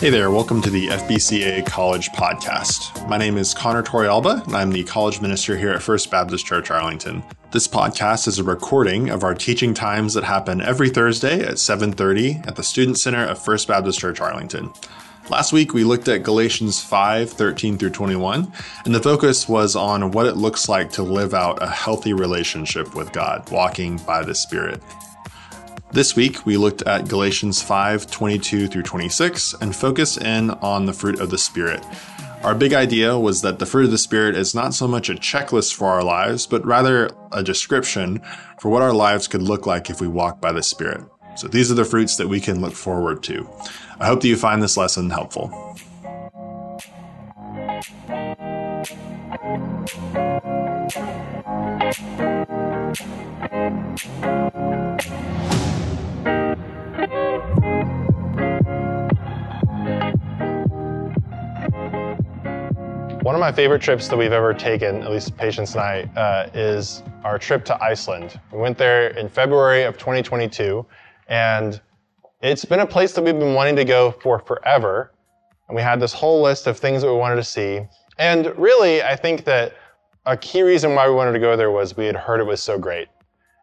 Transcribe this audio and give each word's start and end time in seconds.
Hey 0.00 0.10
there, 0.10 0.30
welcome 0.30 0.62
to 0.62 0.70
the 0.70 0.86
FBCA 0.86 1.66
College 1.66 2.10
Podcast. 2.10 3.08
My 3.08 3.18
name 3.18 3.36
is 3.36 3.52
Connor 3.52 3.82
Torrealba, 3.82 4.46
and 4.46 4.54
I'm 4.54 4.70
the 4.70 4.84
college 4.84 5.20
minister 5.20 5.56
here 5.56 5.70
at 5.70 5.82
First 5.82 6.08
Baptist 6.08 6.46
Church 6.46 6.70
Arlington. 6.70 7.24
This 7.50 7.66
podcast 7.66 8.28
is 8.28 8.38
a 8.38 8.44
recording 8.44 9.10
of 9.10 9.24
our 9.24 9.34
teaching 9.34 9.74
times 9.74 10.14
that 10.14 10.22
happen 10.22 10.60
every 10.60 10.88
Thursday 10.88 11.40
at 11.40 11.58
7:30 11.58 12.46
at 12.46 12.54
the 12.54 12.62
Student 12.62 12.96
Center 13.00 13.24
of 13.24 13.42
First 13.42 13.66
Baptist 13.66 13.98
Church 13.98 14.20
Arlington. 14.20 14.70
Last 15.30 15.52
week 15.52 15.74
we 15.74 15.82
looked 15.82 16.06
at 16.06 16.22
Galatians 16.22 16.80
5, 16.80 17.28
13 17.30 17.76
through 17.76 17.90
21, 17.90 18.52
and 18.84 18.94
the 18.94 19.02
focus 19.02 19.48
was 19.48 19.74
on 19.74 20.12
what 20.12 20.26
it 20.26 20.36
looks 20.36 20.68
like 20.68 20.92
to 20.92 21.02
live 21.02 21.34
out 21.34 21.60
a 21.60 21.66
healthy 21.66 22.12
relationship 22.12 22.94
with 22.94 23.10
God, 23.10 23.50
walking 23.50 23.96
by 24.06 24.22
the 24.22 24.36
Spirit. 24.36 24.80
This 25.90 26.14
week, 26.14 26.44
we 26.44 26.58
looked 26.58 26.82
at 26.82 27.08
Galatians 27.08 27.62
5 27.62 28.10
22 28.10 28.68
through 28.68 28.82
26 28.82 29.54
and 29.54 29.74
focused 29.74 30.20
in 30.20 30.50
on 30.50 30.84
the 30.84 30.92
fruit 30.92 31.18
of 31.18 31.30
the 31.30 31.38
Spirit. 31.38 31.82
Our 32.42 32.54
big 32.54 32.74
idea 32.74 33.18
was 33.18 33.40
that 33.40 33.58
the 33.58 33.64
fruit 33.64 33.86
of 33.86 33.90
the 33.90 33.98
Spirit 33.98 34.36
is 34.36 34.54
not 34.54 34.74
so 34.74 34.86
much 34.86 35.08
a 35.08 35.14
checklist 35.14 35.74
for 35.74 35.86
our 35.88 36.04
lives, 36.04 36.46
but 36.46 36.64
rather 36.64 37.10
a 37.32 37.42
description 37.42 38.20
for 38.60 38.68
what 38.68 38.82
our 38.82 38.92
lives 38.92 39.28
could 39.28 39.42
look 39.42 39.66
like 39.66 39.88
if 39.88 39.98
we 39.98 40.08
walk 40.08 40.42
by 40.42 40.52
the 40.52 40.62
Spirit. 40.62 41.04
So 41.36 41.48
these 41.48 41.72
are 41.72 41.74
the 41.74 41.86
fruits 41.86 42.16
that 42.18 42.28
we 42.28 42.38
can 42.38 42.60
look 42.60 42.74
forward 42.74 43.22
to. 43.24 43.48
I 43.98 44.06
hope 44.06 44.20
that 44.20 44.28
you 44.28 44.36
find 44.36 44.62
this 44.62 44.76
lesson 44.76 45.08
helpful. 45.08 45.74
One 63.28 63.34
of 63.34 63.40
my 63.40 63.52
favorite 63.52 63.82
trips 63.82 64.08
that 64.08 64.16
we've 64.16 64.32
ever 64.32 64.54
taken, 64.54 65.02
at 65.02 65.10
least 65.10 65.36
Patience 65.36 65.74
and 65.74 65.82
I, 65.82 66.10
uh, 66.18 66.48
is 66.54 67.02
our 67.24 67.38
trip 67.38 67.62
to 67.66 67.84
Iceland. 67.84 68.40
We 68.50 68.58
went 68.58 68.78
there 68.78 69.08
in 69.08 69.28
February 69.28 69.82
of 69.82 69.98
2022, 69.98 70.86
and 71.28 71.78
it's 72.40 72.64
been 72.64 72.80
a 72.80 72.86
place 72.86 73.12
that 73.12 73.22
we've 73.22 73.38
been 73.38 73.52
wanting 73.52 73.76
to 73.76 73.84
go 73.84 74.12
for 74.12 74.38
forever. 74.38 75.12
And 75.68 75.76
we 75.76 75.82
had 75.82 76.00
this 76.00 76.14
whole 76.14 76.40
list 76.40 76.66
of 76.66 76.78
things 76.78 77.02
that 77.02 77.12
we 77.12 77.18
wanted 77.18 77.36
to 77.36 77.44
see. 77.44 77.82
And 78.16 78.46
really, 78.58 79.02
I 79.02 79.14
think 79.14 79.44
that 79.44 79.74
a 80.24 80.34
key 80.34 80.62
reason 80.62 80.94
why 80.94 81.06
we 81.06 81.14
wanted 81.14 81.32
to 81.32 81.38
go 81.38 81.54
there 81.54 81.70
was 81.70 81.98
we 81.98 82.06
had 82.06 82.16
heard 82.16 82.40
it 82.40 82.46
was 82.46 82.62
so 82.62 82.78
great. 82.78 83.08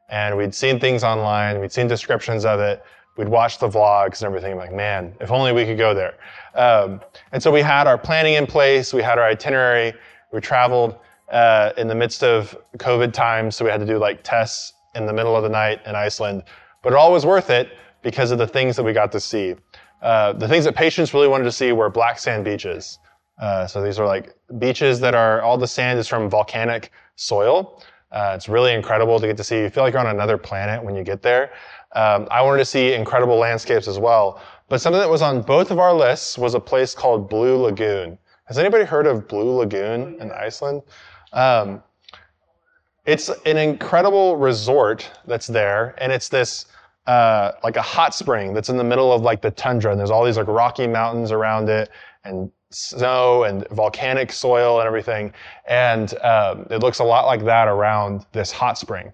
And 0.09 0.37
we'd 0.37 0.53
seen 0.53 0.79
things 0.79 1.03
online, 1.03 1.59
we'd 1.59 1.71
seen 1.71 1.87
descriptions 1.87 2.45
of 2.45 2.59
it, 2.59 2.83
we'd 3.17 3.29
watch 3.29 3.59
the 3.59 3.67
vlogs 3.67 4.21
and 4.21 4.23
everything. 4.23 4.53
I'm 4.53 4.57
like, 4.57 4.73
man, 4.73 5.15
if 5.21 5.31
only 5.31 5.51
we 5.51 5.65
could 5.65 5.77
go 5.77 5.93
there. 5.93 6.15
Um, 6.53 7.01
and 7.31 7.41
so 7.41 7.51
we 7.51 7.61
had 7.61 7.87
our 7.87 7.97
planning 7.97 8.33
in 8.33 8.45
place, 8.45 8.93
we 8.93 9.01
had 9.01 9.17
our 9.17 9.25
itinerary, 9.25 9.93
we 10.31 10.41
traveled 10.41 10.97
uh, 11.29 11.71
in 11.77 11.87
the 11.87 11.95
midst 11.95 12.23
of 12.23 12.57
COVID 12.77 13.13
times, 13.13 13.55
so 13.55 13.65
we 13.65 13.71
had 13.71 13.79
to 13.79 13.85
do 13.85 13.97
like 13.97 14.23
tests 14.23 14.73
in 14.95 15.05
the 15.05 15.13
middle 15.13 15.35
of 15.35 15.43
the 15.43 15.49
night 15.49 15.81
in 15.85 15.95
Iceland. 15.95 16.43
But 16.81 16.93
it 16.93 16.95
all 16.97 17.11
was 17.11 17.25
worth 17.25 17.49
it 17.49 17.77
because 18.01 18.31
of 18.31 18.37
the 18.37 18.47
things 18.47 18.75
that 18.75 18.83
we 18.83 18.93
got 18.93 19.11
to 19.13 19.19
see. 19.19 19.55
Uh, 20.01 20.33
the 20.33 20.47
things 20.47 20.65
that 20.65 20.75
Patience 20.75 21.13
really 21.13 21.27
wanted 21.27 21.45
to 21.45 21.51
see 21.51 21.71
were 21.71 21.89
black 21.89 22.19
sand 22.19 22.45
beaches. 22.45 22.99
Uh, 23.41 23.65
so 23.67 23.81
these 23.81 23.99
are 23.99 24.05
like 24.05 24.35
beaches 24.59 24.99
that 24.99 25.15
are 25.15 25.41
all 25.41 25.57
the 25.57 25.67
sand 25.67 25.99
is 25.99 26.07
from 26.07 26.29
volcanic 26.29 26.91
soil. 27.15 27.83
Uh, 28.11 28.33
it's 28.35 28.47
really 28.47 28.73
incredible 28.73 29.19
to 29.19 29.27
get 29.27 29.35
to 29.35 29.43
see. 29.43 29.59
You 29.59 29.69
feel 29.69 29.83
like 29.83 29.93
you're 29.93 29.99
on 29.99 30.15
another 30.15 30.37
planet 30.37 30.81
when 30.81 30.95
you 30.95 31.03
get 31.03 31.21
there. 31.21 31.51
Um, 31.95 32.27
I 32.29 32.41
wanted 32.41 32.59
to 32.59 32.65
see 32.65 32.93
incredible 32.93 33.37
landscapes 33.37 33.87
as 33.87 33.97
well. 33.97 34.41
But 34.67 34.81
something 34.81 34.99
that 34.99 35.09
was 35.09 35.21
on 35.21 35.41
both 35.41 35.71
of 35.71 35.79
our 35.79 35.93
lists 35.93 36.37
was 36.37 36.53
a 36.53 36.59
place 36.59 36.93
called 36.93 37.29
Blue 37.29 37.57
Lagoon. 37.57 38.17
Has 38.45 38.57
anybody 38.57 38.83
heard 38.83 39.07
of 39.07 39.27
Blue 39.27 39.57
Lagoon 39.57 40.17
in 40.19 40.31
Iceland? 40.31 40.83
Um, 41.33 41.81
it's 43.05 43.29
an 43.45 43.57
incredible 43.57 44.35
resort 44.37 45.09
that's 45.25 45.47
there, 45.47 45.95
and 45.99 46.11
it's 46.11 46.29
this 46.29 46.65
uh, 47.07 47.51
like 47.63 47.75
a 47.75 47.81
hot 47.81 48.15
spring 48.15 48.53
that's 48.53 48.69
in 48.69 48.77
the 48.77 48.83
middle 48.83 49.11
of 49.13 49.21
like 49.21 49.41
the 49.41 49.51
tundra, 49.51 49.91
and 49.91 49.99
there's 49.99 50.09
all 50.09 50.25
these 50.25 50.37
like 50.37 50.47
rocky 50.47 50.87
mountains 50.87 51.31
around 51.31 51.69
it, 51.69 51.89
and 52.23 52.51
snow 52.71 53.43
and 53.43 53.67
volcanic 53.69 54.31
soil 54.31 54.79
and 54.79 54.87
everything, 54.87 55.31
and 55.67 56.17
um, 56.23 56.65
it 56.71 56.81
looks 56.81 56.99
a 56.99 57.03
lot 57.03 57.25
like 57.25 57.45
that 57.45 57.67
around 57.67 58.25
this 58.31 58.51
hot 58.51 58.77
spring. 58.77 59.13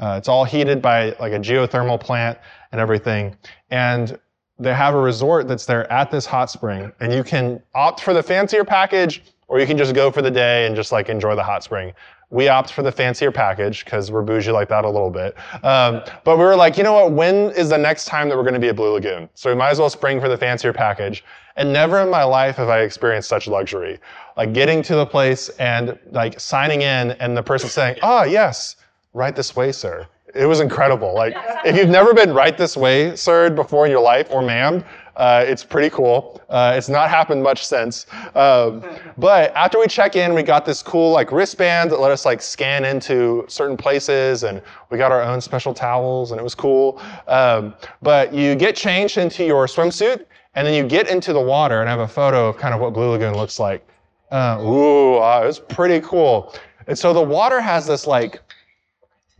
Uh, 0.00 0.16
it's 0.18 0.28
all 0.28 0.44
heated 0.44 0.82
by 0.82 1.16
like 1.20 1.32
a 1.32 1.38
geothermal 1.38 1.98
plant 1.98 2.38
and 2.72 2.80
everything, 2.80 3.36
and 3.70 4.18
they 4.58 4.74
have 4.74 4.94
a 4.94 5.00
resort 5.00 5.48
that's 5.48 5.66
there 5.66 5.90
at 5.92 6.10
this 6.10 6.26
hot 6.26 6.50
spring, 6.50 6.92
and 7.00 7.12
you 7.12 7.22
can 7.22 7.62
opt 7.74 8.00
for 8.00 8.14
the 8.14 8.22
fancier 8.22 8.64
package, 8.64 9.22
or 9.48 9.60
you 9.60 9.66
can 9.66 9.76
just 9.76 9.94
go 9.94 10.10
for 10.10 10.22
the 10.22 10.30
day 10.30 10.66
and 10.66 10.74
just 10.74 10.92
like 10.92 11.08
enjoy 11.08 11.34
the 11.34 11.42
hot 11.42 11.62
spring. 11.62 11.92
We 12.30 12.48
opt 12.48 12.72
for 12.72 12.82
the 12.82 12.90
fancier 12.90 13.30
package 13.30 13.84
because 13.84 14.10
we're 14.10 14.22
bougie 14.22 14.50
like 14.50 14.68
that 14.70 14.84
a 14.84 14.90
little 14.90 15.10
bit. 15.10 15.36
Um, 15.62 16.02
but 16.24 16.36
we 16.38 16.44
were 16.44 16.56
like, 16.56 16.76
you 16.76 16.82
know 16.82 16.94
what? 16.94 17.12
When 17.12 17.52
is 17.52 17.68
the 17.68 17.78
next 17.78 18.06
time 18.06 18.28
that 18.28 18.36
we're 18.36 18.42
going 18.42 18.54
to 18.54 18.60
be 18.60 18.68
at 18.68 18.74
Blue 18.74 18.94
Lagoon? 18.94 19.28
So 19.34 19.48
we 19.48 19.54
might 19.54 19.70
as 19.70 19.78
well 19.78 19.88
spring 19.88 20.20
for 20.20 20.28
the 20.28 20.36
fancier 20.36 20.72
package. 20.72 21.22
And 21.54 21.72
never 21.72 22.00
in 22.00 22.10
my 22.10 22.24
life 22.24 22.56
have 22.56 22.68
I 22.68 22.80
experienced 22.80 23.28
such 23.28 23.46
luxury. 23.46 24.00
Like 24.36 24.52
getting 24.52 24.82
to 24.82 24.96
the 24.96 25.06
place 25.06 25.50
and 25.50 25.96
like 26.10 26.40
signing 26.40 26.82
in, 26.82 27.12
and 27.12 27.36
the 27.36 27.42
person 27.42 27.70
saying, 27.70 27.98
"Ah, 28.02 28.22
oh, 28.22 28.24
yes, 28.24 28.74
right 29.16 29.34
this 29.34 29.56
way, 29.56 29.72
sir." 29.72 30.06
It 30.34 30.46
was 30.46 30.60
incredible. 30.60 31.14
Like, 31.14 31.34
if 31.64 31.76
you've 31.76 31.88
never 31.88 32.12
been 32.12 32.34
right 32.34 32.56
this 32.56 32.76
way, 32.76 33.16
sir, 33.16 33.48
before 33.48 33.86
in 33.86 33.90
your 33.90 34.02
life, 34.02 34.28
or 34.30 34.42
ma'am, 34.42 34.84
uh, 35.16 35.42
it's 35.46 35.64
pretty 35.64 35.88
cool. 35.88 36.42
Uh, 36.50 36.74
it's 36.76 36.90
not 36.90 37.08
happened 37.08 37.42
much 37.42 37.64
since. 37.64 38.04
Um, 38.34 38.84
but 39.16 39.54
after 39.56 39.78
we 39.78 39.86
check 39.86 40.14
in, 40.14 40.34
we 40.34 40.42
got 40.42 40.66
this 40.66 40.82
cool 40.82 41.10
like 41.10 41.32
wristband 41.32 41.90
that 41.90 42.00
let 42.00 42.10
us 42.12 42.26
like 42.26 42.42
scan 42.42 42.84
into 42.84 43.46
certain 43.48 43.78
places, 43.78 44.42
and 44.42 44.60
we 44.90 44.98
got 44.98 45.10
our 45.10 45.22
own 45.22 45.40
special 45.40 45.72
towels, 45.72 46.32
and 46.32 46.40
it 46.40 46.44
was 46.44 46.54
cool. 46.54 47.00
Um, 47.28 47.74
but 48.02 48.34
you 48.34 48.54
get 48.54 48.76
changed 48.76 49.16
into 49.16 49.42
your 49.42 49.66
swimsuit, 49.66 50.26
and 50.54 50.66
then 50.66 50.74
you 50.74 50.86
get 50.86 51.08
into 51.08 51.32
the 51.32 51.40
water, 51.40 51.80
and 51.80 51.88
I 51.88 51.92
have 51.92 52.00
a 52.00 52.08
photo 52.08 52.48
of 52.48 52.58
kind 52.58 52.74
of 52.74 52.80
what 52.82 52.92
Blue 52.92 53.10
Lagoon 53.12 53.34
looks 53.34 53.58
like. 53.58 53.86
Uh, 54.30 54.58
ooh, 54.60 55.16
uh, 55.16 55.40
it 55.42 55.46
was 55.46 55.60
pretty 55.60 56.00
cool. 56.06 56.52
And 56.88 56.98
so 56.98 57.14
the 57.14 57.22
water 57.22 57.60
has 57.60 57.86
this 57.86 58.06
like 58.06 58.40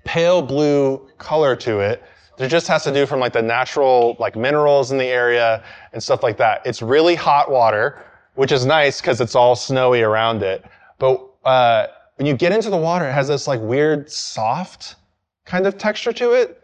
pale 0.07 0.41
blue 0.41 1.07
color 1.19 1.55
to 1.57 1.81
it. 1.81 2.03
It 2.39 2.49
just 2.49 2.69
has 2.69 2.85
to 2.85 2.93
do 2.93 3.07
from 3.07 3.21
like 3.21 3.33
the 3.33 3.43
natural 3.43 4.17
like 4.19 4.37
minerals 4.37 4.93
in 4.93 4.99
the 4.99 5.07
area 5.07 5.65
and 5.93 6.03
stuff 6.03 6.23
like 6.23 6.37
that. 6.39 6.63
It's 6.65 6.81
really 6.81 7.15
hot 7.15 7.51
water, 7.51 8.05
which 8.35 8.53
is 8.53 8.65
nice 8.65 9.01
because 9.01 9.21
it's 9.21 9.35
all 9.35 9.57
snowy 9.57 10.03
around 10.03 10.43
it. 10.43 10.65
But 10.99 11.27
uh, 11.45 11.89
when 12.17 12.27
you 12.27 12.35
get 12.35 12.53
into 12.53 12.71
the 12.71 12.77
water, 12.77 13.09
it 13.09 13.13
has 13.13 13.29
this 13.29 13.47
like 13.47 13.61
weird 13.61 14.11
soft 14.11 14.97
kind 15.45 15.67
of 15.67 15.77
texture 15.79 16.13
to 16.13 16.33
it. 16.33 16.63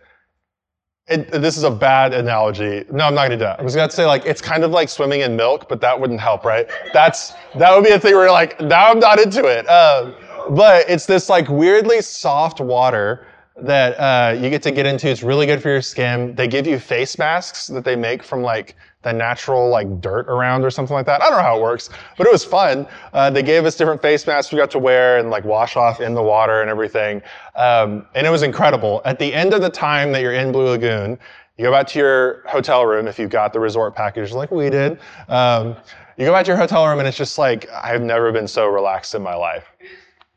It, 1.09 1.33
this 1.33 1.57
is 1.57 1.65
a 1.65 1.71
bad 1.71 2.15
analogy. 2.15 2.85
No, 2.93 3.07
I'm 3.07 3.15
not 3.15 3.25
gonna 3.25 3.37
do 3.37 3.41
that. 3.41 3.59
I 3.59 3.63
was 3.63 3.75
gonna 3.75 3.91
say 3.91 4.07
like 4.07 4.25
it's 4.25 4.41
kind 4.41 4.65
of 4.65 4.71
like 4.71 4.89
swimming 4.89 5.23
in 5.23 5.35
milk, 5.35 5.69
but 5.69 5.81
that 5.81 5.99
wouldn't 5.99 6.21
help, 6.21 6.45
right? 6.45 6.69
That's 6.93 7.33
that 7.57 7.75
would 7.75 7.85
be 7.85 7.91
a 7.91 7.99
thing 7.99 8.15
where 8.15 8.25
you're 8.25 8.33
like, 8.33 8.61
now 8.61 8.91
I'm 8.91 9.01
not 9.01 9.19
into 9.19 9.47
it. 9.47 9.67
Uh, 9.69 10.13
but 10.51 10.89
it's 10.89 11.07
this 11.07 11.29
like 11.29 11.49
weirdly 11.49 12.03
soft 12.03 12.61
water 12.61 13.27
that 13.57 13.93
uh, 13.99 14.35
you 14.35 14.51
get 14.51 14.63
to 14.63 14.71
get 14.71 14.87
into. 14.87 15.09
It's 15.09 15.23
really 15.23 15.47
good 15.47 15.63
for 15.63 15.69
your 15.69 15.83
skin. 15.83 16.35
They 16.35 16.49
give 16.49 16.67
you 16.67 16.79
face 16.79 17.19
masks 17.19 17.67
that 17.69 17.85
they 17.85 17.97
make 17.97 18.23
from 18.23 18.43
like 18.43 18.77
the 19.03 19.13
natural 19.13 19.69
like 19.69 20.01
dirt 20.01 20.29
around 20.29 20.65
or 20.65 20.71
something 20.71 20.95
like 20.95 21.07
that. 21.07 21.23
I 21.23 21.29
don't 21.29 21.39
know 21.39 21.45
how 21.45 21.59
it 21.59 21.63
works, 21.63 21.91
but 22.17 22.27
it 22.27 22.33
was 22.33 22.45
fun. 22.45 22.87
Uh, 23.13 23.31
they 23.31 23.43
gave 23.43 23.65
us 23.65 23.77
different 23.77 24.01
face 24.01 24.27
masks 24.27 24.53
we 24.53 24.59
got 24.59 24.71
to 24.71 24.79
wear 24.79 25.19
and 25.19 25.29
like 25.29 25.45
wash 25.45 25.77
off 25.77 26.01
in 26.01 26.15
the 26.15 26.23
water 26.23 26.61
and 26.61 26.71
everything. 26.71 27.21
Um, 27.57 28.07
and 28.15 28.27
it 28.27 28.31
was 28.31 28.43
incredible. 28.43 29.03
At 29.05 29.19
the 29.19 29.33
end 29.33 29.55
of 29.55 29.61
the 29.61 29.71
time 29.71 30.13
that 30.13 30.23
you're 30.23 30.33
in 30.33 30.53
Blue 30.53 30.69
Lagoon, 30.69 31.19
you 31.59 31.65
go 31.65 31.73
back 31.73 31.87
to 31.89 31.99
your 31.99 32.43
hotel 32.47 32.87
room 32.87 33.07
if 33.07 33.19
you've 33.19 33.31
got 33.31 33.53
the 33.53 33.61
resort 33.61 33.95
package 33.95 34.33
like 34.33 34.51
we 34.51 34.71
did. 34.71 34.99
Um, 35.29 35.77
you 36.17 36.25
go 36.25 36.33
back 36.33 36.45
to 36.45 36.51
your 36.51 36.59
hotel 36.59 36.87
room 36.87 36.99
and 36.99 37.09
it's 37.09 37.17
just 37.17 37.39
like, 37.39 37.69
I've 37.71 38.03
never 38.03 38.33
been 38.33 38.49
so 38.49 38.69
relaxed 38.69 39.15
in 39.15 39.23
my 39.23 39.35
life. 39.35 39.65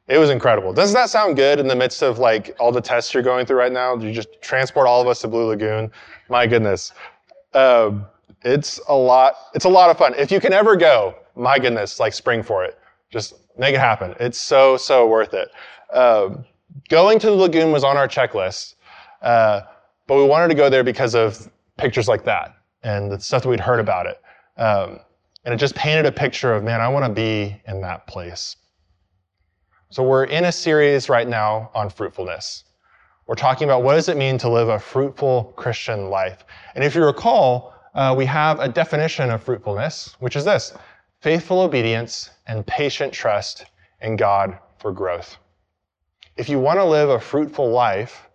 It 0.07 0.19
was 0.19 0.29
incredible. 0.29 0.71
Doesn't 0.71 0.93
that 0.93 1.09
sound 1.09 1.35
good 1.35 1.59
in 1.59 1.67
the 1.67 1.75
midst 1.75 2.03
of 2.03 2.19
like 2.19 2.55
all 2.59 2.71
the 2.71 2.81
tests 2.81 3.13
you're 3.13 3.23
going 3.23 3.45
through 3.45 3.57
right 3.57 3.71
now? 3.71 3.95
You 3.95 4.13
just 4.13 4.29
transport 4.41 4.87
all 4.87 5.01
of 5.01 5.07
us 5.07 5.21
to 5.21 5.27
Blue 5.27 5.47
Lagoon. 5.47 5.91
My 6.29 6.45
goodness. 6.45 6.91
Um, 7.53 8.05
it's 8.43 8.79
a 8.87 8.95
lot, 8.95 9.35
it's 9.55 9.65
a 9.65 9.69
lot 9.69 9.89
of 9.89 9.97
fun. 9.97 10.13
If 10.15 10.31
you 10.31 10.39
can 10.39 10.53
ever 10.53 10.75
go, 10.75 11.15
my 11.35 11.57
goodness, 11.57 11.99
like 11.99 12.13
spring 12.13 12.43
for 12.43 12.63
it. 12.63 12.77
Just 13.09 13.33
make 13.57 13.73
it 13.73 13.79
happen. 13.79 14.13
It's 14.19 14.37
so, 14.37 14.77
so 14.77 15.07
worth 15.07 15.33
it. 15.33 15.49
Um, 15.91 16.45
going 16.89 17.17
to 17.19 17.27
the 17.27 17.35
lagoon 17.35 17.71
was 17.71 17.83
on 17.83 17.97
our 17.97 18.07
checklist, 18.07 18.75
uh, 19.23 19.61
but 20.05 20.17
we 20.17 20.25
wanted 20.25 20.49
to 20.49 20.55
go 20.55 20.69
there 20.69 20.83
because 20.83 21.15
of 21.15 21.49
pictures 21.77 22.07
like 22.07 22.23
that 22.25 22.55
and 22.83 23.11
the 23.11 23.19
stuff 23.19 23.41
that 23.41 23.49
we'd 23.49 23.59
heard 23.59 23.79
about 23.79 24.05
it. 24.05 24.21
Um, 24.57 24.99
and 25.45 25.53
it 25.53 25.57
just 25.57 25.75
painted 25.75 26.05
a 26.05 26.11
picture 26.11 26.53
of, 26.53 26.63
man, 26.63 26.81
I 26.81 26.87
want 26.87 27.05
to 27.05 27.11
be 27.11 27.59
in 27.67 27.81
that 27.81 28.05
place. 28.05 28.55
So 29.95 30.03
we're 30.03 30.25
in 30.25 30.43
a 30.43 30.51
series 30.51 31.07
right 31.07 31.25
now 31.25 31.71
on 31.73 31.89
fruitfulness. 31.89 32.65
We're 33.27 33.35
talking 33.35 33.63
about 33.63 33.81
what 33.81 33.93
does 33.93 34.09
it 34.09 34.17
mean 34.17 34.37
to 34.39 34.49
live 34.49 34.67
a 34.67 34.77
fruitful 34.77 35.53
Christian 35.55 36.09
life. 36.09 36.43
And 36.75 36.83
if 36.83 36.95
you 36.95 37.05
recall, 37.05 37.73
uh, 37.93 38.13
we 38.17 38.25
have 38.25 38.59
a 38.59 38.67
definition 38.67 39.29
of 39.29 39.41
fruitfulness, 39.41 40.17
which 40.19 40.35
is 40.35 40.43
this 40.43 40.73
faithful 41.21 41.61
obedience 41.61 42.29
and 42.45 42.67
patient 42.67 43.13
trust 43.13 43.67
in 44.01 44.17
God 44.17 44.59
for 44.79 44.91
growth. 44.91 45.37
If 46.35 46.49
you 46.49 46.59
want 46.59 46.77
to 46.77 46.83
live 46.83 47.09
a 47.09 47.17
fruitful 47.17 47.71
life, 47.71 48.27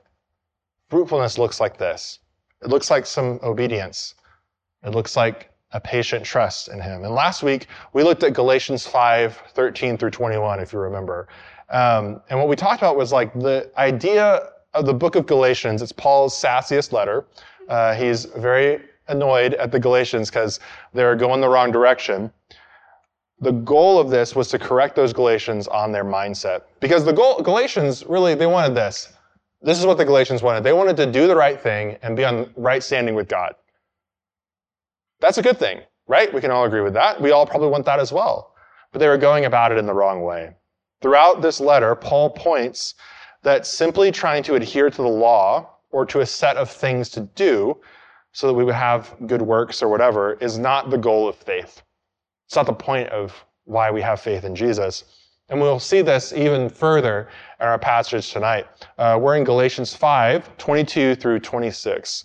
fruitfulness 0.89 1.37
looks 1.37 1.61
like 1.61 1.77
this 1.77 2.21
it 2.62 2.71
looks 2.71 2.91
like 2.91 3.05
some 3.05 3.39
obedience, 3.43 4.15
it 4.83 4.95
looks 4.95 5.15
like 5.15 5.50
a 5.73 5.81
patient 5.81 6.25
trust 6.25 6.69
in 6.69 6.81
Him. 6.81 7.05
And 7.05 7.15
last 7.15 7.43
week, 7.43 7.67
we 7.93 8.03
looked 8.03 8.23
at 8.23 8.33
Galatians 8.33 8.87
5 8.87 9.43
13 9.55 9.97
through 9.97 10.11
21, 10.11 10.61
if 10.61 10.73
you 10.73 10.79
remember. 10.79 11.29
Um, 11.71 12.21
and 12.29 12.39
what 12.39 12.49
we 12.49 12.57
talked 12.57 12.83
about 12.83 12.97
was 12.97 13.13
like 13.13 13.33
the 13.35 13.71
idea 13.77 14.49
of 14.75 14.87
the 14.87 14.95
book 14.95 15.15
of 15.15 15.27
Galatians. 15.27 15.83
It's 15.83 15.93
Paul's 15.93 16.35
sassiest 16.35 16.93
letter. 16.93 17.25
Uh, 17.69 17.95
he's 17.95 18.25
very 18.25 18.83
annoyed 19.09 19.55
at 19.55 19.71
the 19.73 19.79
Galatians 19.79 20.31
because 20.31 20.61
they're 20.93 21.17
going 21.17 21.41
the 21.41 21.49
wrong 21.49 21.71
direction. 21.71 22.33
The 23.41 23.53
goal 23.53 23.99
of 23.99 24.11
this 24.11 24.37
was 24.37 24.49
to 24.49 24.59
correct 24.59 24.97
those 24.97 25.13
Galatians 25.13 25.67
on 25.69 25.93
their 25.93 26.05
mindset. 26.05 26.63
Because 26.81 27.05
the 27.05 27.13
goal, 27.13 27.41
Galatians 27.41 28.05
really, 28.07 28.35
they 28.35 28.47
wanted 28.47 28.75
this. 28.75 29.13
This 29.63 29.79
is 29.79 29.87
what 29.87 29.99
the 29.99 30.05
Galatians 30.05 30.43
wanted. 30.43 30.65
They 30.65 30.73
wanted 30.73 30.97
to 30.97 31.07
do 31.07 31.27
the 31.27 31.37
right 31.37 31.61
thing 31.61 31.97
and 32.03 32.17
be 32.17 32.25
on 32.25 32.51
right 32.57 32.83
standing 32.83 33.15
with 33.15 33.29
God. 33.29 33.55
That's 35.21 35.39
a 35.39 35.43
good 35.43 35.59
thing, 35.59 35.81
right? 36.07 36.33
We 36.33 36.41
can 36.41 36.51
all 36.51 36.65
agree 36.65 36.81
with 36.81 36.95
that. 36.95 37.21
We 37.21 37.31
all 37.31 37.47
probably 37.47 37.69
want 37.69 37.85
that 37.87 38.01
as 38.01 38.13
well. 38.13 38.55
But 38.93 38.99
they 38.99 39.09
were 39.09 39.19
going 39.19 39.45
about 39.45 39.73
it 39.73 39.79
in 39.79 39.87
the 39.87 39.95
wrong 39.95 40.23
way. 40.23 40.57
Throughout 41.01 41.43
this 41.43 41.61
letter, 41.61 41.95
Paul 41.95 42.31
points 42.31 42.95
that 43.43 43.67
simply 43.67 44.11
trying 44.11 44.43
to 44.45 44.55
adhere 44.55 44.91
to 44.91 45.03
the 45.03 45.09
law 45.09 45.71
or 45.91 46.05
to 46.07 46.21
a 46.21 46.27
set 46.27 46.57
of 46.57 46.71
things 46.71 47.09
to 47.11 47.21
do 47.21 47.77
so 48.33 48.47
that 48.47 48.55
we 48.55 48.65
would 48.65 48.75
have 48.75 49.15
good 49.27 49.43
works 49.43 49.83
or 49.83 49.89
whatever 49.89 50.35
is 50.35 50.59
not 50.59 50.91
the 50.91 50.99
goal 50.99 51.29
of 51.29 51.37
faith. 51.37 51.83
It's 52.47 52.57
not 52.57 52.67
the 52.67 52.73
point 52.73 53.09
of 53.09 53.35
why 53.65 53.91
we 53.91 54.03
have 54.03 54.21
faith 54.21 54.45
in 54.45 54.55
Jesus. 54.55 55.05
And 55.49 55.61
we'll 55.61 55.81
see 55.81 56.01
this 56.01 56.33
even 56.33 56.69
further 56.69 57.29
in 57.61 57.67
our 57.67 57.79
passage 57.79 58.33
tonight. 58.33 58.67
Uh, 58.99 59.19
we're 59.21 59.37
in 59.37 59.45
Galatians 59.45 59.95
5, 59.95 60.57
22 60.59 61.17
through 61.17 61.41
26. 61.41 62.25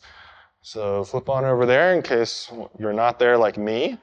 So 0.68 1.04
flip 1.04 1.30
on 1.30 1.46
over 1.46 1.68
there 1.68 1.94
in 1.94 2.02
case 2.02 2.52
you're 2.80 2.92
not 2.92 3.20
there 3.20 3.38
like 3.38 3.56
me. 3.56 4.00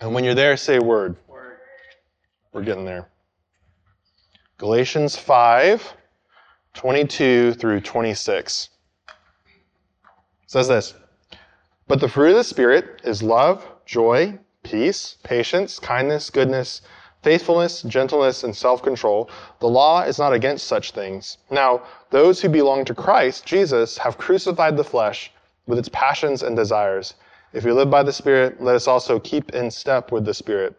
And 0.00 0.12
when 0.12 0.24
you're 0.24 0.34
there, 0.34 0.56
say 0.56 0.80
word. 0.80 1.14
We're 2.52 2.64
getting 2.64 2.84
there. 2.84 3.08
Galatians 4.58 5.14
5, 5.14 5.94
22 6.74 7.54
through 7.54 7.82
26 7.82 8.70
says 10.46 10.66
this 10.66 10.94
But 11.86 12.00
the 12.00 12.08
fruit 12.08 12.30
of 12.30 12.36
the 12.38 12.42
Spirit 12.42 13.00
is 13.04 13.22
love, 13.22 13.64
joy, 13.86 14.36
peace, 14.64 15.18
patience, 15.22 15.78
kindness, 15.78 16.30
goodness, 16.30 16.82
faithfulness, 17.22 17.82
gentleness, 17.82 18.42
and 18.42 18.56
self 18.56 18.82
control. 18.82 19.30
The 19.60 19.68
law 19.68 20.02
is 20.02 20.18
not 20.18 20.32
against 20.32 20.66
such 20.66 20.90
things. 20.90 21.38
Now, 21.48 21.84
those 22.10 22.40
who 22.40 22.48
belong 22.48 22.84
to 22.86 22.94
Christ, 22.94 23.46
Jesus, 23.46 23.96
have 23.98 24.18
crucified 24.18 24.76
the 24.76 24.82
flesh 24.82 25.30
with 25.66 25.78
its 25.78 25.88
passions 25.88 26.42
and 26.42 26.56
desires. 26.56 27.14
If 27.52 27.64
we 27.64 27.72
live 27.72 27.90
by 27.90 28.02
the 28.02 28.12
Spirit, 28.12 28.60
let 28.60 28.74
us 28.74 28.88
also 28.88 29.18
keep 29.20 29.54
in 29.54 29.70
step 29.70 30.12
with 30.12 30.24
the 30.24 30.34
Spirit. 30.34 30.76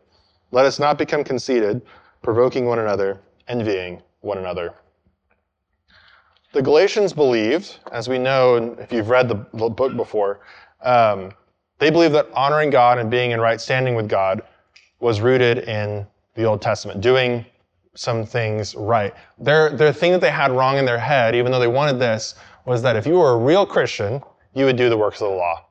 Let 0.51 0.65
us 0.65 0.79
not 0.79 0.97
become 0.97 1.23
conceited, 1.23 1.81
provoking 2.21 2.65
one 2.65 2.79
another, 2.79 3.19
envying 3.47 4.01
one 4.21 4.37
another. 4.37 4.73
The 6.53 6.61
Galatians 6.61 7.13
believed, 7.13 7.79
as 7.91 8.07
we 8.07 8.17
know, 8.17 8.75
if 8.79 8.91
you've 8.91 9.09
read 9.09 9.27
the 9.27 9.35
book 9.35 9.95
before, 9.95 10.39
um, 10.81 11.31
they 11.79 11.89
believed 11.89 12.15
that 12.15 12.29
honoring 12.33 12.69
God 12.69 12.97
and 12.97 13.11
being 13.11 13.31
in 13.31 13.41
right 13.41 13.59
standing 13.59 13.95
with 13.95 14.07
God 14.07 14.41
was 14.99 15.19
rooted 15.19 15.59
in 15.59 16.07
the 16.35 16.45
Old 16.45 16.61
Testament, 16.61 17.01
doing 17.01 17.45
some 17.95 18.25
things 18.25 18.75
right. 18.75 19.13
Their, 19.37 19.71
their 19.71 19.91
thing 19.93 20.11
that 20.11 20.21
they 20.21 20.31
had 20.31 20.51
wrong 20.51 20.77
in 20.77 20.85
their 20.85 20.99
head, 20.99 21.35
even 21.35 21.51
though 21.51 21.59
they 21.59 21.67
wanted 21.67 21.99
this, 21.99 22.35
was 22.65 22.81
that 22.81 22.95
if 22.95 23.05
you 23.05 23.15
were 23.15 23.31
a 23.31 23.37
real 23.37 23.65
Christian, 23.65 24.21
you 24.55 24.65
would 24.65 24.77
do 24.77 24.89
the 24.89 24.97
works 24.97 25.21
of 25.21 25.29
the 25.29 25.35
law. 25.35 25.65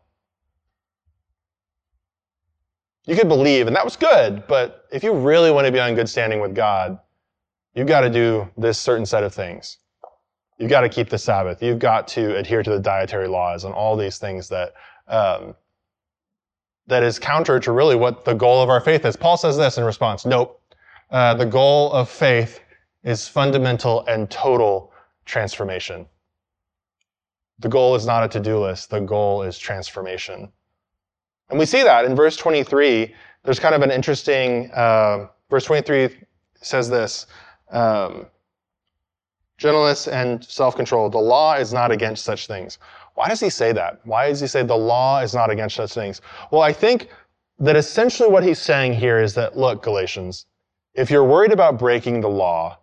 You 3.07 3.17
could 3.17 3.29
believe, 3.29 3.67
and 3.67 3.75
that 3.77 3.85
was 3.85 3.97
good, 3.97 4.47
but 4.47 4.87
if 4.93 5.03
you 5.03 5.13
really 5.13 5.51
want 5.51 5.67
to 5.67 5.73
be 5.73 5.81
on 5.81 5.95
good 5.95 6.09
standing 6.09 6.41
with 6.41 6.55
God, 6.55 6.99
you've 7.75 7.89
got 7.89 8.01
to 8.03 8.11
do 8.11 8.49
this 8.57 8.79
certain 8.79 9.05
set 9.05 9.25
of 9.25 9.35
things. 9.35 9.79
You've 10.59 10.71
got 10.71 10.83
to 10.83 10.89
keep 10.89 11.09
the 11.09 11.19
Sabbath. 11.19 11.63
You've 11.63 11.81
got 11.81 12.07
to 12.09 12.37
adhere 12.37 12.63
to 12.63 12.71
the 12.71 12.79
dietary 12.79 13.29
laws 13.29 13.65
and 13.65 13.75
all 13.75 13.97
these 13.97 14.19
things 14.19 14.49
that 14.49 14.73
um, 15.09 15.55
that 16.87 17.03
is 17.03 17.19
counter 17.19 17.59
to 17.61 17.73
really 17.73 17.97
what 17.97 18.25
the 18.25 18.35
goal 18.35 18.63
of 18.63 18.69
our 18.69 18.81
faith 18.81 19.05
is. 19.05 19.17
Paul 19.17 19.37
says 19.37 19.57
this 19.57 19.79
in 19.79 19.85
response. 19.85 20.25
Nope. 20.25 20.61
Uh, 21.11 21.35
the 21.35 21.47
goal 21.47 21.93
of 21.93 22.09
faith 22.09 22.61
is 23.03 23.27
fundamental 23.27 24.05
and 24.07 24.31
total 24.31 24.93
transformation. 25.25 26.07
The 27.61 27.69
goal 27.69 27.95
is 27.95 28.06
not 28.06 28.25
a 28.25 28.29
to-do 28.29 28.59
list. 28.59 28.91
The 28.91 29.01
goal 29.01 29.43
is 29.43 29.59
transformation. 29.59 30.51
And 31.51 31.59
we 31.59 31.67
see 31.67 31.83
that 31.83 32.05
in 32.05 32.17
verse 32.17 32.37
23. 32.37 33.15
There's 33.45 33.59
kind 33.59 33.75
of 33.75 33.83
an 33.83 33.91
interesting, 33.91 34.71
uh, 34.73 35.27
verse 35.51 35.65
23 35.65 36.09
says 36.61 36.89
this, 36.89 37.27
um, 37.71 38.27
gentleness 39.59 40.09
and 40.09 40.45
self-control. 40.45 41.11
The 41.11 41.19
law 41.19 41.55
is 41.55 41.73
not 41.73 41.93
against 41.93 42.25
such 42.25 42.47
things. 42.47 42.79
Why 43.15 43.29
does 43.29 43.41
he 43.41 43.51
say 43.51 43.73
that? 43.73 44.00
Why 44.05 44.29
does 44.29 44.41
he 44.41 44.47
say 44.47 44.62
the 44.62 44.75
law 44.75 45.21
is 45.21 45.35
not 45.35 45.50
against 45.50 45.77
such 45.77 45.93
things? 45.93 46.21
Well, 46.50 46.62
I 46.62 46.73
think 46.73 47.09
that 47.61 47.77
essentially 47.77 48.29
what 48.29 48.43
he's 48.43 48.59
saying 48.59 48.95
here 48.95 49.21
is 49.21 49.35
that, 49.35 49.57
look, 49.57 49.83
Galatians, 49.83 50.47
if 50.95 51.11
you're 51.11 51.25
worried 51.25 51.53
about 51.53 51.79
breaking 51.79 52.21
the 52.21 52.29
law, 52.29 52.79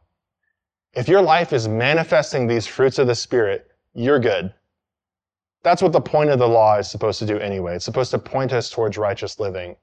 if 0.93 1.07
your 1.07 1.21
life 1.21 1.53
is 1.53 1.67
manifesting 1.67 2.47
these 2.47 2.67
fruits 2.67 2.99
of 2.99 3.07
the 3.07 3.15
Spirit, 3.15 3.71
you're 3.93 4.19
good. 4.19 4.53
That's 5.63 5.81
what 5.81 5.91
the 5.91 6.01
point 6.01 6.29
of 6.29 6.39
the 6.39 6.47
law 6.47 6.77
is 6.77 6.89
supposed 6.89 7.19
to 7.19 7.25
do 7.25 7.37
anyway. 7.37 7.75
It's 7.75 7.85
supposed 7.85 8.11
to 8.11 8.19
point 8.19 8.51
us 8.51 8.69
towards 8.69 8.97
righteous 8.97 9.39
living. 9.39 9.75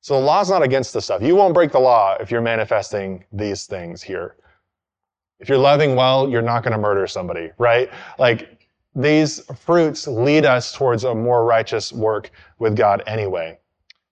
So 0.00 0.14
the 0.14 0.24
law's 0.24 0.48
not 0.48 0.62
against 0.62 0.94
this 0.94 1.04
stuff. 1.04 1.20
You 1.20 1.36
won't 1.36 1.52
break 1.52 1.72
the 1.72 1.78
law 1.78 2.16
if 2.18 2.30
you're 2.30 2.40
manifesting 2.40 3.24
these 3.32 3.66
things 3.66 4.02
here. 4.02 4.36
If 5.40 5.48
you're 5.48 5.58
loving 5.58 5.94
well, 5.94 6.28
you're 6.28 6.42
not 6.42 6.62
going 6.62 6.72
to 6.72 6.78
murder 6.78 7.06
somebody, 7.06 7.50
right? 7.58 7.90
Like 8.18 8.66
these 8.94 9.40
fruits 9.56 10.06
lead 10.06 10.44
us 10.46 10.72
towards 10.72 11.04
a 11.04 11.14
more 11.14 11.44
righteous 11.44 11.92
work 11.92 12.30
with 12.58 12.76
God 12.76 13.02
anyway. 13.06 13.58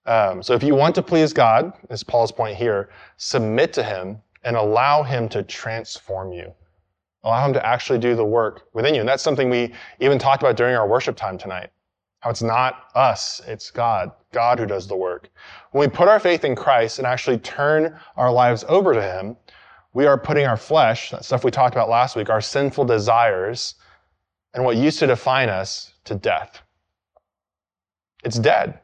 Um, 0.05 0.41
so 0.41 0.53
if 0.53 0.63
you 0.63 0.75
want 0.75 0.95
to 0.95 1.03
please 1.03 1.33
God, 1.33 1.73
is 1.89 2.03
Paul's 2.03 2.31
point 2.31 2.55
here, 2.55 2.89
submit 3.17 3.73
to 3.73 3.83
Him 3.83 4.17
and 4.43 4.55
allow 4.55 5.03
Him 5.03 5.27
to 5.29 5.43
transform 5.43 6.31
you. 6.31 6.53
Allow 7.23 7.45
Him 7.45 7.53
to 7.53 7.65
actually 7.65 7.99
do 7.99 8.15
the 8.15 8.25
work 8.25 8.67
within 8.73 8.93
you. 8.93 9.01
And 9.01 9.09
that's 9.09 9.23
something 9.23 9.49
we 9.49 9.73
even 9.99 10.19
talked 10.19 10.41
about 10.41 10.55
during 10.55 10.75
our 10.75 10.87
worship 10.87 11.15
time 11.15 11.37
tonight. 11.37 11.69
How 12.21 12.29
it's 12.29 12.41
not 12.41 12.89
us, 12.95 13.41
it's 13.47 13.71
God. 13.71 14.11
God 14.31 14.59
who 14.59 14.65
does 14.65 14.87
the 14.87 14.95
work. 14.95 15.29
When 15.71 15.87
we 15.87 15.93
put 15.93 16.07
our 16.07 16.19
faith 16.19 16.43
in 16.43 16.55
Christ 16.55 16.99
and 16.99 17.07
actually 17.07 17.37
turn 17.37 17.97
our 18.17 18.31
lives 18.31 18.65
over 18.67 18.93
to 18.93 19.01
Him, 19.01 19.37
we 19.93 20.05
are 20.05 20.17
putting 20.17 20.45
our 20.45 20.57
flesh, 20.57 21.11
that 21.11 21.25
stuff 21.25 21.43
we 21.43 21.51
talked 21.51 21.73
about 21.73 21.89
last 21.89 22.15
week, 22.15 22.29
our 22.29 22.41
sinful 22.41 22.85
desires, 22.85 23.75
and 24.53 24.63
what 24.63 24.77
used 24.77 24.99
to 24.99 25.07
define 25.07 25.49
us 25.49 25.93
to 26.05 26.15
death. 26.15 26.61
It's 28.23 28.37
dead. 28.37 28.79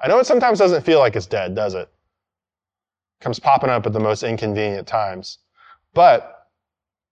I 0.00 0.08
know 0.08 0.18
it 0.18 0.26
sometimes 0.26 0.58
doesn't 0.58 0.84
feel 0.84 0.98
like 0.98 1.14
it's 1.16 1.26
dead, 1.26 1.54
does 1.54 1.74
it? 1.74 1.88
it 1.88 1.88
comes 3.20 3.38
popping 3.38 3.70
up 3.70 3.86
at 3.86 3.92
the 3.92 4.00
most 4.00 4.24
inconvenient 4.24 4.88
times. 4.88 5.38
But 5.94 6.41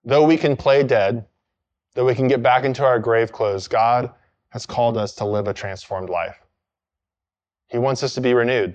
though 0.04 0.24
we 0.24 0.36
can 0.36 0.56
play 0.56 0.82
dead, 0.82 1.24
though 1.94 2.06
we 2.06 2.14
can 2.14 2.28
get 2.28 2.42
back 2.42 2.64
into 2.64 2.84
our 2.84 2.98
grave 2.98 3.32
clothes, 3.32 3.68
God 3.68 4.12
has 4.50 4.66
called 4.66 4.96
us 4.96 5.14
to 5.16 5.24
live 5.24 5.48
a 5.48 5.54
transformed 5.54 6.10
life. 6.10 6.38
He 7.68 7.78
wants 7.78 8.02
us 8.02 8.14
to 8.14 8.20
be 8.20 8.34
renewed. 8.34 8.74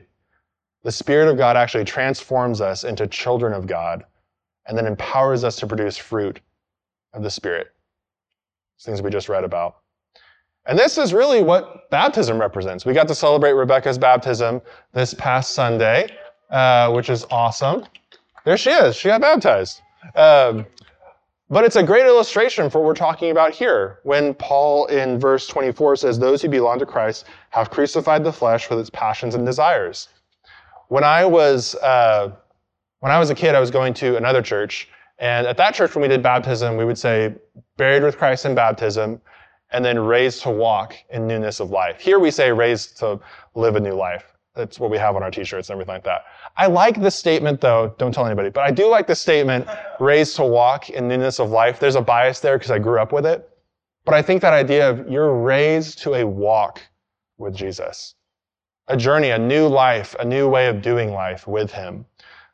The 0.83 0.91
Spirit 0.91 1.27
of 1.27 1.37
God 1.37 1.57
actually 1.57 1.83
transforms 1.83 2.61
us 2.61 2.83
into 2.83 3.07
children 3.07 3.53
of 3.53 3.67
God 3.67 4.05
and 4.67 4.77
then 4.77 4.85
empowers 4.85 5.43
us 5.43 5.55
to 5.57 5.67
produce 5.67 5.97
fruit 5.97 6.39
of 7.13 7.23
the 7.23 7.29
Spirit. 7.29 7.67
Things 8.81 9.01
we 9.01 9.09
just 9.09 9.29
read 9.29 9.43
about. 9.43 9.77
And 10.67 10.77
this 10.77 10.97
is 10.97 11.13
really 11.13 11.43
what 11.43 11.89
baptism 11.89 12.39
represents. 12.39 12.85
We 12.85 12.93
got 12.93 13.07
to 13.07 13.15
celebrate 13.15 13.53
Rebecca's 13.53 13.97
baptism 13.97 14.61
this 14.93 15.13
past 15.13 15.51
Sunday, 15.51 16.09
uh, 16.49 16.91
which 16.91 17.09
is 17.09 17.25
awesome. 17.29 17.85
There 18.45 18.57
she 18.57 18.71
is. 18.71 18.95
She 18.95 19.07
got 19.07 19.21
baptized. 19.21 19.81
Um, 20.15 20.65
but 21.49 21.63
it's 21.63 21.75
a 21.75 21.83
great 21.83 22.05
illustration 22.05 22.69
for 22.69 22.79
what 22.79 22.87
we're 22.87 22.93
talking 22.95 23.31
about 23.31 23.53
here 23.53 23.99
when 24.03 24.33
Paul 24.33 24.85
in 24.87 25.19
verse 25.19 25.47
24 25.47 25.97
says, 25.97 26.17
Those 26.17 26.41
who 26.41 26.49
belong 26.49 26.79
to 26.79 26.85
Christ 26.85 27.25
have 27.51 27.69
crucified 27.69 28.23
the 28.23 28.33
flesh 28.33 28.69
with 28.69 28.79
its 28.79 28.89
passions 28.89 29.35
and 29.35 29.45
desires. 29.45 30.09
When 30.87 31.03
I 31.03 31.25
was, 31.25 31.75
uh, 31.75 32.31
when 32.99 33.11
I 33.11 33.19
was 33.19 33.29
a 33.29 33.35
kid, 33.35 33.55
I 33.55 33.59
was 33.59 33.71
going 33.71 33.93
to 33.95 34.17
another 34.17 34.41
church. 34.41 34.89
And 35.19 35.45
at 35.47 35.57
that 35.57 35.75
church, 35.75 35.95
when 35.95 36.01
we 36.01 36.07
did 36.07 36.23
baptism, 36.23 36.77
we 36.77 36.85
would 36.85 36.97
say, 36.97 37.35
buried 37.77 38.03
with 38.03 38.17
Christ 38.17 38.45
in 38.45 38.55
baptism. 38.55 39.21
and 39.71 39.83
then 39.83 39.99
raised 39.99 40.43
to 40.43 40.49
walk 40.49 40.95
in 41.09 41.27
newness 41.27 41.59
of 41.59 41.71
life. 41.71 41.99
Here 41.99 42.19
we 42.19 42.31
say 42.31 42.51
raised 42.51 42.97
to 42.99 43.19
live 43.55 43.75
a 43.75 43.79
new 43.79 43.93
life. 43.93 44.34
That's 44.55 44.79
what 44.79 44.89
we 44.89 44.97
have 44.97 45.15
on 45.15 45.23
our 45.23 45.31
t-shirts 45.31 45.69
and 45.69 45.75
everything 45.75 45.95
like 45.95 46.03
that. 46.05 46.23
I 46.57 46.67
like 46.67 47.01
this 47.01 47.15
statement 47.15 47.59
though, 47.61 47.93
don't 47.97 48.13
tell 48.13 48.25
anybody, 48.25 48.49
but 48.49 48.63
I 48.63 48.71
do 48.71 48.89
like 48.89 49.05
the 49.05 49.15
statement, 49.15 49.67
raised 49.99 50.35
to 50.37 50.45
walk 50.45 50.89
in 50.89 51.07
newness 51.07 51.39
of 51.39 51.49
life. 51.49 51.79
There's 51.79 51.95
a 51.95 52.01
bias 52.01 52.39
there 52.39 52.57
because 52.57 52.71
I 52.71 52.79
grew 52.79 52.99
up 52.99 53.11
with 53.11 53.25
it. 53.25 53.49
But 54.05 54.13
I 54.13 54.21
think 54.21 54.41
that 54.41 54.53
idea 54.53 54.89
of 54.89 55.09
you're 55.09 55.33
raised 55.33 55.99
to 56.03 56.13
a 56.13 56.25
walk 56.25 56.81
with 57.37 57.55
Jesus. 57.55 58.15
A 58.87 58.95
journey, 58.95 59.31
a 59.31 59.39
new 59.39 59.67
life, 59.67 60.15
a 60.19 60.25
new 60.25 60.47
way 60.47 60.67
of 60.67 60.81
doing 60.81 61.11
life 61.11 61.47
with 61.47 61.71
Him. 61.71 62.05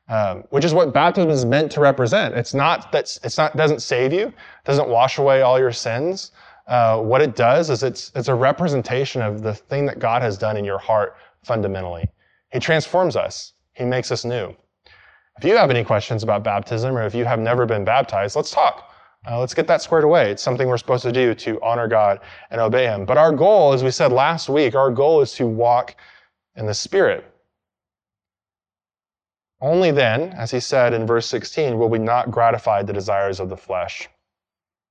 Um, 0.07 0.43
which 0.49 0.65
is 0.65 0.73
what 0.73 0.93
baptism 0.93 1.29
is 1.29 1.45
meant 1.45 1.71
to 1.73 1.79
represent. 1.79 2.35
It's 2.35 2.53
not 2.53 2.91
that 2.91 3.17
it's 3.23 3.37
not 3.37 3.55
doesn't 3.55 3.81
save 3.81 4.11
you, 4.11 4.33
doesn't 4.65 4.89
wash 4.89 5.17
away 5.19 5.41
all 5.41 5.57
your 5.57 5.71
sins. 5.71 6.31
Uh, 6.67 6.99
what 6.99 7.21
it 7.21 7.35
does 7.35 7.69
is 7.69 7.81
it's 7.83 8.11
it's 8.15 8.27
a 8.27 8.35
representation 8.35 9.21
of 9.21 9.41
the 9.41 9.53
thing 9.53 9.85
that 9.85 9.99
God 9.99 10.21
has 10.21 10.37
done 10.37 10.57
in 10.57 10.65
your 10.65 10.79
heart 10.79 11.15
fundamentally. 11.43 12.09
He 12.51 12.59
transforms 12.59 13.15
us. 13.15 13.53
He 13.73 13.85
makes 13.85 14.11
us 14.11 14.25
new. 14.25 14.55
If 15.37 15.45
you 15.45 15.55
have 15.55 15.69
any 15.69 15.83
questions 15.83 16.23
about 16.23 16.43
baptism 16.43 16.95
or 16.95 17.03
if 17.03 17.15
you 17.15 17.25
have 17.25 17.39
never 17.39 17.65
been 17.65 17.85
baptized, 17.85 18.35
let's 18.35 18.51
talk. 18.51 18.93
Uh, 19.29 19.39
let's 19.39 19.53
get 19.53 19.67
that 19.67 19.81
squared 19.81 20.03
away. 20.03 20.31
It's 20.31 20.41
something 20.41 20.67
we're 20.67 20.77
supposed 20.77 21.03
to 21.03 21.11
do 21.11 21.33
to 21.35 21.61
honor 21.61 21.87
God 21.87 22.19
and 22.49 22.59
obey 22.59 22.85
Him. 22.85 23.05
But 23.05 23.17
our 23.17 23.31
goal, 23.31 23.73
as 23.73 23.83
we 23.83 23.91
said 23.91 24.11
last 24.11 24.49
week, 24.49 24.75
our 24.75 24.91
goal 24.91 25.21
is 25.21 25.31
to 25.33 25.45
walk 25.45 25.95
in 26.55 26.65
the 26.65 26.73
Spirit. 26.73 27.25
Only 29.61 29.91
then, 29.91 30.33
as 30.33 30.49
he 30.49 30.59
said 30.59 30.93
in 30.93 31.05
verse 31.05 31.27
16, 31.27 31.77
will 31.77 31.87
we 31.87 31.99
not 31.99 32.31
gratify 32.31 32.81
the 32.81 32.93
desires 32.93 33.39
of 33.39 33.47
the 33.47 33.57
flesh. 33.57 34.09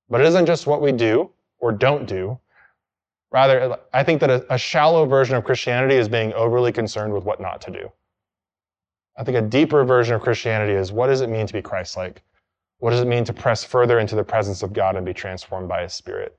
But 0.09 0.21
it 0.21 0.27
isn't 0.27 0.45
just 0.45 0.65
what 0.65 0.81
we 0.81 0.93
do 0.93 1.29
or 1.59 1.73
don't 1.73 2.07
do. 2.07 2.39
Rather, 3.31 3.77
I 3.93 4.03
think 4.03 4.19
that 4.21 4.29
a, 4.29 4.53
a 4.53 4.57
shallow 4.57 5.05
version 5.05 5.35
of 5.35 5.43
Christianity 5.43 5.95
is 5.95 6.09
being 6.09 6.33
overly 6.33 6.71
concerned 6.71 7.13
with 7.13 7.23
what 7.23 7.39
not 7.39 7.61
to 7.61 7.71
do. 7.71 7.91
I 9.17 9.23
think 9.23 9.37
a 9.37 9.41
deeper 9.41 9.83
version 9.85 10.15
of 10.15 10.21
Christianity 10.21 10.73
is 10.73 10.91
what 10.91 11.07
does 11.07 11.21
it 11.21 11.29
mean 11.29 11.47
to 11.47 11.53
be 11.53 11.61
Christ 11.61 11.95
like? 11.95 12.21
What 12.79 12.91
does 12.91 13.01
it 13.01 13.07
mean 13.07 13.23
to 13.25 13.33
press 13.33 13.63
further 13.63 13.99
into 13.99 14.15
the 14.15 14.23
presence 14.23 14.63
of 14.63 14.73
God 14.73 14.95
and 14.95 15.05
be 15.05 15.13
transformed 15.13 15.69
by 15.69 15.83
His 15.83 15.93
Spirit? 15.93 16.37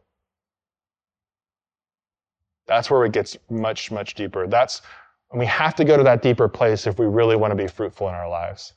That's 2.66 2.90
where 2.90 3.04
it 3.04 3.12
gets 3.12 3.36
much, 3.48 3.90
much 3.90 4.14
deeper. 4.14 4.46
That's 4.46 4.82
and 5.30 5.38
we 5.38 5.46
have 5.46 5.74
to 5.76 5.84
go 5.84 5.96
to 5.96 6.02
that 6.02 6.20
deeper 6.20 6.46
place 6.46 6.86
if 6.86 6.98
we 6.98 7.06
really 7.06 7.36
want 7.36 7.52
to 7.52 7.56
be 7.56 7.66
fruitful 7.66 8.08
in 8.08 8.14
our 8.14 8.28
lives. 8.28 8.74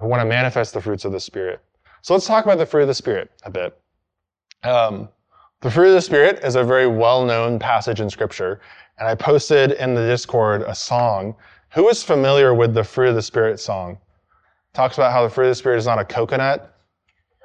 We 0.00 0.06
want 0.06 0.20
to 0.22 0.28
manifest 0.28 0.72
the 0.72 0.80
fruits 0.80 1.04
of 1.04 1.12
the 1.12 1.20
Spirit. 1.20 1.60
So 2.02 2.14
let's 2.14 2.26
talk 2.26 2.44
about 2.44 2.58
the 2.58 2.66
fruit 2.66 2.82
of 2.82 2.88
the 2.88 2.94
Spirit 2.94 3.30
a 3.42 3.50
bit. 3.50 3.78
Um, 4.62 5.08
the 5.60 5.70
fruit 5.70 5.88
of 5.88 5.94
the 5.94 6.00
Spirit 6.00 6.42
is 6.42 6.56
a 6.56 6.64
very 6.64 6.86
well-known 6.86 7.58
passage 7.58 8.00
in 8.00 8.08
Scripture, 8.08 8.60
and 8.98 9.06
I 9.06 9.14
posted 9.14 9.72
in 9.72 9.94
the 9.94 10.06
Discord 10.06 10.62
a 10.62 10.74
song. 10.74 11.34
Who 11.72 11.88
is 11.88 12.02
familiar 12.02 12.54
with 12.54 12.72
the 12.72 12.82
fruit 12.82 13.10
of 13.10 13.14
the 13.14 13.22
Spirit 13.22 13.60
song? 13.60 13.98
Talks 14.72 14.96
about 14.96 15.12
how 15.12 15.22
the 15.22 15.28
fruit 15.28 15.46
of 15.46 15.50
the 15.50 15.54
Spirit 15.56 15.76
is 15.76 15.86
not 15.86 15.98
a 15.98 16.04
coconut. 16.04 16.74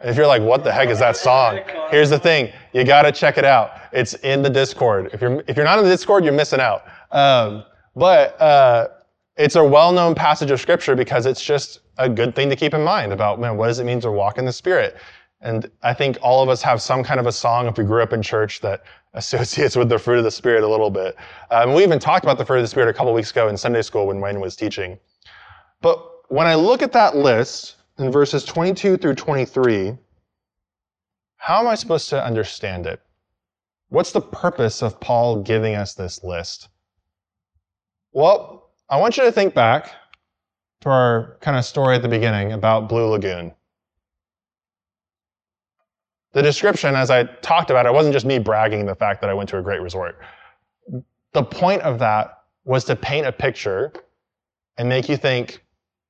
If 0.04 0.16
you're 0.16 0.28
like, 0.28 0.42
what 0.42 0.64
the 0.64 0.72
heck 0.72 0.90
is 0.90 1.00
that 1.00 1.18
song? 1.18 1.60
Here's 1.90 2.10
the 2.10 2.20
thing. 2.20 2.52
You 2.74 2.84
gotta 2.84 3.12
check 3.12 3.38
it 3.38 3.46
out. 3.46 3.72
It's 3.92 4.14
in 4.16 4.42
the 4.42 4.50
Discord. 4.50 5.10
If 5.14 5.22
you're, 5.22 5.44
if 5.48 5.58
you're 5.58 5.66
not 5.66 5.80
in 5.80 5.86
the 5.86 5.92
Discord, 5.92 6.24
you're 6.24 6.34
missing 6.34 6.60
out. 6.60 6.84
Um, 7.12 7.64
but 7.96 8.40
uh, 8.42 8.90
it's 9.38 9.56
a 9.56 9.64
well-known 9.64 10.16
passage 10.16 10.52
of 10.52 10.62
scripture 10.62 10.96
because 10.96 11.26
it's 11.26 11.44
just 11.44 11.80
a 11.98 12.08
good 12.08 12.36
thing 12.36 12.50
to 12.50 12.56
keep 12.56 12.74
in 12.74 12.84
mind 12.84 13.12
about, 13.12 13.40
man, 13.40 13.58
what 13.58 13.68
does 13.68 13.80
it 13.80 13.86
mean 13.86 14.00
to 14.02 14.12
walk 14.12 14.38
in 14.38 14.46
the 14.46 14.54
Spirit? 14.54 14.96
And 15.46 15.70
I 15.84 15.94
think 15.94 16.18
all 16.24 16.42
of 16.42 16.50
us 16.50 16.64
have 16.64 16.82
some 16.82 17.04
kind 17.04 17.20
of 17.20 17.28
a 17.28 17.32
song 17.32 17.68
if 17.68 17.78
we 17.78 17.84
grew 17.84 18.02
up 18.02 18.14
in 18.14 18.24
church 18.24 18.62
that 18.62 18.84
associates 19.14 19.75
with 19.75 19.90
the 19.90 20.00
fruit 20.00 20.18
of 20.18 20.24
the 20.24 20.32
Spirit 20.32 20.64
a 20.64 20.68
little 20.68 20.90
bit. 20.90 21.16
Um, 21.52 21.74
we 21.74 21.84
even 21.84 22.00
talked 22.00 22.25
about 22.25 22.40
the 22.40 22.46
fruit 22.46 22.58
of 22.58 22.64
the 22.64 22.68
Spirit 22.68 22.90
a 22.90 22.94
couple 22.94 23.14
weeks 23.14 23.32
ago 23.32 23.48
in 23.48 23.56
Sunday 23.56 23.84
school 23.84 24.08
when 24.08 24.20
Wayne 24.20 24.42
was 24.42 24.56
teaching. 24.56 24.98
But 25.82 26.04
when 26.30 26.48
I 26.48 26.56
look 26.56 26.82
at 26.82 26.92
that 26.94 27.16
list 27.16 27.75
in 28.00 28.12
verses 28.12 28.44
22 28.44 28.98
through 28.98 29.14
23, 29.14 29.96
how 31.38 31.60
am 31.60 31.68
I 31.68 31.75
supposed 31.75 32.10
to 32.10 32.25
understand 32.25 32.88
it? 32.88 33.02
What's 33.90 34.12
the 34.12 34.22
purpose 34.22 34.82
of 34.82 35.00
Paul 35.00 35.44
giving 35.44 35.75
us 35.75 35.94
this 35.94 36.24
list? 36.24 36.70
Well, 38.12 38.72
I 38.90 38.98
want 38.98 39.16
you 39.16 39.24
to 39.24 39.32
think 39.32 39.54
back 39.54 39.92
to 40.82 40.90
our 40.90 41.38
kind 41.42 41.56
of 41.56 41.66
story 41.66 41.96
at 41.96 42.02
the 42.02 42.10
beginning 42.10 42.52
about 42.52 42.90
Blue 42.90 43.06
Lagoon. 43.08 43.54
The 46.36 46.42
description, 46.42 46.96
as 46.96 47.10
I 47.10 47.24
talked 47.24 47.70
about, 47.70 47.86
it 47.86 47.94
wasn't 47.94 48.12
just 48.12 48.25
me 48.25 48.39
bragging 48.39 48.86
the 48.86 48.94
fact 48.94 49.22
that 49.22 49.30
I 49.30 49.34
went 49.34 49.48
to 49.51 49.58
a 49.58 49.62
great 49.62 49.82
resort. 49.82 50.20
The 51.32 51.44
point 51.44 51.82
of 51.84 51.98
that 52.00 52.39
was 52.65 52.84
to 52.86 52.96
paint 52.98 53.25
a 53.25 53.32
picture 53.32 53.94
and 54.77 54.89
make 54.89 55.08
you 55.08 55.15
think, 55.15 55.63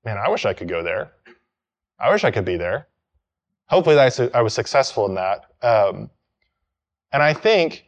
man, 0.04 0.18
I 0.18 0.28
wish 0.28 0.48
I 0.48 0.54
could 0.54 0.68
go 0.68 0.82
there. 0.82 1.12
I 2.00 2.12
wish 2.12 2.24
I 2.24 2.32
could 2.32 2.44
be 2.44 2.58
there. 2.58 2.88
Hopefully, 3.68 4.00
I 4.00 4.42
was 4.42 4.56
successful 4.56 5.06
in 5.06 5.14
that. 5.14 5.46
Um, 5.62 6.10
and 7.12 7.22
I 7.22 7.32
think 7.32 7.86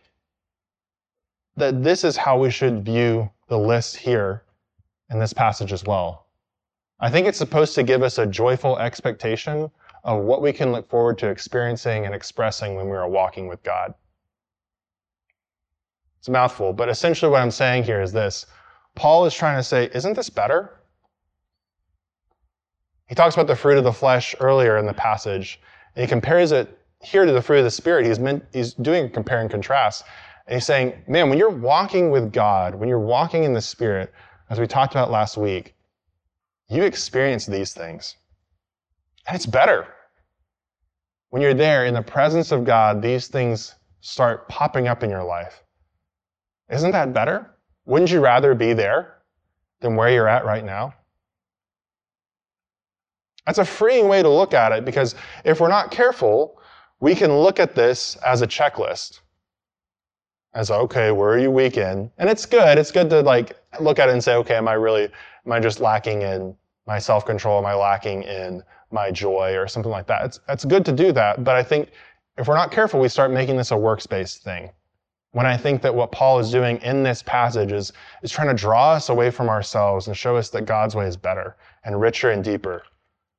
that 1.55 1.83
this 1.83 2.03
is 2.03 2.15
how 2.15 2.37
we 2.37 2.51
should 2.51 2.85
view 2.85 3.31
the 3.47 3.57
list 3.57 3.97
here 3.97 4.43
in 5.09 5.17
this 5.17 5.33
passage 5.33 5.73
as 5.73 5.83
well. 5.85 6.27
I 6.99 7.09
think 7.09 7.25
it's 7.25 7.39
supposed 7.39 7.73
to 7.75 7.81
give 7.81 8.03
us 8.03 8.19
a 8.19 8.27
joyful 8.27 8.77
expectation 8.77 9.71
of 10.03 10.23
what 10.23 10.41
we 10.41 10.53
can 10.53 10.71
look 10.71 10.89
forward 10.89 11.17
to 11.19 11.27
experiencing 11.27 12.05
and 12.05 12.15
expressing 12.15 12.75
when 12.75 12.89
we 12.89 12.95
are 12.95 13.09
walking 13.09 13.47
with 13.47 13.61
God. 13.63 13.93
It's 16.19 16.27
a 16.27 16.31
mouthful, 16.31 16.73
but 16.73 16.89
essentially 16.89 17.31
what 17.31 17.41
I'm 17.41 17.51
saying 17.51 17.83
here 17.83 18.01
is 18.01 18.11
this. 18.11 18.45
Paul 18.95 19.25
is 19.25 19.33
trying 19.33 19.57
to 19.57 19.63
say, 19.63 19.89
isn't 19.93 20.15
this 20.15 20.29
better? 20.29 20.73
He 23.07 23.15
talks 23.15 23.35
about 23.35 23.47
the 23.47 23.55
fruit 23.55 23.77
of 23.77 23.83
the 23.83 23.93
flesh 23.93 24.35
earlier 24.39 24.77
in 24.77 24.85
the 24.85 24.93
passage, 24.93 25.59
and 25.95 26.01
he 26.01 26.07
compares 26.07 26.51
it 26.51 26.77
here 27.01 27.25
to 27.25 27.31
the 27.31 27.41
fruit 27.41 27.59
of 27.59 27.63
the 27.63 27.71
Spirit. 27.71 28.05
He's, 28.05 28.19
meant, 28.19 28.43
he's 28.51 28.73
doing 28.73 29.05
a 29.05 29.09
compare 29.09 29.39
and 29.39 29.49
contrast. 29.49 30.03
And 30.47 30.55
he's 30.55 30.65
saying, 30.65 30.93
man, 31.07 31.29
when 31.29 31.37
you're 31.37 31.49
walking 31.49 32.09
with 32.09 32.33
God, 32.33 32.75
when 32.75 32.89
you're 32.89 32.99
walking 32.99 33.43
in 33.43 33.53
the 33.53 33.61
Spirit, 33.61 34.11
as 34.49 34.59
we 34.59 34.67
talked 34.67 34.93
about 34.93 35.11
last 35.11 35.37
week, 35.37 35.75
you 36.69 36.83
experience 36.83 37.45
these 37.45 37.73
things. 37.73 38.15
It's 39.31 39.45
better. 39.45 39.87
When 41.29 41.41
you're 41.41 41.53
there 41.53 41.85
in 41.85 41.93
the 41.93 42.01
presence 42.01 42.51
of 42.51 42.63
God, 42.63 43.01
these 43.01 43.27
things 43.27 43.75
start 44.01 44.47
popping 44.47 44.87
up 44.87 45.03
in 45.03 45.09
your 45.09 45.23
life. 45.23 45.63
Isn't 46.69 46.91
that 46.91 47.13
better? 47.13 47.51
Wouldn't 47.85 48.11
you 48.11 48.19
rather 48.19 48.53
be 48.55 48.73
there 48.73 49.17
than 49.81 49.95
where 49.95 50.09
you're 50.09 50.27
at 50.27 50.45
right 50.45 50.63
now? 50.63 50.93
That's 53.45 53.59
a 53.59 53.65
freeing 53.65 54.07
way 54.07 54.21
to 54.21 54.29
look 54.29 54.53
at 54.53 54.71
it 54.71 54.83
because 54.83 55.15
if 55.45 55.59
we're 55.59 55.69
not 55.69 55.91
careful, 55.91 56.61
we 56.99 57.15
can 57.15 57.33
look 57.33 57.59
at 57.59 57.75
this 57.75 58.15
as 58.17 58.41
a 58.41 58.47
checklist 58.47 59.21
as 60.57 60.71
okay, 60.71 61.11
where 61.11 61.29
are 61.29 61.39
you 61.39 61.51
weak 61.51 61.77
in? 61.77 62.09
And 62.17 62.29
it's 62.29 62.45
good. 62.45 62.79
It's 62.79 62.91
good 62.91 63.11
to 63.11 63.21
like 63.21 63.55
look 63.79 63.99
at 63.99 64.09
it 64.09 64.13
and 64.13 64.23
say, 64.23 64.33
okay, 64.35 64.55
am 64.55 64.67
I 64.67 64.73
really, 64.73 65.03
am 65.03 65.51
I 65.51 65.59
just 65.59 65.79
lacking 65.79 66.23
in 66.23 66.55
my 66.87 66.97
self-control? 66.99 67.59
Am 67.59 67.65
I 67.65 67.73
lacking 67.73 68.23
in 68.23 68.63
my 68.91 69.11
joy 69.11 69.55
or 69.55 69.67
something 69.67 69.91
like 69.91 70.07
that? 70.07 70.25
It's, 70.25 70.39
it's 70.49 70.65
good 70.65 70.85
to 70.85 70.91
do 70.91 71.11
that. 71.11 71.43
But 71.43 71.55
I 71.55 71.63
think 71.63 71.89
if 72.37 72.47
we're 72.47 72.55
not 72.55 72.71
careful, 72.71 72.99
we 72.99 73.09
start 73.09 73.31
making 73.31 73.57
this 73.57 73.71
a 73.71 73.77
works-based 73.77 74.43
thing. 74.43 74.71
When 75.31 75.45
I 75.45 75.57
think 75.57 75.81
that 75.81 75.93
what 75.93 76.11
Paul 76.11 76.39
is 76.39 76.51
doing 76.51 76.81
in 76.81 77.03
this 77.03 77.21
passage 77.21 77.71
is, 77.71 77.91
is 78.23 78.31
trying 78.31 78.47
to 78.47 78.53
draw 78.53 78.93
us 78.93 79.09
away 79.09 79.29
from 79.29 79.49
ourselves 79.49 80.07
and 80.07 80.15
show 80.15 80.37
us 80.37 80.49
that 80.49 80.65
God's 80.65 80.95
way 80.95 81.05
is 81.05 81.17
better 81.17 81.57
and 81.83 81.99
richer 81.99 82.31
and 82.31 82.43
deeper. 82.43 82.83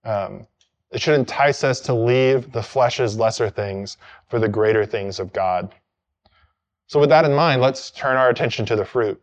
Um, 0.05 0.47
it 0.91 1.01
should 1.01 1.19
entice 1.19 1.65
us 1.65 1.81
to 1.81 1.95
leave 1.95 2.53
the 2.53 2.63
flesh's 2.63 3.19
lesser 3.19 3.51
things 3.51 3.97
for 4.29 4.39
the 4.39 4.49
greater 4.49 4.87
things 4.87 5.19
of 5.19 5.33
God. 5.33 5.75
So 6.87 7.01
with 7.01 7.11
that 7.11 7.25
in 7.25 7.35
mind, 7.35 7.61
let's 7.61 7.91
turn 7.91 8.17
our 8.17 8.31
attention 8.31 8.65
to 8.67 8.77
the 8.77 8.85
fruit. 8.85 9.21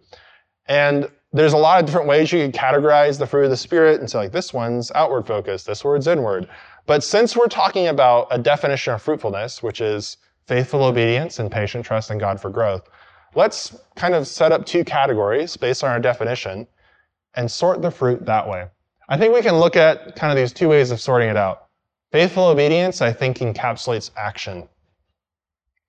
And 0.67 1.09
there's 1.35 1.53
a 1.53 1.57
lot 1.57 1.79
of 1.79 1.85
different 1.85 2.07
ways 2.07 2.31
you 2.31 2.39
can 2.39 2.51
categorize 2.51 3.19
the 3.19 3.27
fruit 3.27 3.43
of 3.43 3.49
the 3.49 3.57
Spirit 3.57 3.99
and 3.99 4.09
say, 4.09 4.19
like, 4.19 4.31
this 4.31 4.53
one's 4.53 4.89
outward 4.95 5.27
focused, 5.27 5.65
this 5.65 5.83
one's 5.83 6.07
inward. 6.07 6.47
But 6.85 7.03
since 7.03 7.35
we're 7.35 7.47
talking 7.47 7.87
about 7.87 8.27
a 8.31 8.39
definition 8.39 8.93
of 8.93 9.01
fruitfulness, 9.01 9.61
which 9.61 9.81
is 9.81 10.15
faithful 10.47 10.83
obedience 10.83 11.39
and 11.39 11.51
patient 11.51 11.85
trust 11.85 12.09
in 12.09 12.19
God 12.19 12.39
for 12.39 12.49
growth, 12.49 12.89
let's 13.33 13.75
kind 13.97 14.15
of 14.15 14.27
set 14.27 14.53
up 14.53 14.65
two 14.65 14.85
categories 14.85 15.57
based 15.57 15.83
on 15.83 15.89
our 15.89 15.99
definition 15.99 16.67
and 17.33 17.51
sort 17.51 17.81
the 17.81 17.91
fruit 17.91 18.25
that 18.25 18.47
way. 18.47 18.67
I 19.09 19.17
think 19.17 19.33
we 19.33 19.41
can 19.41 19.55
look 19.55 19.75
at 19.75 20.15
kind 20.15 20.31
of 20.31 20.37
these 20.37 20.53
two 20.53 20.69
ways 20.69 20.89
of 20.89 21.01
sorting 21.01 21.29
it 21.29 21.37
out. 21.37 21.67
Faithful 22.13 22.45
obedience, 22.45 23.01
I 23.01 23.11
think, 23.11 23.39
encapsulates 23.39 24.09
action. 24.15 24.69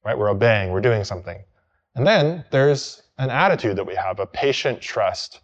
Right? 0.05 0.19
We're 0.19 0.31
obeying, 0.31 0.73
we're 0.73 0.81
doing 0.81 1.05
something. 1.05 1.45
And 1.97 2.07
then 2.07 2.45
there's 2.50 3.03
an 3.19 3.31
attitude 3.31 3.76
that 3.76 3.87
we 3.87 3.97
have, 3.97 4.21
a 4.21 4.26
patient 4.26 4.81
trust. 4.81 5.41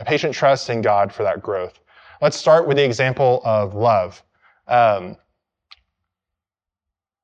A 0.00 0.04
patient 0.04 0.34
trust 0.34 0.70
in 0.70 0.80
God 0.80 1.12
for 1.12 1.22
that 1.24 1.42
growth. 1.42 1.78
Let's 2.22 2.36
start 2.36 2.66
with 2.66 2.78
the 2.78 2.84
example 2.84 3.42
of 3.44 3.74
love. 3.74 4.22
Um, 4.68 5.16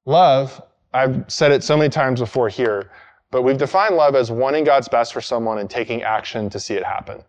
love 0.04 0.60
I've 0.94 1.24
said 1.28 1.52
it 1.52 1.64
so 1.64 1.76
many 1.76 1.88
times 1.88 2.20
before 2.20 2.48
here, 2.48 2.90
but 3.30 3.42
we've 3.42 3.56
defined 3.56 3.96
love 3.96 4.14
as 4.14 4.30
wanting 4.30 4.64
God's 4.64 4.88
best 4.88 5.12
for 5.12 5.22
someone 5.22 5.58
and 5.58 5.70
taking 5.70 6.02
action 6.02 6.50
to 6.50 6.60
see 6.60 6.74
it 6.74 6.84
happen. 6.84 7.22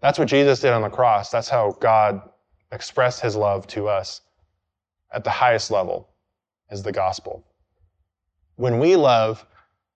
That's 0.00 0.18
what 0.18 0.26
Jesus 0.26 0.60
did 0.60 0.72
on 0.72 0.82
the 0.82 0.88
cross. 0.88 1.30
That's 1.30 1.48
how 1.48 1.76
God 1.80 2.20
expressed 2.72 3.20
his 3.20 3.36
love 3.36 3.66
to 3.68 3.88
us 3.88 4.22
at 5.12 5.22
the 5.22 5.30
highest 5.30 5.70
level 5.70 6.08
is 6.70 6.82
the 6.82 6.90
gospel. 6.90 7.44
When 8.56 8.80
we 8.80 8.96
love 8.96 9.46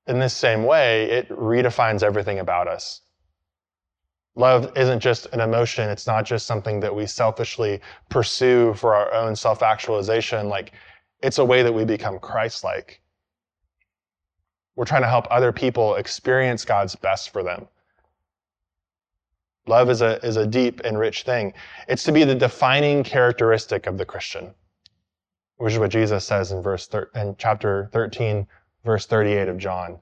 in 0.07 0.19
this 0.19 0.35
same 0.35 0.65
way, 0.65 1.11
it 1.11 1.29
redefines 1.29 2.03
everything 2.03 2.39
about 2.39 2.69
us. 2.69 3.03
Love 4.37 4.71
isn't 4.77 5.01
just 5.01 5.27
an 5.33 5.41
emotion. 5.41 5.89
It's 5.89 6.07
not 6.07 6.25
just 6.25 6.47
something 6.47 6.79
that 6.81 6.95
we 6.95 7.07
selfishly 7.07 7.81
pursue 8.11 8.75
for 8.75 8.95
our 8.95 9.13
own 9.15 9.35
self 9.35 9.63
actualization. 9.63 10.49
Like, 10.49 10.73
it's 11.23 11.39
a 11.39 11.45
way 11.45 11.63
that 11.63 11.73
we 11.73 11.85
become 11.85 12.19
Christ 12.19 12.63
like. 12.63 13.01
We're 14.77 14.85
trying 14.85 15.03
to 15.03 15.09
help 15.09 15.27
other 15.31 15.53
people 15.53 15.95
experience 15.95 16.67
God's 16.67 16.95
best 16.95 17.33
for 17.33 17.43
them. 17.43 17.67
Love 19.67 19.89
is 19.89 20.03
a, 20.03 20.25
is 20.25 20.37
a 20.37 20.47
deep 20.47 20.81
and 20.85 20.99
rich 20.99 21.23
thing. 21.23 21.55
It's 21.89 22.05
to 22.05 22.13
be 22.13 22.25
the 22.25 22.35
defining 22.35 23.03
characteristic 23.03 23.87
of 23.87 23.97
the 23.97 24.05
Christian, 24.05 24.55
which 25.57 25.73
is 25.73 25.79
what 25.79 25.91
Jesus 25.91 26.25
says 26.25 26.53
in 26.53 26.63
verse 26.63 26.87
thir- 26.87 27.11
in 27.15 27.35
chapter 27.39 27.89
13, 27.93 28.47
verse 28.87 29.05
38 29.05 29.49
of 29.49 29.59
John. 29.59 29.99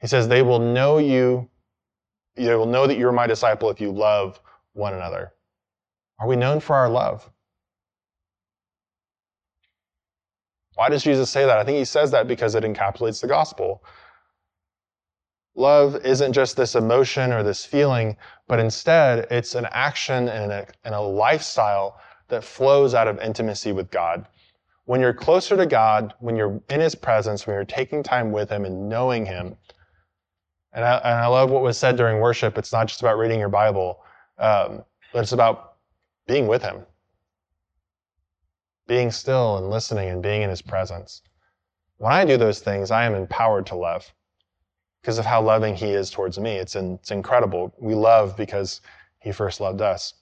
He 0.00 0.06
says, 0.06 0.28
They 0.28 0.42
will 0.42 0.60
know 0.60 0.98
you, 0.98 1.48
they 2.36 2.54
will 2.54 2.66
know 2.66 2.86
that 2.86 2.98
you're 2.98 3.12
my 3.12 3.26
disciple 3.26 3.70
if 3.70 3.80
you 3.80 3.90
love 3.90 4.38
one 4.74 4.94
another. 4.94 5.32
Are 6.20 6.28
we 6.28 6.36
known 6.36 6.60
for 6.60 6.76
our 6.76 6.88
love? 6.88 7.28
Why 10.74 10.90
does 10.90 11.02
Jesus 11.02 11.30
say 11.30 11.46
that? 11.46 11.58
I 11.58 11.64
think 11.64 11.78
he 11.78 11.86
says 11.86 12.10
that 12.10 12.28
because 12.28 12.54
it 12.54 12.62
encapsulates 12.62 13.22
the 13.22 13.26
gospel. 13.26 13.82
Love 15.54 15.96
isn't 16.04 16.34
just 16.34 16.54
this 16.54 16.74
emotion 16.74 17.32
or 17.32 17.42
this 17.42 17.64
feeling, 17.64 18.18
but 18.46 18.60
instead 18.60 19.26
it's 19.30 19.54
an 19.54 19.66
action 19.70 20.28
and 20.28 20.52
a, 20.52 20.66
and 20.84 20.94
a 20.94 21.00
lifestyle 21.00 21.98
that 22.28 22.44
flows 22.44 22.92
out 22.92 23.08
of 23.08 23.18
intimacy 23.20 23.72
with 23.72 23.90
God. 23.90 24.26
When 24.86 25.00
you're 25.00 25.12
closer 25.12 25.56
to 25.56 25.66
God, 25.66 26.14
when 26.20 26.36
you're 26.36 26.60
in 26.70 26.80
His 26.80 26.94
presence, 26.94 27.46
when 27.46 27.54
you're 27.54 27.64
taking 27.64 28.02
time 28.02 28.32
with 28.32 28.50
Him 28.50 28.64
and 28.64 28.88
knowing 28.88 29.26
Him, 29.26 29.56
and 30.72 30.84
I, 30.84 30.96
and 30.98 31.14
I 31.14 31.26
love 31.26 31.50
what 31.50 31.62
was 31.62 31.78
said 31.78 31.96
during 31.96 32.20
worship. 32.20 32.58
It's 32.58 32.72
not 32.72 32.88
just 32.88 33.00
about 33.00 33.18
reading 33.18 33.38
your 33.38 33.48
Bible, 33.48 34.02
um, 34.38 34.84
but 35.12 35.22
it's 35.22 35.32
about 35.32 35.74
being 36.26 36.46
with 36.46 36.62
Him, 36.62 36.82
being 38.86 39.10
still 39.10 39.58
and 39.58 39.70
listening 39.70 40.08
and 40.08 40.22
being 40.22 40.42
in 40.42 40.50
His 40.50 40.62
presence. 40.62 41.22
When 41.98 42.12
I 42.12 42.24
do 42.24 42.36
those 42.36 42.60
things, 42.60 42.90
I 42.90 43.04
am 43.04 43.14
empowered 43.14 43.66
to 43.66 43.74
love 43.74 44.12
because 45.06 45.18
of 45.18 45.24
how 45.24 45.40
loving 45.40 45.74
he 45.74 45.86
is 45.86 46.10
towards 46.10 46.36
me. 46.36 46.56
It's, 46.56 46.74
in, 46.74 46.94
it's 46.94 47.12
incredible. 47.12 47.72
We 47.78 47.94
love 47.94 48.36
because 48.36 48.80
he 49.20 49.30
first 49.30 49.60
loved 49.60 49.80
us. 49.80 50.14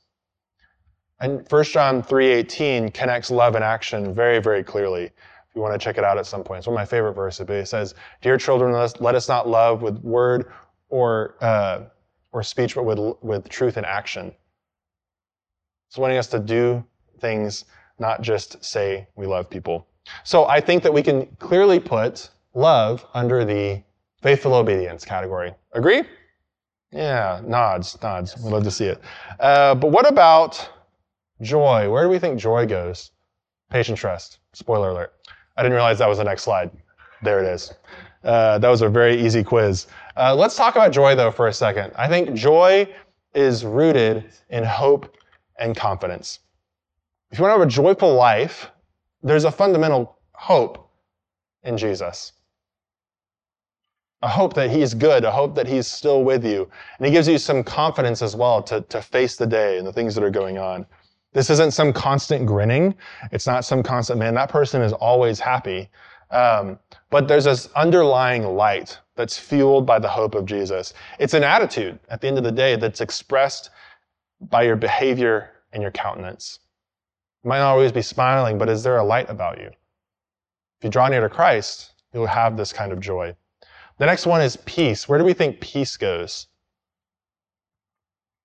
And 1.20 1.46
1 1.48 1.64
John 1.64 2.02
3.18 2.02 2.92
connects 2.92 3.30
love 3.30 3.54
and 3.54 3.64
action 3.64 4.14
very, 4.14 4.40
very 4.40 4.62
clearly. 4.64 5.04
If 5.04 5.54
you 5.54 5.62
want 5.62 5.72
to 5.72 5.78
check 5.78 5.98
it 5.98 6.04
out 6.04 6.18
at 6.18 6.26
some 6.26 6.42
point. 6.42 6.58
It's 6.58 6.66
one 6.66 6.74
of 6.74 6.80
my 6.80 6.84
favorite 6.84 7.14
verses, 7.14 7.46
but 7.46 7.56
it 7.56 7.68
says, 7.68 7.94
Dear 8.20 8.36
children, 8.36 8.72
let 8.72 8.82
us, 8.82 9.00
let 9.00 9.14
us 9.14 9.28
not 9.28 9.48
love 9.48 9.82
with 9.82 9.98
word 9.98 10.52
or, 10.88 11.36
uh, 11.40 11.82
or 12.32 12.42
speech, 12.42 12.74
but 12.74 12.84
with, 12.84 12.98
with 13.22 13.48
truth 13.48 13.76
and 13.76 13.86
action. 13.86 14.32
It's 15.88 15.96
wanting 15.96 16.18
us 16.18 16.26
to 16.28 16.40
do 16.40 16.84
things, 17.20 17.66
not 17.98 18.22
just 18.22 18.64
say 18.64 19.06
we 19.14 19.26
love 19.26 19.48
people. 19.48 19.86
So 20.24 20.46
I 20.46 20.60
think 20.60 20.82
that 20.82 20.92
we 20.92 21.02
can 21.02 21.26
clearly 21.38 21.78
put 21.78 22.30
love 22.54 23.06
under 23.14 23.44
the 23.44 23.82
Faithful 24.24 24.54
obedience 24.54 25.04
category. 25.04 25.52
Agree? 25.72 26.02
Yeah, 26.90 27.42
nods, 27.44 28.00
nods. 28.02 28.34
We'd 28.38 28.52
love 28.52 28.64
to 28.64 28.70
see 28.70 28.86
it. 28.86 28.98
Uh, 29.38 29.74
but 29.74 29.90
what 29.90 30.10
about 30.10 30.66
joy? 31.44 31.88
Where 31.90 32.02
do 32.02 32.08
we 32.08 32.18
think 32.18 32.38
joy 32.38 32.66
goes? 32.66 33.10
Patient 33.70 33.98
trust. 33.98 34.38
Spoiler 34.52 34.90
alert. 34.90 35.14
I 35.56 35.62
didn't 35.62 35.74
realize 35.74 35.98
that 35.98 36.08
was 36.08 36.18
the 36.18 36.24
next 36.24 36.42
slide. 36.42 36.70
There 37.22 37.40
it 37.40 37.46
is. 37.46 37.72
Uh, 38.24 38.58
that 38.58 38.68
was 38.68 38.82
a 38.82 38.88
very 38.88 39.20
easy 39.24 39.44
quiz. 39.44 39.86
Uh, 40.16 40.34
let's 40.34 40.56
talk 40.56 40.74
about 40.74 40.92
joy, 40.92 41.14
though, 41.14 41.30
for 41.30 41.48
a 41.48 41.52
second. 41.52 41.92
I 41.96 42.08
think 42.08 42.34
joy 42.34 42.88
is 43.34 43.64
rooted 43.64 44.32
in 44.50 44.64
hope 44.64 45.16
and 45.58 45.76
confidence. 45.76 46.40
If 47.30 47.38
you 47.38 47.44
want 47.44 47.54
to 47.54 47.58
have 47.60 47.68
a 47.68 47.70
joyful 47.70 48.14
life, 48.14 48.70
there's 49.22 49.44
a 49.44 49.50
fundamental 49.50 50.18
hope 50.32 50.90
in 51.62 51.76
Jesus 51.76 52.32
a 54.24 54.28
hope 54.28 54.54
that 54.54 54.70
he's 54.70 54.94
good, 54.94 55.22
a 55.22 55.30
hope 55.30 55.54
that 55.54 55.66
he's 55.66 55.86
still 55.86 56.24
with 56.24 56.44
you. 56.46 56.68
And 56.98 57.06
he 57.06 57.12
gives 57.12 57.28
you 57.28 57.36
some 57.36 57.62
confidence 57.62 58.22
as 58.22 58.34
well 58.34 58.62
to, 58.62 58.80
to 58.80 59.02
face 59.02 59.36
the 59.36 59.46
day 59.46 59.76
and 59.76 59.86
the 59.86 59.92
things 59.92 60.14
that 60.14 60.24
are 60.24 60.30
going 60.30 60.56
on. 60.56 60.86
This 61.34 61.50
isn't 61.50 61.72
some 61.72 61.92
constant 61.92 62.46
grinning. 62.46 62.94
It's 63.32 63.46
not 63.46 63.64
some 63.64 63.82
constant, 63.82 64.18
man, 64.20 64.34
that 64.34 64.48
person 64.48 64.80
is 64.80 64.92
always 64.92 65.40
happy. 65.40 65.90
Um, 66.30 66.78
but 67.10 67.28
there's 67.28 67.44
this 67.44 67.68
underlying 67.76 68.44
light 68.44 68.98
that's 69.16 69.36
fueled 69.36 69.84
by 69.84 69.98
the 69.98 70.08
hope 70.08 70.34
of 70.34 70.46
Jesus. 70.46 70.94
It's 71.18 71.34
an 71.34 71.44
attitude 71.44 71.98
at 72.08 72.20
the 72.20 72.28
end 72.28 72.38
of 72.38 72.44
the 72.44 72.52
day 72.52 72.76
that's 72.76 73.00
expressed 73.00 73.70
by 74.48 74.62
your 74.62 74.76
behavior 74.76 75.50
and 75.72 75.82
your 75.82 75.92
countenance. 75.92 76.60
You 77.42 77.48
might 77.48 77.58
not 77.58 77.72
always 77.72 77.92
be 77.92 78.02
smiling, 78.02 78.56
but 78.56 78.68
is 78.68 78.82
there 78.82 78.96
a 78.96 79.04
light 79.04 79.28
about 79.28 79.58
you? 79.58 79.66
If 79.66 80.84
you 80.84 80.90
draw 80.90 81.08
near 81.08 81.20
to 81.20 81.28
Christ, 81.28 81.92
you'll 82.12 82.26
have 82.26 82.56
this 82.56 82.72
kind 82.72 82.92
of 82.92 83.00
joy. 83.00 83.34
The 83.98 84.06
next 84.06 84.26
one 84.26 84.40
is 84.40 84.56
peace. 84.64 85.08
Where 85.08 85.18
do 85.18 85.24
we 85.24 85.34
think 85.34 85.60
peace 85.60 85.96
goes? 85.96 86.46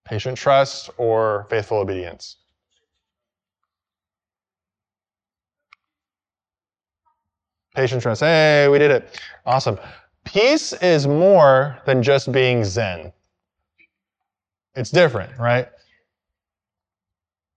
Patient 0.06 0.38
trust 0.38 0.90
or 0.98 1.46
faithful 1.50 1.78
obedience? 1.78 2.38
Hey, 8.20 8.68
we 8.70 8.80
did 8.80 8.92
it. 8.92 9.22
Awesome. 9.46 9.80
Peace 10.26 10.74
is 10.74 11.08
more 11.08 11.78
than 11.86 12.04
just 12.04 12.32
being 12.32 12.64
Zen. 12.64 13.12
It's 14.76 14.92
different, 14.92 15.38
right? 15.40 15.70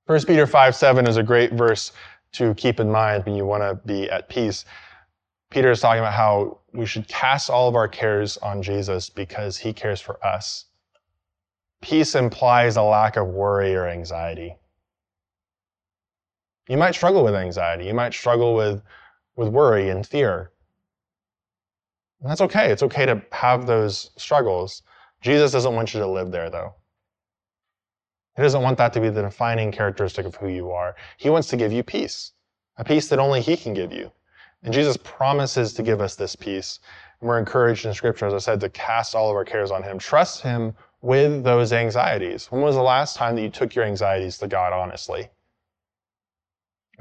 1 0.06 0.24
Peter 0.24 0.46
5 0.46 0.74
7 0.74 1.06
is 1.06 1.16
a 1.16 1.22
great 1.22 1.52
verse 1.52 1.92
to 2.32 2.54
keep 2.54 2.80
in 2.80 2.90
mind 2.90 3.24
when 3.24 3.35
you 3.35 3.46
want 3.46 3.62
to 3.62 3.87
be 3.87 4.11
at 4.11 4.28
peace. 4.28 4.64
Peter 5.50 5.70
is 5.70 5.80
talking 5.80 6.00
about 6.00 6.14
how 6.14 6.58
we 6.72 6.87
should 6.87 7.06
cast 7.08 7.50
all 7.50 7.68
of 7.68 7.76
our 7.76 7.88
cares 7.88 8.37
on 8.38 8.62
Jesus 8.62 9.11
because 9.11 9.58
he 9.58 9.72
cares 9.72 10.00
for 10.00 10.24
us. 10.24 10.66
Peace 11.82 12.14
implies 12.14 12.76
a 12.76 12.82
lack 12.82 13.16
of 13.16 13.26
worry 13.26 13.74
or 13.74 13.87
anxiety. 13.87 14.56
You 16.68 16.76
might 16.76 16.94
struggle 16.94 17.24
with 17.24 17.35
anxiety. 17.35 17.87
You 17.87 17.94
might 17.94 18.14
struggle 18.14 18.54
with, 18.54 18.82
with 19.37 19.49
worry 19.49 19.88
and 19.88 20.07
fear. 20.07 20.51
And 22.21 22.31
that's 22.31 22.40
okay. 22.40 22.71
It's 22.71 22.83
okay 22.83 23.07
to 23.07 23.23
have 23.33 23.66
those 23.66 24.11
struggles. 24.16 24.83
Jesus 25.21 25.53
doesn't 25.53 25.75
want 25.75 25.95
you 25.95 26.01
to 26.01 26.07
live 26.07 26.31
there, 26.31 26.51
though. 26.51 26.75
He 28.37 28.42
doesn't 28.42 28.62
want 28.62 28.79
that 28.79 28.92
to 28.95 29.01
be 29.01 29.11
the 29.11 29.23
defining 29.23 29.73
characteristic 29.73 30.25
of 30.25 30.37
who 30.37 30.49
you 30.49 30.71
are. 30.71 30.97
He 31.18 31.31
wants 31.31 31.49
to 31.49 31.57
give 31.57 31.73
you 31.73 31.83
peace, 31.83 32.33
a 32.77 32.85
peace 32.85 33.09
that 33.09 33.18
only 33.18 33.40
He 33.40 33.57
can 33.57 33.75
give 33.75 33.92
you. 33.92 34.11
And 34.62 34.73
Jesus 34.73 34.97
promises 34.97 35.73
to 35.75 35.83
give 35.83 36.01
us 36.01 36.14
this 36.14 36.37
peace. 36.37 36.79
And 37.21 37.29
we're 37.29 37.38
encouraged 37.38 37.85
in 37.85 37.92
Scripture, 37.92 38.27
as 38.27 38.35
I 38.35 38.38
said, 38.38 38.61
to 38.61 38.68
cast 38.68 39.14
all 39.14 39.29
of 39.29 39.37
our 39.37 39.45
cares 39.45 39.71
on 39.71 39.83
Him. 39.83 39.99
Trust 39.99 40.42
Him 40.42 40.75
with 41.03 41.42
those 41.42 41.73
anxieties. 41.73 42.47
When 42.47 42.62
was 42.62 42.77
the 42.77 42.83
last 42.83 43.16
time 43.16 43.35
that 43.35 43.42
you 43.42 43.51
took 43.51 43.75
your 43.75 43.85
anxieties 43.85 44.38
to 44.38 44.47
God 44.47 44.73
honestly? 44.73 45.29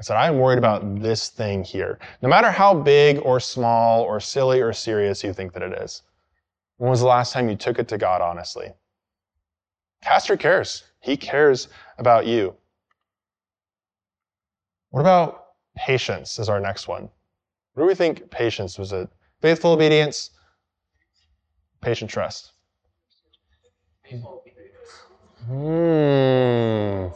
I 0.02 0.04
said, 0.04 0.16
I'm 0.16 0.40
worried 0.40 0.58
about 0.58 1.00
this 1.00 1.28
thing 1.28 1.62
here. 1.62 2.00
No 2.22 2.28
matter 2.28 2.50
how 2.50 2.74
big 2.74 3.20
or 3.22 3.38
small 3.38 4.02
or 4.02 4.18
silly 4.18 4.60
or 4.60 4.72
serious 4.72 5.22
you 5.22 5.32
think 5.32 5.52
that 5.52 5.62
it 5.62 5.80
is. 5.80 6.02
When 6.78 6.90
was 6.90 6.98
the 6.98 7.06
last 7.06 7.32
time 7.32 7.48
you 7.48 7.54
took 7.54 7.78
it 7.78 7.86
to 7.86 7.98
God 7.98 8.20
honestly? 8.20 8.72
Cast 10.02 10.28
your 10.28 10.38
cares. 10.38 10.82
He 10.98 11.16
cares 11.16 11.68
about 11.98 12.26
you. 12.26 12.56
What 14.90 15.02
about 15.02 15.44
patience 15.76 16.40
is 16.40 16.48
our 16.48 16.58
next 16.58 16.88
one. 16.88 17.08
What 17.74 17.84
do 17.84 17.86
we 17.86 17.94
think 17.94 18.28
patience 18.28 18.80
was 18.80 18.92
it? 18.92 19.08
Faithful 19.40 19.70
obedience, 19.70 20.30
patient 21.80 22.10
trust. 22.10 22.50
Hmm. 25.46 27.06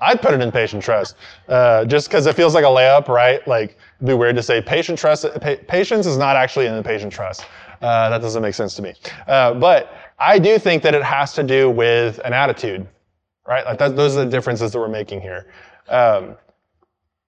I'd 0.00 0.20
put 0.20 0.34
it 0.34 0.40
in 0.42 0.52
patient 0.52 0.82
trust, 0.82 1.16
uh, 1.48 1.84
just 1.86 2.08
because 2.08 2.26
it 2.26 2.36
feels 2.36 2.54
like 2.54 2.64
a 2.64 2.68
layup, 2.68 3.08
right? 3.08 3.46
Like 3.48 3.78
it'd 3.96 4.08
be 4.08 4.14
weird 4.14 4.36
to 4.36 4.42
say 4.42 4.60
patient 4.60 4.98
trust. 4.98 5.24
Pa- 5.40 5.56
patience 5.68 6.06
is 6.06 6.18
not 6.18 6.36
actually 6.36 6.66
in 6.66 6.76
the 6.76 6.82
patient 6.82 7.12
trust. 7.12 7.46
Uh, 7.80 8.08
that 8.10 8.20
doesn't 8.20 8.42
make 8.42 8.54
sense 8.54 8.74
to 8.74 8.82
me. 8.82 8.94
Uh, 9.26 9.54
but 9.54 9.94
I 10.18 10.38
do 10.38 10.58
think 10.58 10.82
that 10.82 10.94
it 10.94 11.02
has 11.02 11.32
to 11.34 11.42
do 11.42 11.70
with 11.70 12.18
an 12.24 12.32
attitude, 12.32 12.86
right? 13.46 13.64
Like 13.64 13.78
that, 13.78 13.96
those 13.96 14.16
are 14.16 14.24
the 14.24 14.30
differences 14.30 14.72
that 14.72 14.78
we're 14.78 14.88
making 14.88 15.20
here. 15.20 15.46
Um, 15.88 16.36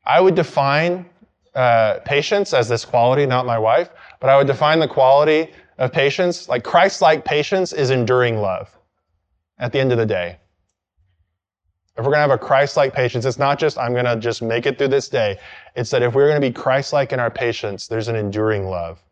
I 0.05 0.21
would 0.21 0.35
define 0.35 1.07
uh, 1.55 2.01
patience 2.05 2.55
as 2.55 2.69
this 2.69 2.85
quality, 2.85 3.27
not 3.27 3.47
my 3.47 3.59
wife, 3.59 3.91
but 4.21 4.31
I 4.31 4.37
would 4.37 4.47
define 4.47 4.79
the 4.79 4.89
quality 4.89 5.51
of 5.79 5.93
patience, 5.93 6.49
like 6.49 6.65
Christ 6.65 7.03
like 7.03 7.25
patience 7.25 7.73
is 7.73 7.91
enduring 7.91 8.39
love 8.39 8.77
at 9.59 9.73
the 9.73 9.79
end 9.79 9.93
of 9.93 9.99
the 9.99 10.07
day. 10.07 10.39
If 11.99 12.05
we're 12.05 12.13
going 12.13 12.19
to 12.19 12.31
have 12.31 12.31
a 12.31 12.39
Christ 12.39 12.77
like 12.77 12.95
patience, 12.95 13.25
it's 13.25 13.41
not 13.41 13.59
just, 13.59 13.77
I'm 13.77 13.93
going 13.93 14.05
to 14.05 14.15
just 14.15 14.41
make 14.41 14.67
it 14.67 14.79
through 14.79 14.89
this 14.89 15.09
day. 15.09 15.37
It's 15.75 15.91
that 15.91 16.01
if 16.01 16.15
we're 16.15 16.29
going 16.29 16.41
to 16.41 16.49
be 16.49 16.53
Christ 16.53 16.93
like 16.93 17.13
in 17.13 17.19
our 17.19 17.31
patience, 17.31 17.89
there's 17.89 18.07
an 18.07 18.15
enduring 18.15 18.67
love. 18.67 19.03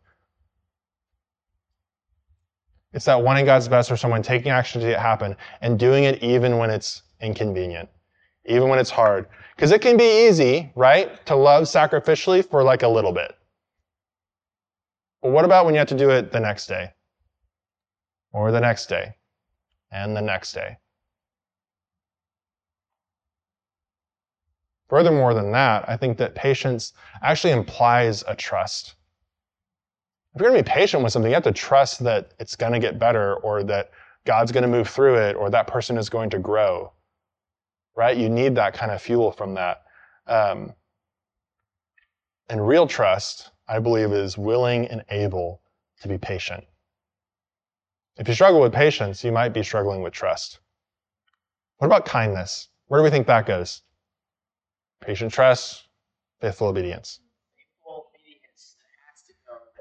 It's 2.93 3.03
that 3.03 3.21
wanting 3.21 3.45
God's 3.45 3.67
best 3.67 3.89
for 3.89 3.97
someone, 3.97 4.23
taking 4.23 4.51
action 4.51 4.79
to 4.79 4.87
get 4.87 4.93
it 4.93 4.99
happen, 4.99 5.35
and 5.59 5.77
doing 5.77 6.05
it 6.05 6.23
even 6.23 6.57
when 6.57 6.69
it's 6.69 7.03
inconvenient, 7.19 7.89
even 8.45 8.69
when 8.69 8.79
it's 8.79 8.89
hard. 8.89 9.27
Because 9.53 9.71
it 9.71 9.81
can 9.81 9.97
be 9.97 10.27
easy, 10.27 10.71
right, 10.73 11.25
to 11.25 11.35
love 11.35 11.63
sacrificially 11.63 12.49
for 12.49 12.63
like 12.63 12.83
a 12.83 12.87
little 12.87 13.11
bit. 13.11 13.35
But 15.21 15.31
what 15.31 15.43
about 15.43 15.65
when 15.65 15.73
you 15.73 15.79
have 15.79 15.89
to 15.89 15.97
do 15.97 16.09
it 16.09 16.31
the 16.31 16.39
next 16.39 16.67
day? 16.67 16.93
Or 18.31 18.49
the 18.53 18.61
next 18.61 18.85
day? 18.85 19.15
And 19.91 20.15
the 20.15 20.21
next 20.21 20.53
day? 20.53 20.77
Furthermore 24.89 25.33
than 25.33 25.51
that, 25.51 25.87
I 25.87 25.97
think 25.97 26.17
that 26.17 26.35
patience 26.35 26.93
actually 27.21 27.51
implies 27.51 28.23
a 28.27 28.35
trust. 28.35 28.95
If 30.33 30.41
you're 30.41 30.49
going 30.49 30.63
to 30.63 30.69
be 30.69 30.73
patient 30.73 31.03
with 31.03 31.11
something, 31.11 31.29
you 31.29 31.35
have 31.35 31.43
to 31.43 31.51
trust 31.51 32.03
that 32.03 32.31
it's 32.39 32.55
going 32.55 32.73
to 32.73 32.79
get 32.79 32.99
better 32.99 33.35
or 33.35 33.63
that 33.63 33.91
God's 34.25 34.51
going 34.51 34.63
to 34.63 34.69
move 34.69 34.87
through 34.87 35.15
it 35.15 35.35
or 35.35 35.49
that 35.49 35.67
person 35.67 35.97
is 35.97 36.09
going 36.09 36.29
to 36.29 36.39
grow. 36.39 36.93
Right? 37.95 38.15
You 38.15 38.29
need 38.29 38.55
that 38.55 38.73
kind 38.73 38.91
of 38.91 39.01
fuel 39.01 39.31
from 39.31 39.55
that. 39.55 39.83
Um, 40.27 40.73
and 42.49 42.65
real 42.65 42.87
trust, 42.87 43.51
I 43.67 43.79
believe, 43.79 44.13
is 44.13 44.37
willing 44.37 44.87
and 44.87 45.03
able 45.09 45.61
to 46.01 46.07
be 46.07 46.17
patient. 46.17 46.63
If 48.17 48.27
you 48.27 48.33
struggle 48.33 48.61
with 48.61 48.73
patience, 48.73 49.23
you 49.23 49.31
might 49.31 49.49
be 49.49 49.63
struggling 49.63 50.01
with 50.01 50.13
trust. 50.13 50.59
What 51.77 51.87
about 51.87 52.05
kindness? 52.05 52.69
Where 52.87 52.99
do 52.99 53.03
we 53.03 53.09
think 53.09 53.27
that 53.27 53.45
goes? 53.45 53.81
Patient 55.01 55.31
trust, 55.31 55.87
faithful 56.41 56.67
obedience. 56.67 57.19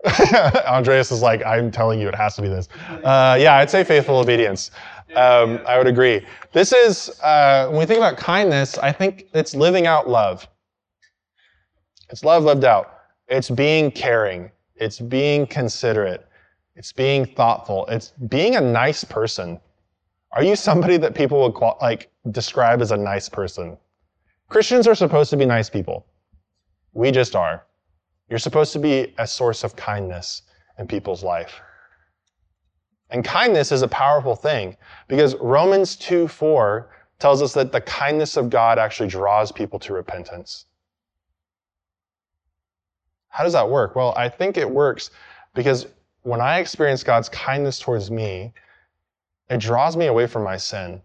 Andreas 0.66 1.11
is 1.11 1.22
like, 1.22 1.44
I'm 1.44 1.70
telling 1.70 2.00
you, 2.00 2.09
it 2.09 2.14
has 2.14 2.37
to 2.37 2.42
be 2.42 2.48
this. 2.48 2.68
Uh, 3.02 3.37
yeah, 3.40 3.57
I'd 3.57 3.70
say 3.70 3.83
faithful 3.83 4.18
obedience. 4.18 4.70
Um, 5.16 5.61
I 5.66 5.79
would 5.79 5.87
agree. 5.87 6.24
This 6.52 6.72
is, 6.72 7.20
uh, 7.20 7.66
when 7.68 7.79
we 7.79 7.87
think 7.87 7.98
about 7.98 8.16
kindness, 8.16 8.79
I 8.79 8.92
think 8.92 9.26
it's 9.35 9.55
living 9.55 9.87
out 9.87 10.09
love. 10.09 10.46
It's 12.11 12.22
love 12.24 12.44
lived 12.44 12.64
out. 12.64 13.00
It's 13.29 13.50
being 13.50 13.90
caring. 13.90 14.50
It's 14.76 15.00
being 15.00 15.46
considerate. 15.46 16.26
It's 16.76 16.92
being 16.92 17.24
thoughtful. 17.24 17.87
It's 17.87 18.12
being 18.29 18.57
a 18.57 18.61
nice 18.61 19.02
person. 19.02 19.59
Are 20.33 20.44
you 20.44 20.55
somebody 20.55 20.98
that 20.98 21.14
people 21.14 21.42
would 21.42 21.55
qual- 21.55 21.79
like 21.81 22.11
describe 22.31 22.83
as 22.83 22.92
a 22.92 22.96
nice 22.96 23.29
person? 23.29 23.79
Christians 24.49 24.87
are 24.87 24.95
supposed 24.95 25.31
to 25.31 25.37
be 25.37 25.47
nice 25.47 25.69
people. 25.69 26.07
We 26.93 27.11
just 27.11 27.35
are. 27.35 27.65
You're 28.29 28.39
supposed 28.39 28.73
to 28.73 28.79
be 28.79 29.15
a 29.19 29.27
source 29.27 29.65
of 29.65 29.77
kindness 29.77 30.43
in 30.79 30.87
people's 30.87 31.23
life. 31.23 31.61
And 33.11 33.25
kindness 33.25 33.71
is 33.71 33.83
a 33.83 33.89
powerful 33.89 34.35
thing 34.35 34.77
because 35.09 35.37
Romans 35.37 35.97
2 35.97 36.27
4 36.29 36.91
tells 37.19 37.41
us 37.41 37.55
that 37.55 37.73
the 37.73 37.81
kindness 37.81 38.37
of 38.37 38.51
God 38.51 38.79
actually 38.79 39.09
draws 39.09 39.53
people 39.53 39.79
to 39.81 39.93
repentance. 39.93 40.67
How 43.29 43.45
does 43.45 43.53
that 43.53 43.69
work? 43.69 43.95
Well, 43.95 44.13
I 44.17 44.29
think 44.29 44.57
it 44.57 44.69
works 44.69 45.11
because 45.55 45.87
when 46.23 46.41
I 46.41 46.59
experience 46.59 47.03
God's 47.03 47.29
kindness 47.29 47.79
towards 47.79 48.11
me, 48.11 48.53
it 49.49 49.61
draws 49.61 49.97
me 49.97 50.07
away 50.07 50.27
from 50.27 50.43
my 50.43 50.57
sin. 50.57 51.01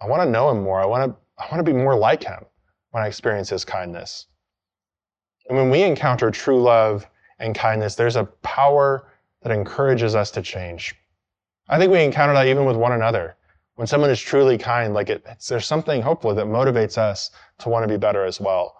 I 0.00 0.06
want 0.06 0.22
to 0.22 0.30
know 0.30 0.50
Him 0.50 0.62
more. 0.62 0.80
I 0.80 0.86
want 0.86 1.10
to 1.10 1.18
I 1.40 1.44
want 1.44 1.64
to 1.64 1.72
be 1.72 1.76
more 1.76 1.96
like 1.96 2.22
him 2.22 2.44
when 2.90 3.02
I 3.02 3.06
experience 3.06 3.48
his 3.48 3.64
kindness. 3.64 4.26
And 5.48 5.56
when 5.56 5.70
we 5.70 5.82
encounter 5.82 6.30
true 6.30 6.60
love 6.60 7.06
and 7.38 7.54
kindness, 7.54 7.94
there's 7.94 8.16
a 8.16 8.24
power 8.24 9.08
that 9.42 9.50
encourages 9.50 10.14
us 10.14 10.30
to 10.32 10.42
change. 10.42 10.94
I 11.68 11.78
think 11.78 11.90
we 11.90 12.04
encounter 12.04 12.34
that 12.34 12.46
even 12.46 12.66
with 12.66 12.76
one 12.76 12.92
another. 12.92 13.36
When 13.76 13.86
someone 13.86 14.10
is 14.10 14.20
truly 14.20 14.58
kind, 14.58 14.92
like 14.92 15.08
it, 15.08 15.24
there's 15.48 15.66
something 15.66 16.02
hopefully 16.02 16.34
that 16.34 16.44
motivates 16.44 16.98
us 16.98 17.30
to 17.60 17.70
want 17.70 17.84
to 17.84 17.88
be 17.88 17.96
better 17.96 18.24
as 18.24 18.38
well. 18.38 18.76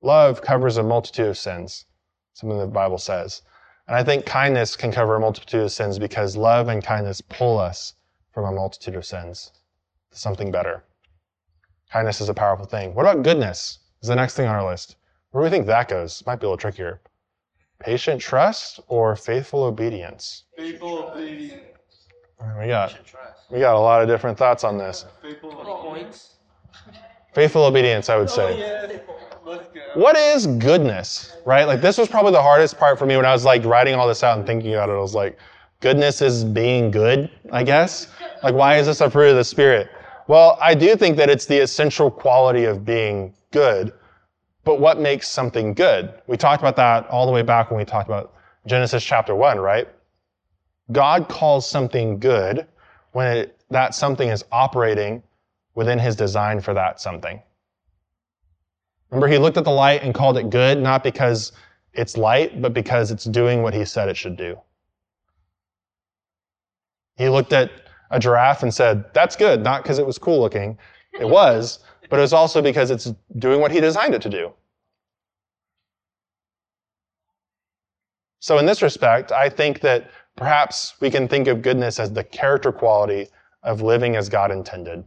Love 0.00 0.40
covers 0.40 0.76
a 0.76 0.82
multitude 0.82 1.26
of 1.26 1.36
sins, 1.36 1.86
something 2.34 2.58
the 2.58 2.66
Bible 2.66 2.98
says. 2.98 3.42
And 3.88 3.96
I 3.96 4.04
think 4.04 4.24
kindness 4.24 4.76
can 4.76 4.92
cover 4.92 5.16
a 5.16 5.20
multitude 5.20 5.62
of 5.62 5.72
sins 5.72 5.98
because 5.98 6.36
love 6.36 6.68
and 6.68 6.84
kindness 6.84 7.20
pull 7.20 7.58
us 7.58 7.94
from 8.32 8.44
a 8.44 8.52
multitude 8.52 8.94
of 8.94 9.04
sins 9.04 9.50
to 10.12 10.18
something 10.18 10.52
better. 10.52 10.84
Kindness 11.92 12.20
is 12.22 12.28
a 12.30 12.34
powerful 12.34 12.64
thing. 12.64 12.94
What 12.94 13.02
about 13.04 13.22
goodness? 13.22 13.80
Is 14.02 14.08
the 14.08 14.16
next 14.16 14.34
thing 14.34 14.46
on 14.48 14.54
our 14.54 14.68
list. 14.68 14.96
Where 15.30 15.42
do 15.42 15.44
we 15.44 15.50
think 15.50 15.66
that 15.66 15.88
goes? 15.88 16.22
Might 16.26 16.36
be 16.40 16.46
a 16.46 16.48
little 16.48 16.56
trickier. 16.56 17.00
Patient 17.80 18.20
trust 18.20 18.80
or 18.88 19.14
faithful 19.14 19.62
obedience? 19.64 20.44
Faithful 20.56 21.10
obedience. 21.10 21.60
We 22.58 22.66
got 22.68 22.94
we 23.50 23.60
got 23.60 23.76
a 23.76 23.78
lot 23.78 24.00
of 24.02 24.08
different 24.08 24.38
thoughts 24.38 24.64
on 24.64 24.78
this. 24.78 25.04
Faithful 27.34 27.64
obedience. 27.64 28.08
I 28.08 28.16
would 28.16 28.28
Oh, 28.28 28.36
say. 28.36 28.58
yes. 28.58 29.00
Let's 29.44 29.68
go. 29.68 29.80
What 29.94 30.16
is 30.16 30.46
goodness? 30.46 31.36
Right? 31.44 31.64
Like 31.64 31.80
this 31.82 31.98
was 31.98 32.08
probably 32.08 32.32
the 32.32 32.42
hardest 32.42 32.78
part 32.78 32.98
for 32.98 33.04
me 33.06 33.16
when 33.16 33.26
I 33.26 33.32
was 33.32 33.44
like 33.44 33.64
writing 33.64 33.94
all 33.94 34.08
this 34.08 34.22
out 34.22 34.38
and 34.38 34.46
thinking 34.46 34.72
about 34.74 34.88
it. 34.88 34.92
I 34.92 34.98
was 34.98 35.14
like, 35.14 35.38
goodness 35.80 36.22
is 36.22 36.42
being 36.44 36.90
good, 36.90 37.30
I 37.52 37.62
guess. 37.64 38.08
Like 38.42 38.54
why 38.54 38.78
is 38.78 38.86
this 38.86 39.00
a 39.02 39.10
fruit 39.10 39.28
of 39.30 39.36
the 39.36 39.44
spirit? 39.44 39.88
Well, 40.32 40.56
I 40.62 40.74
do 40.74 40.96
think 40.96 41.18
that 41.18 41.28
it's 41.28 41.44
the 41.44 41.58
essential 41.58 42.10
quality 42.10 42.64
of 42.64 42.86
being 42.86 43.34
good. 43.50 43.92
But 44.64 44.80
what 44.80 44.98
makes 44.98 45.28
something 45.28 45.74
good? 45.74 46.14
We 46.26 46.38
talked 46.38 46.62
about 46.62 46.74
that 46.76 47.06
all 47.08 47.26
the 47.26 47.32
way 47.32 47.42
back 47.42 47.70
when 47.70 47.76
we 47.76 47.84
talked 47.84 48.08
about 48.08 48.32
Genesis 48.64 49.04
chapter 49.04 49.34
1, 49.34 49.60
right? 49.60 49.86
God 50.90 51.28
calls 51.28 51.68
something 51.68 52.18
good 52.18 52.66
when 53.10 53.36
it, 53.36 53.60
that 53.68 53.94
something 53.94 54.30
is 54.30 54.42
operating 54.50 55.22
within 55.74 55.98
his 55.98 56.16
design 56.16 56.62
for 56.62 56.72
that 56.72 56.98
something. 56.98 57.42
Remember, 59.10 59.28
he 59.28 59.36
looked 59.36 59.58
at 59.58 59.64
the 59.64 59.70
light 59.70 60.02
and 60.02 60.14
called 60.14 60.38
it 60.38 60.48
good, 60.48 60.78
not 60.78 61.04
because 61.04 61.52
it's 61.92 62.16
light, 62.16 62.62
but 62.62 62.72
because 62.72 63.10
it's 63.10 63.24
doing 63.24 63.62
what 63.62 63.74
he 63.74 63.84
said 63.84 64.08
it 64.08 64.16
should 64.16 64.38
do. 64.38 64.58
He 67.18 67.28
looked 67.28 67.52
at 67.52 67.70
a 68.12 68.20
giraffe 68.20 68.62
and 68.62 68.72
said, 68.72 69.12
That's 69.14 69.34
good, 69.34 69.64
not 69.64 69.82
because 69.82 69.98
it 69.98 70.06
was 70.06 70.18
cool 70.18 70.40
looking. 70.40 70.78
It 71.18 71.28
was, 71.28 71.80
but 72.08 72.18
it 72.18 72.22
was 72.22 72.32
also 72.32 72.62
because 72.62 72.90
it's 72.90 73.12
doing 73.38 73.60
what 73.60 73.72
he 73.72 73.80
designed 73.80 74.14
it 74.14 74.22
to 74.22 74.30
do. 74.30 74.52
So, 78.38 78.58
in 78.58 78.66
this 78.66 78.82
respect, 78.82 79.32
I 79.32 79.48
think 79.48 79.80
that 79.80 80.10
perhaps 80.36 80.94
we 81.00 81.10
can 81.10 81.26
think 81.26 81.48
of 81.48 81.62
goodness 81.62 81.98
as 81.98 82.12
the 82.12 82.24
character 82.24 82.70
quality 82.70 83.28
of 83.62 83.82
living 83.82 84.16
as 84.16 84.28
God 84.28 84.50
intended. 84.50 85.04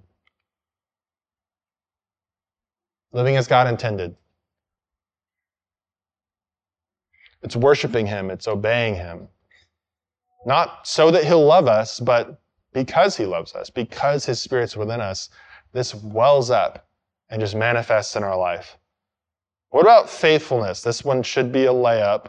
Living 3.12 3.36
as 3.36 3.48
God 3.48 3.68
intended. 3.68 4.16
It's 7.44 7.56
worshiping 7.56 8.08
Him, 8.08 8.32
it's 8.32 8.48
obeying 8.48 8.96
Him. 8.96 9.28
Not 10.46 10.88
so 10.88 11.12
that 11.12 11.26
He'll 11.26 11.46
love 11.46 11.68
us, 11.68 12.00
but 12.00 12.40
because 12.76 13.16
He 13.16 13.26
loves 13.26 13.56
us, 13.56 13.70
because 13.70 14.26
His 14.26 14.40
Spirit's 14.42 14.76
within 14.76 15.00
us, 15.00 15.30
this 15.72 15.96
wells 15.96 16.52
up 16.52 16.86
and 17.30 17.40
just 17.40 17.56
manifests 17.56 18.18
in 18.18 18.24
our 18.24 18.38
life. 18.38 18.78
What 19.70 19.82
about 19.82 20.10
faithfulness? 20.10 20.82
This 20.82 21.04
one 21.04 21.24
should 21.24 21.52
be 21.52 21.66
a 21.66 21.74
layup. 21.74 22.28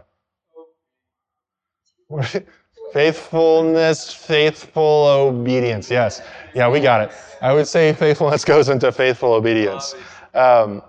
Faithfulness, 2.92 4.14
faithful 4.14 5.06
obedience. 5.08 5.90
Yes. 5.90 6.22
Yeah, 6.54 6.70
we 6.70 6.78
got 6.78 7.00
it. 7.00 7.10
I 7.42 7.52
would 7.52 7.66
say 7.66 7.92
faithfulness 7.92 8.44
goes 8.54 8.68
into 8.68 8.92
faithful 8.92 9.32
obedience. 9.32 9.96
Um, 10.32 10.82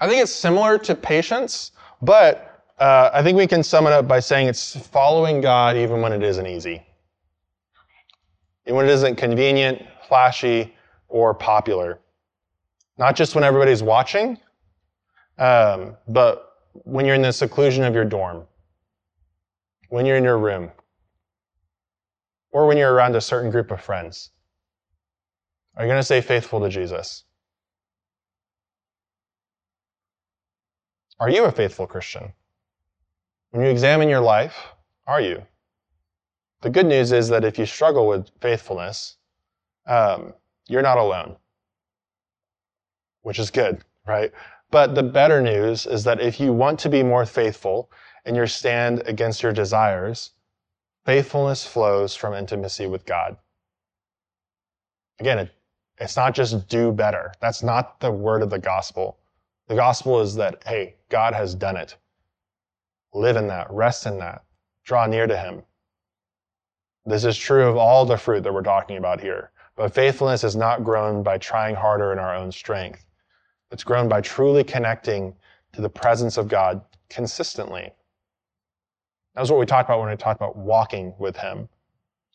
I 0.00 0.08
think 0.08 0.20
it's 0.20 0.32
similar 0.32 0.78
to 0.78 0.96
patience, 0.96 1.70
but 2.02 2.64
uh, 2.80 3.10
I 3.14 3.22
think 3.22 3.38
we 3.38 3.46
can 3.46 3.62
sum 3.62 3.86
it 3.86 3.92
up 3.92 4.08
by 4.08 4.18
saying 4.18 4.48
it's 4.48 4.76
following 4.88 5.40
God 5.40 5.76
even 5.76 6.02
when 6.02 6.12
it 6.12 6.24
isn't 6.24 6.46
easy. 6.46 6.82
Even 8.70 8.76
when 8.76 8.86
it 8.86 8.92
isn't 8.92 9.16
convenient, 9.16 9.82
flashy, 10.06 10.76
or 11.08 11.34
popular. 11.34 11.98
Not 12.98 13.16
just 13.16 13.34
when 13.34 13.42
everybody's 13.42 13.82
watching, 13.82 14.38
um, 15.38 15.96
but 16.06 16.52
when 16.84 17.04
you're 17.04 17.16
in 17.16 17.22
the 17.22 17.32
seclusion 17.32 17.82
of 17.82 17.96
your 17.96 18.04
dorm, 18.04 18.46
when 19.88 20.06
you're 20.06 20.16
in 20.16 20.22
your 20.22 20.38
room, 20.38 20.70
or 22.52 22.68
when 22.68 22.76
you're 22.76 22.92
around 22.92 23.16
a 23.16 23.20
certain 23.20 23.50
group 23.50 23.72
of 23.72 23.80
friends. 23.80 24.30
Are 25.76 25.82
you 25.82 25.88
going 25.88 25.98
to 25.98 26.04
stay 26.04 26.20
faithful 26.20 26.60
to 26.60 26.68
Jesus? 26.68 27.24
Are 31.18 31.28
you 31.28 31.42
a 31.46 31.50
faithful 31.50 31.88
Christian? 31.88 32.32
When 33.50 33.64
you 33.64 33.68
examine 33.68 34.08
your 34.08 34.20
life, 34.20 34.54
are 35.08 35.20
you? 35.20 35.44
The 36.62 36.70
good 36.70 36.86
news 36.86 37.12
is 37.12 37.28
that 37.30 37.44
if 37.44 37.58
you 37.58 37.66
struggle 37.66 38.06
with 38.06 38.30
faithfulness, 38.40 39.16
um, 39.86 40.34
you're 40.68 40.82
not 40.82 40.98
alone, 40.98 41.36
which 43.22 43.38
is 43.38 43.50
good, 43.50 43.82
right? 44.06 44.30
But 44.70 44.94
the 44.94 45.02
better 45.02 45.40
news 45.40 45.86
is 45.86 46.04
that 46.04 46.20
if 46.20 46.38
you 46.38 46.52
want 46.52 46.78
to 46.80 46.88
be 46.88 47.02
more 47.02 47.26
faithful 47.26 47.90
in 48.24 48.34
your 48.34 48.46
stand 48.46 49.02
against 49.06 49.42
your 49.42 49.52
desires, 49.52 50.32
faithfulness 51.06 51.66
flows 51.66 52.14
from 52.14 52.34
intimacy 52.34 52.86
with 52.86 53.06
God. 53.06 53.36
Again, 55.18 55.38
it, 55.38 55.50
it's 55.98 56.16
not 56.16 56.34
just 56.34 56.68
do 56.68 56.92
better. 56.92 57.32
That's 57.40 57.62
not 57.62 58.00
the 58.00 58.10
word 58.12 58.42
of 58.42 58.50
the 58.50 58.58
gospel. 58.58 59.18
The 59.68 59.76
gospel 59.76 60.20
is 60.20 60.34
that, 60.36 60.62
hey, 60.66 60.96
God 61.08 61.34
has 61.34 61.54
done 61.54 61.76
it. 61.76 61.96
Live 63.12 63.36
in 63.36 63.48
that, 63.48 63.70
rest 63.70 64.06
in 64.06 64.18
that, 64.18 64.44
draw 64.84 65.06
near 65.06 65.26
to 65.26 65.36
Him. 65.36 65.62
This 67.06 67.24
is 67.24 67.36
true 67.36 67.66
of 67.66 67.76
all 67.76 68.04
the 68.04 68.16
fruit 68.16 68.42
that 68.42 68.52
we're 68.52 68.62
talking 68.62 68.96
about 68.96 69.20
here. 69.20 69.52
But 69.76 69.94
faithfulness 69.94 70.44
is 70.44 70.56
not 70.56 70.84
grown 70.84 71.22
by 71.22 71.38
trying 71.38 71.74
harder 71.74 72.12
in 72.12 72.18
our 72.18 72.34
own 72.34 72.52
strength. 72.52 73.06
It's 73.70 73.84
grown 73.84 74.08
by 74.08 74.20
truly 74.20 74.64
connecting 74.64 75.34
to 75.72 75.80
the 75.80 75.88
presence 75.88 76.36
of 76.36 76.48
God 76.48 76.82
consistently. 77.08 77.92
That 79.34 79.40
was 79.40 79.50
what 79.50 79.60
we 79.60 79.66
talked 79.66 79.88
about 79.88 80.00
when 80.00 80.10
we 80.10 80.16
talked 80.16 80.40
about 80.40 80.56
walking 80.56 81.14
with 81.18 81.36
Him. 81.36 81.68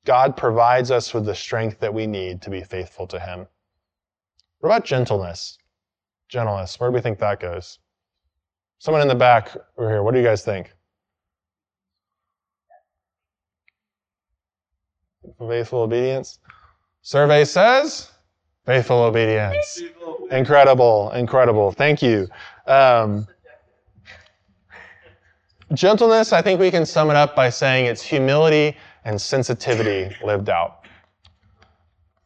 God 0.06 0.38
provides 0.38 0.92
us 0.92 1.14
with 1.14 1.26
the 1.26 1.36
strength 1.36 1.80
that 1.80 1.94
we 1.94 2.08
need 2.08 2.42
to 2.44 2.50
be 2.50 2.64
faithful 2.64 3.08
to 3.08 3.20
Him. 3.20 3.48
What 4.60 4.70
about 4.70 4.86
gentleness? 4.86 5.58
Gentleness, 6.30 6.80
where 6.80 6.90
do 6.90 6.94
we 6.94 7.02
think 7.02 7.20
that 7.20 7.40
goes? 7.40 7.80
Someone 8.80 9.02
in 9.02 9.08
the 9.08 9.16
back 9.16 9.56
over 9.78 9.90
here, 9.90 10.04
what 10.04 10.14
do 10.14 10.20
you 10.20 10.26
guys 10.26 10.44
think? 10.44 10.75
Faithful 15.40 15.80
obedience. 15.80 16.40
Survey 17.02 17.46
says 17.46 18.12
faithful 18.66 19.04
obedience. 19.04 19.82
Incredible, 20.32 21.12
incredible. 21.12 21.72
Thank 21.72 22.02
you. 22.02 22.28
Um, 22.66 23.28
gentleness, 25.74 26.34
I 26.34 26.42
think 26.42 26.60
we 26.60 26.72
can 26.72 26.86
sum 26.86 27.10
it 27.10 27.16
up 27.16 27.36
by 27.36 27.50
saying 27.50 27.86
it's 27.86 28.02
humility 28.02 28.76
and 29.04 29.22
sensitivity 29.22 30.16
lived 30.24 30.50
out. 30.50 30.86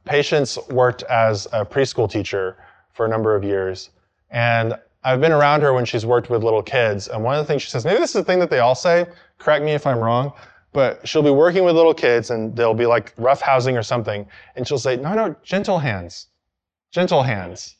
Patience 0.05 0.57
worked 0.69 1.03
as 1.03 1.45
a 1.51 1.65
preschool 1.65 2.09
teacher 2.09 2.57
for 2.93 3.05
a 3.05 3.09
number 3.09 3.35
of 3.35 3.43
years, 3.43 3.89
and 4.31 4.73
I've 5.03 5.21
been 5.21 5.31
around 5.31 5.61
her 5.61 5.73
when 5.73 5.85
she's 5.85 6.05
worked 6.05 6.29
with 6.29 6.43
little 6.43 6.63
kids, 6.63 7.07
and 7.07 7.23
one 7.23 7.35
of 7.35 7.45
the 7.45 7.51
things 7.51 7.61
she 7.61 7.69
says, 7.69 7.85
maybe 7.85 7.99
this 7.99 8.09
is 8.09 8.15
the 8.15 8.23
thing 8.23 8.39
that 8.39 8.49
they 8.49 8.59
all 8.59 8.75
say, 8.75 9.05
correct 9.37 9.63
me 9.63 9.71
if 9.71 9.85
I'm 9.85 9.99
wrong, 9.99 10.33
but 10.71 11.07
she'll 11.07 11.23
be 11.23 11.31
working 11.31 11.63
with 11.63 11.75
little 11.75 11.93
kids 11.93 12.29
and 12.29 12.55
they'll 12.55 12.73
be 12.73 12.85
like 12.85 13.13
rough 13.17 13.41
housing 13.41 13.77
or 13.77 13.83
something, 13.83 14.25
and 14.55 14.67
she'll 14.67 14.77
say, 14.77 14.95
no, 14.95 15.13
no, 15.13 15.35
gentle 15.43 15.79
hands, 15.79 16.27
gentle 16.91 17.23
hands. 17.23 17.75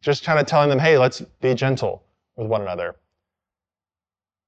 Just 0.00 0.24
kind 0.24 0.38
of 0.38 0.46
telling 0.46 0.68
them, 0.68 0.78
hey, 0.78 0.96
let's 0.98 1.20
be 1.40 1.54
gentle 1.54 2.04
with 2.36 2.46
one 2.46 2.62
another. 2.62 2.96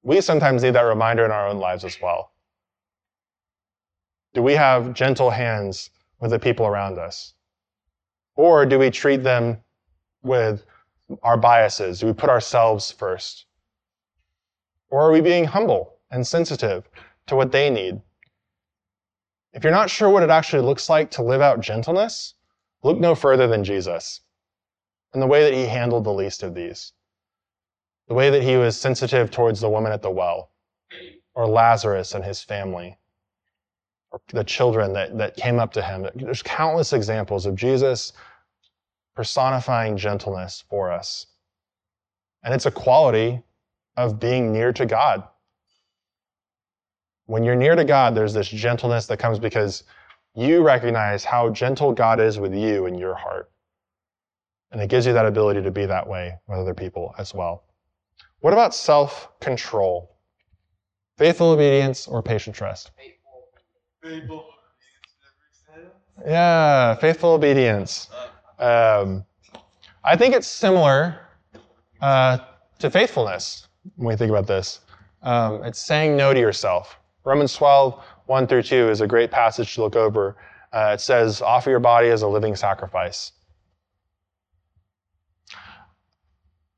We 0.03 0.21
sometimes 0.21 0.63
need 0.63 0.75
that 0.75 0.83
reminder 0.83 1.25
in 1.25 1.31
our 1.31 1.49
own 1.49 1.59
lives 1.59 1.85
as 1.85 2.01
well. 2.01 2.33
Do 4.33 4.43
we 4.43 4.55
have 4.55 4.95
gentle 4.95 5.31
hands 5.31 5.91
with 6.21 6.31
the 6.31 6.39
people 6.39 6.67
around 6.67 6.99
us? 6.99 7.35
Or 8.37 8.65
do 8.65 8.79
we 8.79 8.91
treat 8.91 9.23
them 9.25 9.59
with 10.23 10.65
our 11.23 11.37
biases? 11.37 12.01
Do 12.01 12.07
we 12.07 12.13
put 12.13 12.31
ourselves 12.31 12.93
first? 12.93 13.47
Or 14.89 15.03
are 15.03 15.11
we 15.11 15.21
being 15.21 15.45
humble 15.45 15.97
and 16.11 16.27
sensitive 16.27 16.89
to 17.31 17.37
what 17.37 17.53
they 17.53 17.71
need? 17.71 18.01
If 19.53 19.65
you're 19.65 19.73
not 19.73 19.89
sure 19.89 20.11
what 20.11 20.23
it 20.23 20.31
actually 20.31 20.63
looks 20.63 20.89
like 20.89 21.11
to 21.13 21.23
live 21.23 21.41
out 21.41 21.61
gentleness, 21.61 22.35
look 22.83 22.99
no 22.99 23.15
further 23.15 23.47
than 23.47 23.65
Jesus 23.65 24.21
and 25.13 25.23
the 25.23 25.27
way 25.27 25.43
that 25.45 25.57
he 25.57 25.65
handled 25.65 26.05
the 26.05 26.13
least 26.13 26.43
of 26.43 26.55
these. 26.55 26.93
The 28.09 28.15
way 28.15 28.31
that 28.31 28.43
he 28.43 28.57
was 28.57 28.77
sensitive 28.77 29.31
towards 29.31 29.61
the 29.61 29.71
woman 29.71 29.93
at 29.93 30.03
the 30.03 30.11
well, 30.11 30.51
or 31.35 31.47
Lazarus 31.47 32.15
and 32.15 32.25
his 32.25 32.43
family, 32.43 32.99
or 34.11 34.21
the 34.33 34.45
children 34.45 34.93
that, 34.93 35.17
that 35.19 35.37
came 35.37 35.61
up 35.61 35.73
to 35.75 35.83
him. 35.83 36.09
There's 36.17 36.43
countless 36.43 36.93
examples 36.93 37.47
of 37.47 37.55
Jesus 37.55 38.13
personifying 39.15 39.97
gentleness 39.97 40.65
for 40.69 40.91
us. 40.91 41.27
And 42.43 42.53
it's 42.55 42.67
a 42.67 42.73
quality 42.73 43.43
of 43.97 44.19
being 44.19 44.53
near 44.53 44.73
to 44.73 44.87
God. 44.87 45.23
When 47.31 47.45
you're 47.45 47.55
near 47.55 47.77
to 47.77 47.85
God, 47.85 48.17
there's 48.17 48.35
this 48.35 48.49
gentleness 48.49 49.07
that 49.07 49.19
comes 49.19 49.39
because 49.39 49.85
you 50.35 50.63
recognize 50.63 51.23
how 51.23 51.49
gentle 51.51 51.93
God 51.93 52.19
is 52.19 52.41
with 52.41 52.53
you 52.53 52.87
in 52.87 52.99
your 52.99 53.15
heart. 53.15 53.53
And 54.73 54.83
it 54.83 54.91
gives 54.91 55.07
you 55.07 55.13
that 55.13 55.25
ability 55.27 55.63
to 55.63 55.71
be 55.71 55.87
that 55.87 56.05
way 56.05 56.35
with 56.49 56.59
other 56.59 56.75
people 56.75 57.15
as 57.19 57.33
well. 57.33 57.63
What 58.41 58.53
about 58.53 58.75
self 58.75 59.29
control? 59.39 60.17
Faithful 61.19 61.51
obedience 61.53 62.09
or 62.09 62.21
patient 62.21 62.57
trust? 62.57 62.91
Faithful. 64.03 64.47
Yeah, 66.27 66.97
faithful 66.97 67.31
obedience. 67.31 68.09
Um, 68.59 69.25
I 70.03 70.17
think 70.17 70.35
it's 70.35 70.49
similar 70.49 71.21
uh, 72.01 72.39
to 72.81 72.91
faithfulness 72.91 73.69
when 73.95 74.09
we 74.09 74.17
think 74.17 74.31
about 74.31 74.49
this. 74.49 74.81
Um, 75.23 75.63
it's 75.63 75.81
saying 75.81 76.17
no 76.17 76.35
to 76.35 76.41
yourself. 76.41 76.97
Romans 77.25 77.55
12, 77.55 78.03
1 78.27 78.47
through 78.47 78.63
2 78.63 78.89
is 78.89 79.01
a 79.01 79.07
great 79.07 79.31
passage 79.31 79.75
to 79.75 79.83
look 79.83 79.97
over. 79.97 80.37
Uh, 80.73 80.93
it 80.95 81.01
says, 81.01 81.43
offer 81.43 81.71
your 81.71 81.81
body 81.81 82.09
as 82.09 82.23
a 82.23 82.29
living 82.29 82.57
sacrifice. 82.57 83.33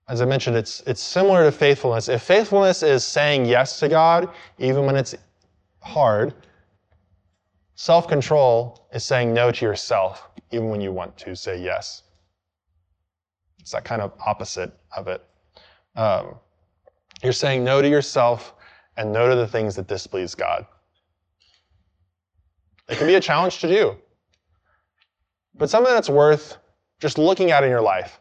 As 0.09 0.20
I 0.20 0.24
mentioned, 0.24 0.57
it's, 0.57 0.81
it's 0.87 1.00
similar 1.00 1.44
to 1.44 1.52
faithfulness. 1.52 2.09
If 2.09 2.22
faithfulness 2.22 2.83
is 2.83 3.05
saying 3.05 3.46
yes 3.46 3.78
to 3.81 3.88
God, 3.88 4.28
even 4.59 4.85
when 4.85 4.96
it's 4.96 5.14
hard, 5.81 6.35
self 7.76 8.09
control 8.09 8.88
is 8.92 9.05
saying 9.05 9.33
no 9.33 9.52
to 9.52 9.64
yourself, 9.64 10.28
even 10.50 10.68
when 10.68 10.81
you 10.81 10.92
want 10.92 11.16
to 11.18 11.37
say 11.37 11.62
yes. 11.62 12.02
It's 13.61 13.70
that 13.70 13.85
kind 13.85 14.02
of 14.02 14.12
opposite 14.26 14.72
of 14.96 15.07
it. 15.07 15.24
Um, 15.94 16.35
you're 17.22 17.33
saying 17.33 17.62
no 17.62 17.81
to 17.81 17.88
yourself 17.88 18.55
and 18.96 19.12
no 19.12 19.28
to 19.28 19.35
the 19.35 19.46
things 19.46 19.76
that 19.76 19.87
displease 19.87 20.35
God. 20.35 20.66
It 22.88 22.98
can 22.98 23.07
be 23.07 23.14
a 23.14 23.20
challenge 23.20 23.59
to 23.61 23.68
do, 23.68 23.96
but 25.55 25.70
something 25.70 25.92
that's 25.92 26.11
worth 26.11 26.59
just 27.00 27.18
looking 27.18 27.50
at 27.50 27.64
in 27.64 27.70
your 27.70 27.81
life. 27.81 28.20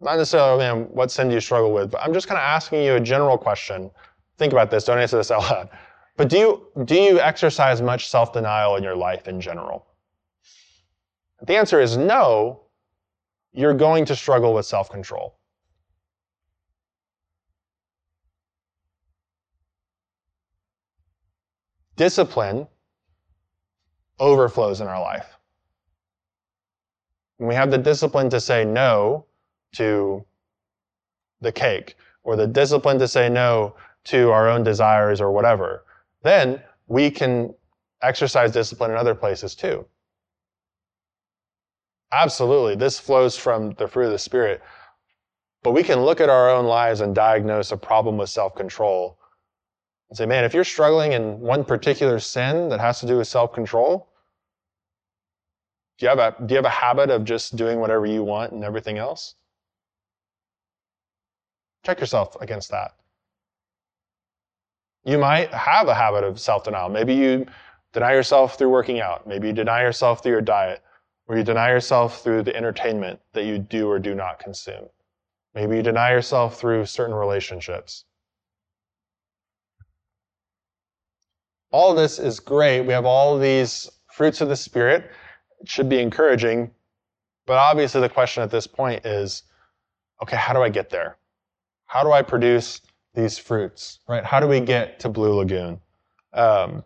Not 0.00 0.16
necessarily, 0.16 0.58
man, 0.58 0.84
what 0.92 1.10
sin 1.10 1.28
do 1.28 1.34
you 1.34 1.40
struggle 1.40 1.72
with, 1.72 1.90
but 1.90 2.02
I'm 2.02 2.12
just 2.12 2.26
kind 2.26 2.38
of 2.38 2.44
asking 2.44 2.82
you 2.82 2.94
a 2.94 3.00
general 3.00 3.36
question. 3.36 3.90
Think 4.38 4.52
about 4.52 4.70
this, 4.70 4.84
don't 4.84 4.98
answer 4.98 5.16
this 5.16 5.30
out 5.30 5.42
loud. 5.42 5.68
But 6.16 6.28
do 6.28 6.38
you, 6.38 6.66
do 6.84 6.94
you 6.94 7.18
exercise 7.20 7.80
much 7.80 8.08
self 8.08 8.32
denial 8.32 8.76
in 8.76 8.82
your 8.82 8.96
life 8.96 9.28
in 9.28 9.40
general? 9.40 9.86
If 11.40 11.46
the 11.46 11.56
answer 11.56 11.80
is 11.80 11.96
no, 11.96 12.62
you're 13.52 13.74
going 13.74 14.04
to 14.06 14.16
struggle 14.16 14.54
with 14.54 14.66
self 14.66 14.90
Discipline 22.00 22.66
overflows 24.18 24.80
in 24.80 24.86
our 24.86 25.02
life. 25.02 25.36
When 27.36 27.46
we 27.46 27.54
have 27.54 27.70
the 27.70 27.76
discipline 27.76 28.30
to 28.30 28.40
say 28.40 28.64
no 28.64 29.26
to 29.74 30.24
the 31.42 31.52
cake, 31.52 31.96
or 32.22 32.36
the 32.36 32.46
discipline 32.46 32.98
to 33.00 33.06
say 33.06 33.28
no 33.28 33.76
to 34.04 34.30
our 34.30 34.48
own 34.48 34.62
desires 34.62 35.20
or 35.20 35.30
whatever, 35.30 35.84
then 36.22 36.62
we 36.86 37.10
can 37.10 37.54
exercise 38.00 38.50
discipline 38.50 38.92
in 38.92 38.96
other 38.96 39.14
places 39.14 39.54
too. 39.54 39.84
Absolutely, 42.12 42.76
this 42.76 42.98
flows 42.98 43.36
from 43.36 43.72
the 43.72 43.86
fruit 43.86 44.06
of 44.06 44.12
the 44.12 44.18
Spirit. 44.18 44.62
But 45.62 45.72
we 45.72 45.82
can 45.82 46.00
look 46.00 46.22
at 46.22 46.30
our 46.30 46.48
own 46.48 46.64
lives 46.64 47.02
and 47.02 47.14
diagnose 47.14 47.72
a 47.72 47.76
problem 47.76 48.16
with 48.16 48.30
self 48.30 48.54
control 48.54 49.19
and 50.10 50.16
say, 50.16 50.26
man, 50.26 50.44
if 50.44 50.52
you're 50.52 50.64
struggling 50.64 51.12
in 51.12 51.40
one 51.40 51.64
particular 51.64 52.18
sin 52.18 52.68
that 52.68 52.80
has 52.80 53.00
to 53.00 53.06
do 53.06 53.18
with 53.18 53.28
self 53.28 53.52
control, 53.52 54.08
do 55.98 56.06
you, 56.06 56.08
have 56.08 56.18
a, 56.18 56.34
do 56.46 56.54
you 56.54 56.56
have 56.56 56.64
a 56.64 56.68
habit 56.68 57.10
of 57.10 57.24
just 57.24 57.56
doing 57.56 57.78
whatever 57.78 58.06
you 58.06 58.24
want 58.24 58.52
and 58.52 58.64
everything 58.64 58.98
else? 58.98 59.36
Check 61.84 62.00
yourself 62.00 62.36
against 62.40 62.70
that. 62.70 62.92
You 65.04 65.16
might 65.16 65.52
have 65.54 65.88
a 65.88 65.94
habit 65.94 66.24
of 66.24 66.40
self 66.40 66.64
denial. 66.64 66.88
Maybe 66.88 67.14
you 67.14 67.46
deny 67.92 68.12
yourself 68.12 68.58
through 68.58 68.70
working 68.70 69.00
out. 69.00 69.26
Maybe 69.26 69.48
you 69.48 69.52
deny 69.52 69.82
yourself 69.82 70.22
through 70.22 70.32
your 70.32 70.40
diet, 70.40 70.82
or 71.26 71.36
you 71.36 71.44
deny 71.44 71.70
yourself 71.70 72.22
through 72.22 72.42
the 72.42 72.56
entertainment 72.56 73.20
that 73.32 73.44
you 73.44 73.58
do 73.58 73.88
or 73.88 73.98
do 73.98 74.14
not 74.14 74.40
consume. 74.40 74.88
Maybe 75.54 75.76
you 75.76 75.82
deny 75.82 76.10
yourself 76.10 76.58
through 76.58 76.86
certain 76.86 77.14
relationships. 77.14 78.04
All 81.70 81.94
this 81.94 82.18
is 82.18 82.40
great. 82.40 82.82
We 82.82 82.92
have 82.92 83.06
all 83.06 83.38
these 83.38 83.88
fruits 84.12 84.40
of 84.40 84.48
the 84.48 84.56
Spirit. 84.56 85.10
It 85.60 85.68
should 85.68 85.88
be 85.88 86.00
encouraging. 86.00 86.70
But 87.46 87.58
obviously, 87.58 88.00
the 88.00 88.08
question 88.08 88.42
at 88.42 88.50
this 88.50 88.66
point 88.66 89.04
is 89.06 89.44
okay, 90.22 90.36
how 90.36 90.52
do 90.52 90.62
I 90.62 90.68
get 90.68 90.90
there? 90.90 91.16
How 91.86 92.02
do 92.02 92.12
I 92.12 92.22
produce 92.22 92.82
these 93.14 93.38
fruits, 93.38 94.00
right? 94.08 94.24
How 94.24 94.38
do 94.38 94.46
we 94.46 94.60
get 94.60 95.00
to 95.00 95.08
Blue 95.08 95.34
Lagoon? 95.34 95.80
Um, 96.32 96.84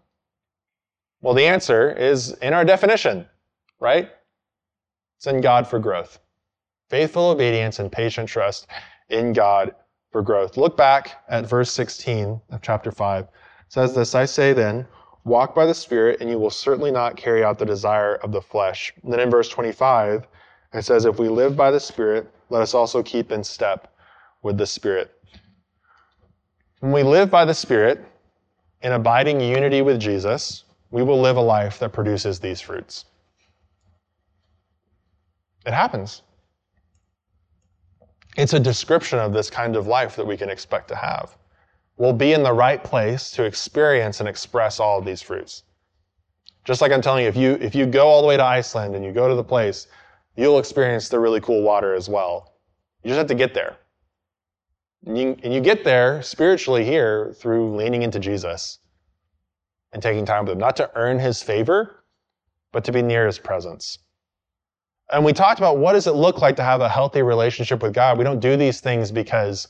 well, 1.20 1.34
the 1.34 1.44
answer 1.44 1.92
is 1.92 2.32
in 2.42 2.54
our 2.54 2.64
definition, 2.64 3.26
right? 3.80 4.10
It's 5.18 5.26
in 5.26 5.40
God 5.40 5.66
for 5.66 5.78
growth. 5.78 6.18
Faithful 6.88 7.30
obedience 7.30 7.78
and 7.78 7.90
patient 7.90 8.28
trust 8.28 8.66
in 9.08 9.32
God 9.32 9.74
for 10.10 10.22
growth. 10.22 10.56
Look 10.56 10.76
back 10.76 11.24
at 11.28 11.46
verse 11.46 11.72
16 11.72 12.40
of 12.50 12.62
chapter 12.62 12.92
5. 12.92 13.26
Says 13.68 13.94
this 13.94 14.14
I 14.14 14.24
say 14.24 14.52
then, 14.52 14.86
walk 15.24 15.54
by 15.54 15.66
the 15.66 15.74
Spirit, 15.74 16.20
and 16.20 16.30
you 16.30 16.38
will 16.38 16.50
certainly 16.50 16.90
not 16.90 17.16
carry 17.16 17.42
out 17.42 17.58
the 17.58 17.66
desire 17.66 18.16
of 18.16 18.32
the 18.32 18.42
flesh. 18.42 18.92
And 19.02 19.12
then 19.12 19.20
in 19.20 19.30
verse 19.30 19.48
25, 19.48 20.26
it 20.74 20.84
says, 20.84 21.04
If 21.04 21.18
we 21.18 21.28
live 21.28 21.56
by 21.56 21.70
the 21.70 21.80
Spirit, 21.80 22.30
let 22.50 22.62
us 22.62 22.74
also 22.74 23.02
keep 23.02 23.32
in 23.32 23.42
step 23.42 23.92
with 24.42 24.58
the 24.58 24.66
Spirit. 24.66 25.12
When 26.80 26.92
we 26.92 27.02
live 27.02 27.30
by 27.30 27.44
the 27.44 27.54
Spirit, 27.54 28.04
in 28.82 28.92
abiding 28.92 29.40
unity 29.40 29.80
with 29.80 29.98
Jesus, 29.98 30.64
we 30.90 31.02
will 31.02 31.20
live 31.20 31.36
a 31.36 31.40
life 31.40 31.78
that 31.78 31.92
produces 31.92 32.38
these 32.38 32.60
fruits. 32.60 33.06
It 35.64 35.72
happens. 35.72 36.22
It's 38.36 38.52
a 38.52 38.60
description 38.60 39.18
of 39.18 39.32
this 39.32 39.48
kind 39.48 39.76
of 39.76 39.86
life 39.86 40.16
that 40.16 40.26
we 40.26 40.36
can 40.36 40.50
expect 40.50 40.88
to 40.88 40.96
have. 40.96 41.36
We'll 41.96 42.12
be 42.12 42.32
in 42.32 42.42
the 42.42 42.52
right 42.52 42.82
place 42.82 43.30
to 43.32 43.44
experience 43.44 44.20
and 44.20 44.28
express 44.28 44.80
all 44.80 44.98
of 44.98 45.04
these 45.04 45.22
fruits. 45.22 45.62
Just 46.64 46.80
like 46.80 46.92
I'm 46.92 47.02
telling 47.02 47.22
you, 47.22 47.28
if 47.28 47.36
you, 47.36 47.52
if 47.60 47.74
you 47.74 47.86
go 47.86 48.08
all 48.08 48.22
the 48.22 48.26
way 48.26 48.36
to 48.36 48.44
Iceland 48.44 48.94
and 48.94 49.04
you 49.04 49.12
go 49.12 49.28
to 49.28 49.34
the 49.34 49.44
place, 49.44 49.86
you'll 50.36 50.58
experience 50.58 51.08
the 51.08 51.20
really 51.20 51.40
cool 51.40 51.62
water 51.62 51.94
as 51.94 52.08
well. 52.08 52.54
You 53.02 53.10
just 53.10 53.18
have 53.18 53.26
to 53.28 53.34
get 53.34 53.54
there. 53.54 53.76
And 55.06 55.18
you, 55.18 55.36
and 55.42 55.52
you 55.52 55.60
get 55.60 55.84
there 55.84 56.22
spiritually 56.22 56.84
here 56.84 57.34
through 57.36 57.76
leaning 57.76 58.02
into 58.02 58.18
Jesus 58.18 58.78
and 59.92 60.02
taking 60.02 60.24
time 60.24 60.44
with 60.44 60.52
Him, 60.52 60.58
not 60.58 60.76
to 60.76 60.90
earn 60.96 61.18
His 61.18 61.42
favor, 61.42 62.04
but 62.72 62.82
to 62.84 62.92
be 62.92 63.02
near 63.02 63.26
His 63.26 63.38
presence. 63.38 63.98
And 65.12 65.24
we 65.24 65.34
talked 65.34 65.60
about 65.60 65.76
what 65.76 65.92
does 65.92 66.06
it 66.06 66.12
look 66.12 66.40
like 66.40 66.56
to 66.56 66.62
have 66.62 66.80
a 66.80 66.88
healthy 66.88 67.20
relationship 67.20 67.82
with 67.82 67.92
God. 67.92 68.16
We 68.16 68.24
don't 68.24 68.40
do 68.40 68.56
these 68.56 68.80
things 68.80 69.12
because 69.12 69.68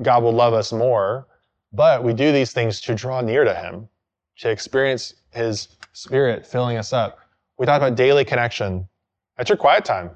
God 0.00 0.22
will 0.22 0.32
love 0.32 0.54
us 0.54 0.72
more, 0.72 1.26
but 1.72 2.02
we 2.02 2.12
do 2.12 2.32
these 2.32 2.52
things 2.52 2.80
to 2.82 2.94
draw 2.94 3.20
near 3.20 3.44
to 3.44 3.54
Him, 3.54 3.88
to 4.38 4.50
experience 4.50 5.14
His 5.30 5.68
Spirit 5.92 6.46
filling 6.46 6.76
us 6.76 6.92
up. 6.92 7.18
We 7.58 7.66
talked 7.66 7.82
about 7.82 7.96
daily 7.96 8.24
connection. 8.24 8.88
That's 9.36 9.50
your 9.50 9.56
quiet 9.56 9.84
time. 9.84 10.10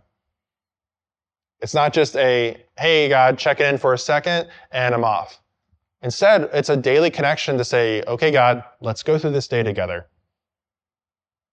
It's 1.61 1.75
not 1.75 1.93
just 1.93 2.17
a, 2.17 2.63
hey, 2.79 3.09
God, 3.09 3.39
checking 3.39 3.67
in 3.67 3.79
for 3.79 3.95
a 3.95 3.99
second 3.99 4.49
and 4.73 4.95
I'm 4.95 5.05
off. 5.05 5.41
Instead, 6.03 6.51
it's 6.53 6.69
a 6.69 6.77
daily 6.77 7.11
connection 7.11 7.57
to 7.57 7.65
say, 7.65 8.03
okay, 8.07 8.31
God, 8.31 8.65
let's 8.81 9.03
go 9.03 9.19
through 9.19 9.31
this 9.31 9.49
day 9.49 9.63
together. 9.63 10.07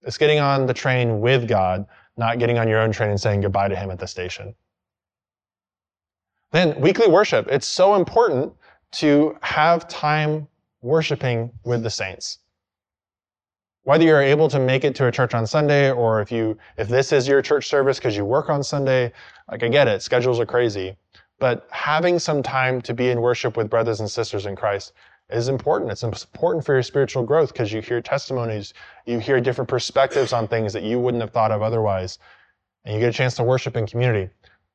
It's 0.01 0.17
getting 0.17 0.39
on 0.39 0.65
the 0.65 0.73
train 0.73 1.21
with 1.21 1.47
God 1.47 1.85
not 2.17 2.39
getting 2.39 2.57
on 2.57 2.67
your 2.67 2.79
own 2.79 2.91
train 2.91 3.09
and 3.09 3.19
saying 3.19 3.41
goodbye 3.41 3.67
to 3.67 3.75
him 3.75 3.91
at 3.91 3.99
the 3.99 4.07
station. 4.07 4.55
Then 6.51 6.79
weekly 6.79 7.07
worship. 7.07 7.47
It's 7.49 7.67
so 7.67 7.95
important 7.95 8.53
to 8.93 9.37
have 9.41 9.87
time 9.87 10.47
worshiping 10.81 11.51
with 11.63 11.83
the 11.83 11.89
saints. 11.89 12.39
Whether 13.83 14.03
you're 14.03 14.21
able 14.21 14.47
to 14.49 14.59
make 14.59 14.83
it 14.83 14.95
to 14.95 15.07
a 15.07 15.11
church 15.11 15.33
on 15.33 15.47
Sunday 15.47 15.91
or 15.91 16.21
if 16.21 16.31
you 16.31 16.57
if 16.77 16.87
this 16.87 17.11
is 17.11 17.27
your 17.27 17.41
church 17.41 17.67
service 17.67 17.97
because 17.97 18.15
you 18.15 18.25
work 18.25 18.49
on 18.49 18.63
Sunday, 18.63 19.11
like 19.49 19.63
I 19.63 19.69
get 19.69 19.87
it, 19.87 20.01
schedules 20.01 20.39
are 20.39 20.45
crazy. 20.45 20.95
But 21.39 21.67
having 21.71 22.19
some 22.19 22.43
time 22.43 22.81
to 22.81 22.93
be 22.93 23.09
in 23.09 23.21
worship 23.21 23.57
with 23.57 23.69
brothers 23.69 23.99
and 23.99 24.09
sisters 24.09 24.45
in 24.45 24.55
Christ 24.55 24.93
is 25.31 25.47
important. 25.47 25.91
It's 25.91 26.03
important 26.03 26.63
for 26.63 26.73
your 26.73 26.83
spiritual 26.83 27.23
growth 27.23 27.53
because 27.53 27.71
you 27.73 27.81
hear 27.81 28.01
testimonies, 28.01 28.73
you 29.07 29.17
hear 29.17 29.41
different 29.41 29.67
perspectives 29.67 30.33
on 30.33 30.47
things 30.47 30.73
that 30.73 30.83
you 30.83 30.99
wouldn't 30.99 31.21
have 31.21 31.31
thought 31.31 31.51
of 31.51 31.63
otherwise, 31.63 32.19
and 32.85 32.93
you 32.93 32.99
get 32.99 33.09
a 33.09 33.13
chance 33.13 33.35
to 33.35 33.43
worship 33.43 33.75
in 33.75 33.87
community. 33.87 34.29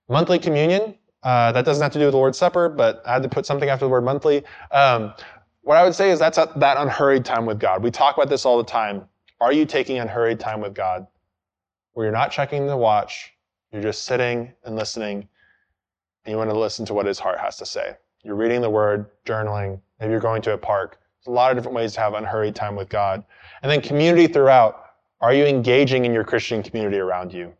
Monthly 0.08 0.40
communion, 0.40 0.96
uh, 1.26 1.50
that 1.50 1.64
doesn't 1.64 1.82
have 1.82 1.90
to 1.90 1.98
do 1.98 2.04
with 2.04 2.12
the 2.12 2.18
Lord's 2.18 2.38
Supper, 2.38 2.68
but 2.68 3.02
I 3.04 3.14
had 3.14 3.22
to 3.24 3.28
put 3.28 3.46
something 3.46 3.68
after 3.68 3.84
the 3.84 3.88
word 3.88 4.04
monthly. 4.04 4.44
Um, 4.70 5.12
what 5.62 5.76
I 5.76 5.82
would 5.82 5.92
say 5.92 6.12
is 6.12 6.20
that's 6.20 6.38
a, 6.38 6.52
that 6.54 6.76
unhurried 6.76 7.24
time 7.24 7.46
with 7.46 7.58
God. 7.58 7.82
We 7.82 7.90
talk 7.90 8.16
about 8.16 8.28
this 8.28 8.46
all 8.46 8.58
the 8.58 8.70
time. 8.70 9.08
Are 9.40 9.52
you 9.52 9.66
taking 9.66 9.98
unhurried 9.98 10.38
time 10.38 10.60
with 10.60 10.72
God? 10.72 11.04
Where 11.94 12.06
you're 12.06 12.12
not 12.12 12.30
checking 12.30 12.68
the 12.68 12.76
watch, 12.76 13.32
you're 13.72 13.82
just 13.82 14.04
sitting 14.04 14.52
and 14.64 14.76
listening, 14.76 15.26
and 16.24 16.32
you 16.32 16.36
want 16.36 16.48
to 16.50 16.56
listen 16.56 16.86
to 16.86 16.94
what 16.94 17.06
his 17.06 17.18
heart 17.18 17.40
has 17.40 17.56
to 17.56 17.66
say. 17.66 17.96
You're 18.22 18.36
reading 18.36 18.60
the 18.60 18.70
word, 18.70 19.10
journaling, 19.24 19.80
Maybe 19.98 20.12
you're 20.12 20.20
going 20.20 20.42
to 20.42 20.52
a 20.52 20.58
park. 20.58 21.00
There's 21.18 21.32
a 21.32 21.34
lot 21.34 21.50
of 21.50 21.56
different 21.56 21.74
ways 21.74 21.94
to 21.94 22.00
have 22.00 22.14
unhurried 22.14 22.54
time 22.54 22.76
with 22.76 22.88
God. 22.88 23.24
And 23.62 23.72
then 23.72 23.80
community 23.80 24.28
throughout. 24.28 24.84
Are 25.20 25.34
you 25.34 25.44
engaging 25.44 26.04
in 26.04 26.12
your 26.12 26.24
Christian 26.24 26.62
community 26.62 26.98
around 26.98 27.32
you? 27.32 27.52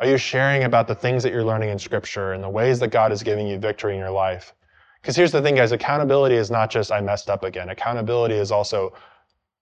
Are 0.00 0.06
you 0.06 0.16
sharing 0.16 0.64
about 0.64 0.88
the 0.88 0.94
things 0.94 1.22
that 1.22 1.32
you're 1.32 1.44
learning 1.44 1.68
in 1.68 1.78
Scripture 1.78 2.32
and 2.32 2.42
the 2.42 2.48
ways 2.48 2.80
that 2.80 2.88
God 2.88 3.12
is 3.12 3.22
giving 3.22 3.46
you 3.46 3.58
victory 3.58 3.92
in 3.92 4.00
your 4.00 4.10
life? 4.10 4.54
Because 5.00 5.14
here's 5.14 5.30
the 5.30 5.40
thing, 5.40 5.54
guys 5.54 5.72
accountability 5.72 6.34
is 6.34 6.50
not 6.50 6.70
just 6.70 6.90
I 6.90 7.00
messed 7.00 7.30
up 7.30 7.44
again. 7.44 7.68
Accountability 7.68 8.34
is 8.34 8.50
also 8.50 8.92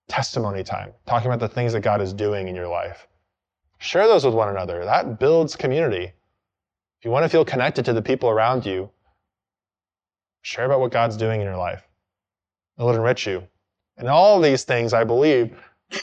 testimony 0.07 0.63
time, 0.63 0.93
talking 1.05 1.27
about 1.27 1.39
the 1.39 1.53
things 1.53 1.73
that 1.73 1.81
God 1.81 2.01
is 2.01 2.13
doing 2.13 2.47
in 2.47 2.55
your 2.55 2.67
life. 2.67 3.07
Share 3.77 4.07
those 4.07 4.25
with 4.25 4.33
one 4.33 4.49
another. 4.49 4.83
That 4.83 5.19
builds 5.19 5.55
community. 5.55 6.05
If 6.05 7.05
you 7.05 7.11
want 7.11 7.23
to 7.23 7.29
feel 7.29 7.45
connected 7.45 7.85
to 7.85 7.93
the 7.93 8.01
people 8.01 8.29
around 8.29 8.65
you, 8.65 8.89
Share 10.41 10.65
about 10.65 10.79
what 10.79 10.91
God's 10.91 11.17
doing 11.17 11.41
in 11.41 11.47
your 11.47 11.57
life. 11.57 11.87
It'll 12.77 12.91
enrich 12.91 13.27
you. 13.27 13.47
And 13.97 14.07
all 14.07 14.39
these 14.39 14.63
things, 14.63 14.93
I 14.93 15.03
believe, 15.03 15.57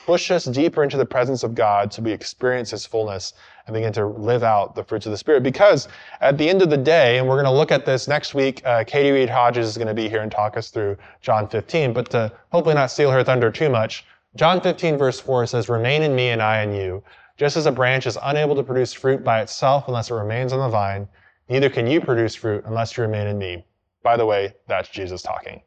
push 0.05 0.31
us 0.31 0.44
deeper 0.44 0.83
into 0.83 0.96
the 0.96 1.07
presence 1.07 1.42
of 1.42 1.55
God 1.55 1.92
so 1.92 2.03
we 2.03 2.12
experience 2.12 2.70
His 2.70 2.87
fullness 2.87 3.35
and 3.66 3.75
begin 3.75 3.92
to 3.92 4.07
live 4.07 4.42
out 4.42 4.75
the 4.75 4.85
fruits 4.85 5.07
of 5.07 5.12
the 5.12 5.18
Spirit. 5.18 5.42
Because 5.42 5.88
at 6.20 6.38
the 6.38 6.49
end 6.49 6.62
of 6.62 6.70
the 6.70 6.77
day, 6.77 7.18
and 7.18 7.29
we're 7.29 7.37
going 7.37 7.44
to 7.44 7.51
look 7.51 7.72
at 7.72 7.87
this 7.87 8.09
next 8.09 8.35
week, 8.35 8.62
uh, 8.64 8.85
Katie 8.85 9.11
Reed 9.11 9.31
Hodges 9.31 9.68
is 9.68 9.77
going 9.77 9.88
to 9.88 9.94
be 9.94 10.09
here 10.09 10.22
and 10.22 10.31
talk 10.31 10.57
us 10.57 10.70
through 10.70 10.96
John 11.20 11.49
15. 11.49 11.92
But 11.92 12.11
to 12.11 12.33
hopefully 12.51 12.75
not 12.75 12.90
steal 12.90 13.11
her 13.11 13.22
thunder 13.22 13.51
too 13.51 13.68
much, 13.68 14.05
John 14.37 14.61
15 14.61 14.99
verse 14.99 15.20
4 15.20 15.46
says, 15.46 15.68
Remain 15.68 16.03
in 16.03 16.14
me 16.14 16.29
and 16.31 16.42
I 16.42 16.62
in 16.62 16.75
you. 16.75 17.03
Just 17.37 17.57
as 17.57 17.66
a 17.66 17.72
branch 17.72 18.07
is 18.07 18.18
unable 18.22 18.55
to 18.57 18.62
produce 18.62 18.92
fruit 18.92 19.22
by 19.22 19.40
itself 19.40 19.88
unless 19.88 20.11
it 20.11 20.14
remains 20.14 20.53
on 20.53 20.61
the 20.61 20.68
vine, 20.68 21.07
neither 21.49 21.68
can 21.68 21.87
you 21.87 22.01
produce 22.01 22.35
fruit 22.35 22.64
unless 22.66 22.96
you 22.96 23.03
remain 23.03 23.27
in 23.27 23.38
me. 23.38 23.64
By 24.03 24.16
the 24.16 24.27
way, 24.27 24.55
that's 24.68 24.88
Jesus 24.88 25.22
talking. 25.22 25.62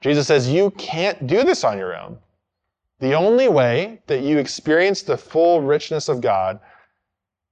Jesus 0.00 0.26
says, 0.26 0.48
You 0.48 0.70
can't 0.72 1.26
do 1.26 1.42
this 1.42 1.64
on 1.64 1.78
your 1.78 1.96
own. 1.96 2.18
The 3.00 3.14
only 3.14 3.48
way 3.48 4.02
that 4.06 4.20
you 4.20 4.38
experience 4.38 5.02
the 5.02 5.16
full 5.16 5.62
richness 5.62 6.08
of 6.08 6.20
God 6.20 6.60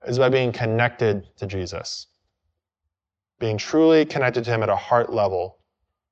is 0.06 0.18
by 0.18 0.28
being 0.28 0.52
connected 0.52 1.26
to 1.38 1.46
Jesus, 1.46 2.06
being 3.38 3.56
truly 3.56 4.04
connected 4.04 4.44
to 4.44 4.50
Him 4.50 4.62
at 4.62 4.68
a 4.68 4.76
heart 4.76 5.10
level. 5.10 5.58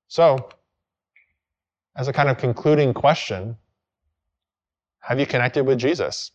So, 0.09 0.49
as 1.97 2.09
a 2.09 2.15
kind 2.15 2.31
of 2.31 2.39
concluding 2.39 2.95
question, 2.95 3.59
have 5.01 5.21
you 5.21 5.27
connected 5.27 5.65
with 5.65 5.79
Jesus? 5.79 6.33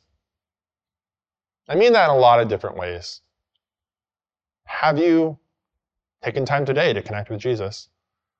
I 1.67 1.75
mean 1.75 1.93
that 1.93 2.09
in 2.09 2.15
a 2.15 2.19
lot 2.19 2.39
of 2.39 2.49
different 2.49 2.77
ways. 2.77 3.21
Have 4.65 4.99
you 4.99 5.39
taken 6.21 6.45
time 6.45 6.65
today 6.65 6.93
to 6.93 7.01
connect 7.01 7.31
with 7.31 7.39
Jesus? 7.39 7.89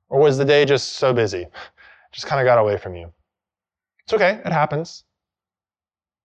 Or 0.09 0.20
was 0.20 0.38
the 0.38 0.45
day 0.45 0.66
just 0.66 0.93
so 0.93 1.14
busy? 1.14 1.47
Just 2.12 2.28
kind 2.28 2.39
of 2.39 2.45
got 2.45 2.59
away 2.59 2.78
from 2.78 2.95
you? 2.95 3.12
It's 4.04 4.14
okay, 4.14 4.41
it 4.43 4.52
happens. 4.52 5.04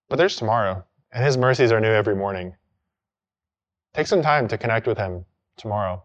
But 0.09 0.17
there's 0.17 0.35
tomorrow, 0.35 0.85
and 1.11 1.23
His 1.23 1.37
mercies 1.37 1.71
are 1.71 1.79
new 1.79 1.91
every 1.91 2.15
morning. 2.15 2.55
Take 3.93 4.07
some 4.07 4.21
time 4.21 4.47
to 4.49 4.57
connect 4.57 4.87
with 4.87 4.97
Him 4.97 5.25
tomorrow. 5.57 6.03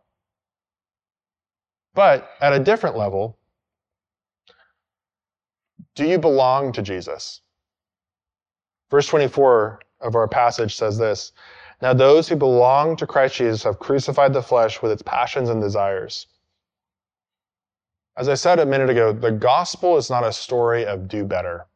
But 1.95 2.31
at 2.41 2.53
a 2.53 2.59
different 2.59 2.97
level, 2.97 3.39
do 5.95 6.07
you 6.07 6.19
belong 6.19 6.73
to 6.73 6.83
Jesus? 6.83 7.43
Verse 8.91 9.07
24 9.07 9.81
of 10.01 10.15
our 10.15 10.29
passage 10.29 10.75
says 10.75 10.99
this 10.99 11.33
now, 11.83 11.93
those 11.93 12.29
who 12.29 12.37
belong 12.37 12.95
to 12.97 13.09
Christ 13.09 13.35
Jesus 13.35 13.65
have 13.65 13.81
crucified 13.81 14.33
the 14.33 14.43
flesh 14.43 14.81
with 14.81 14.93
its 14.93 15.03
passions 15.03 15.49
and 15.49 15.61
desires. 15.61 16.29
As 18.17 18.29
I 18.29 18.35
said 18.35 18.59
a 18.59 18.67
minute 18.67 18.91
ago, 18.91 19.13
the 19.13 19.31
gospel 19.31 19.97
is 19.97 20.11
not 20.11 20.25
a 20.25 20.33
story 20.33 20.85
of 20.85 21.09
do 21.09 21.25
better. 21.25 21.67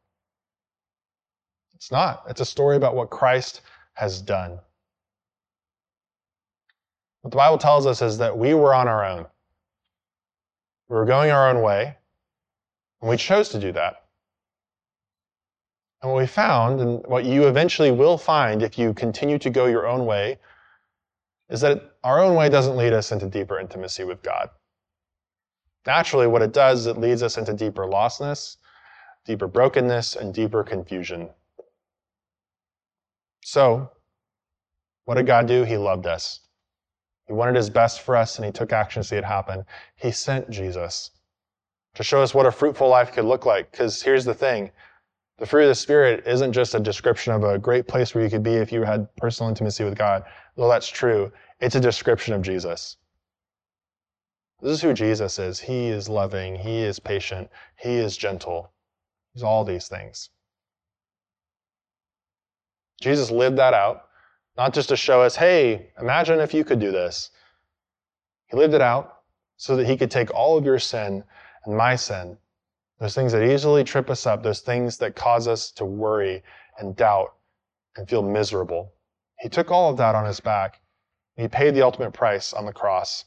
It's 1.73 1.91
not. 1.91 2.23
It's 2.29 2.41
a 2.41 2.45
story 2.45 2.75
about 2.75 2.95
what 2.95 3.09
Christ 3.09 3.61
has 3.93 4.21
done. 4.21 4.59
What 7.21 7.31
the 7.31 7.37
Bible 7.37 7.57
tells 7.57 7.85
us 7.85 8.01
is 8.01 8.19
that 8.19 8.37
we 8.37 8.53
were 8.53 8.73
on 8.73 8.87
our 8.87 9.03
own. 9.03 9.25
We 10.89 10.95
were 10.95 11.05
going 11.05 11.31
our 11.31 11.49
own 11.49 11.61
way, 11.61 11.97
and 13.01 13.09
we 13.09 13.17
chose 13.17 13.49
to 13.49 13.59
do 13.59 13.71
that. 13.73 14.05
And 16.01 16.11
what 16.11 16.19
we 16.19 16.27
found, 16.27 16.79
and 16.79 17.05
what 17.07 17.25
you 17.25 17.47
eventually 17.47 17.91
will 17.91 18.17
find 18.17 18.61
if 18.61 18.77
you 18.77 18.93
continue 18.93 19.39
to 19.39 19.49
go 19.49 19.65
your 19.65 19.87
own 19.87 20.05
way, 20.05 20.37
is 21.49 21.61
that 21.61 21.95
our 22.03 22.19
own 22.19 22.35
way 22.35 22.49
doesn't 22.49 22.77
lead 22.77 22.93
us 22.93 23.11
into 23.11 23.25
deeper 23.25 23.59
intimacy 23.59 24.03
with 24.03 24.21
God. 24.21 24.49
Naturally, 25.87 26.27
what 26.27 26.41
it 26.41 26.51
does 26.51 26.81
is 26.81 26.87
it 26.87 26.97
leads 26.97 27.23
us 27.23 27.37
into 27.37 27.53
deeper 27.53 27.85
lostness, 27.85 28.57
deeper 29.25 29.47
brokenness, 29.47 30.17
and 30.17 30.33
deeper 30.33 30.61
confusion. 30.61 31.29
So, 33.41 33.89
what 35.05 35.15
did 35.15 35.27
God 35.27 35.47
do? 35.47 35.63
He 35.63 35.77
loved 35.77 36.05
us. 36.05 36.41
He 37.25 37.31
wanted 37.31 37.55
his 37.55 37.69
best 37.69 38.01
for 38.01 38.17
us, 38.17 38.35
and 38.35 38.45
he 38.45 38.51
took 38.51 38.73
action 38.73 39.01
to 39.01 39.07
see 39.07 39.15
it 39.15 39.23
happen. 39.23 39.65
He 39.95 40.11
sent 40.11 40.49
Jesus 40.49 41.11
to 41.95 42.03
show 42.03 42.21
us 42.21 42.33
what 42.33 42.45
a 42.45 42.51
fruitful 42.51 42.89
life 42.89 43.13
could 43.13 43.23
look 43.23 43.45
like. 43.45 43.71
Because 43.71 44.01
here's 44.01 44.25
the 44.25 44.33
thing 44.33 44.71
the 45.37 45.45
fruit 45.45 45.63
of 45.63 45.69
the 45.69 45.75
Spirit 45.75 46.27
isn't 46.27 46.51
just 46.51 46.75
a 46.75 46.81
description 46.81 47.31
of 47.31 47.45
a 47.45 47.57
great 47.57 47.87
place 47.87 48.13
where 48.13 48.25
you 48.25 48.29
could 48.29 48.43
be 48.43 48.55
if 48.55 48.73
you 48.73 48.83
had 48.83 49.07
personal 49.15 49.47
intimacy 49.47 49.85
with 49.85 49.97
God, 49.97 50.25
though 50.57 50.67
that's 50.67 50.89
true. 50.89 51.31
It's 51.61 51.75
a 51.75 51.79
description 51.79 52.33
of 52.33 52.41
Jesus. 52.41 52.97
This 54.61 54.73
is 54.73 54.81
who 54.81 54.93
Jesus 54.93 55.39
is. 55.39 55.59
He 55.59 55.87
is 55.87 56.09
loving, 56.09 56.55
He 56.55 56.79
is 56.79 56.99
patient, 56.99 57.49
He 57.75 57.95
is 57.95 58.17
gentle. 58.17 58.71
He's 59.33 59.43
all 59.43 59.63
these 59.63 59.87
things. 59.87 60.29
Jesus 63.01 63.29
lived 63.29 63.57
that 63.57 63.73
out, 63.73 64.07
not 64.57 64.73
just 64.73 64.89
to 64.89 64.97
show 64.97 65.21
us, 65.21 65.35
hey, 65.35 65.91
imagine 65.99 66.39
if 66.39 66.53
you 66.53 66.63
could 66.63 66.79
do 66.79 66.91
this. 66.91 67.29
He 68.47 68.57
lived 68.57 68.73
it 68.73 68.81
out 68.81 69.19
so 69.57 69.75
that 69.75 69.85
He 69.85 69.97
could 69.97 70.09
take 70.09 70.33
all 70.33 70.57
of 70.57 70.65
your 70.65 70.79
sin 70.79 71.23
and 71.65 71.77
my 71.77 71.95
sin 71.95 72.37
those 72.99 73.13
things 73.13 73.31
that 73.31 73.43
easily 73.43 73.83
trip 73.83 74.09
us 74.09 74.25
up, 74.25 74.41
those 74.41 74.61
things 74.61 74.97
that 74.97 75.15
cause 75.15 75.47
us 75.47 75.71
to 75.71 75.85
worry 75.85 76.43
and 76.79 76.95
doubt 76.95 77.33
and 77.95 78.09
feel 78.09 78.23
miserable. 78.23 78.93
He 79.39 79.49
took 79.49 79.71
all 79.71 79.91
of 79.91 79.97
that 79.97 80.15
on 80.15 80.25
his 80.25 80.39
back. 80.39 80.81
He 81.35 81.47
paid 81.47 81.75
the 81.75 81.83
ultimate 81.83 82.11
price 82.11 82.53
on 82.53 82.65
the 82.65 82.73
cross. 82.73 83.25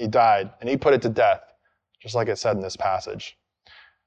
He 0.00 0.06
died 0.06 0.50
and 0.60 0.68
he 0.68 0.78
put 0.78 0.94
it 0.94 1.02
to 1.02 1.10
death, 1.10 1.42
just 2.00 2.14
like 2.14 2.28
it 2.28 2.38
said 2.38 2.56
in 2.56 2.62
this 2.62 2.76
passage. 2.76 3.36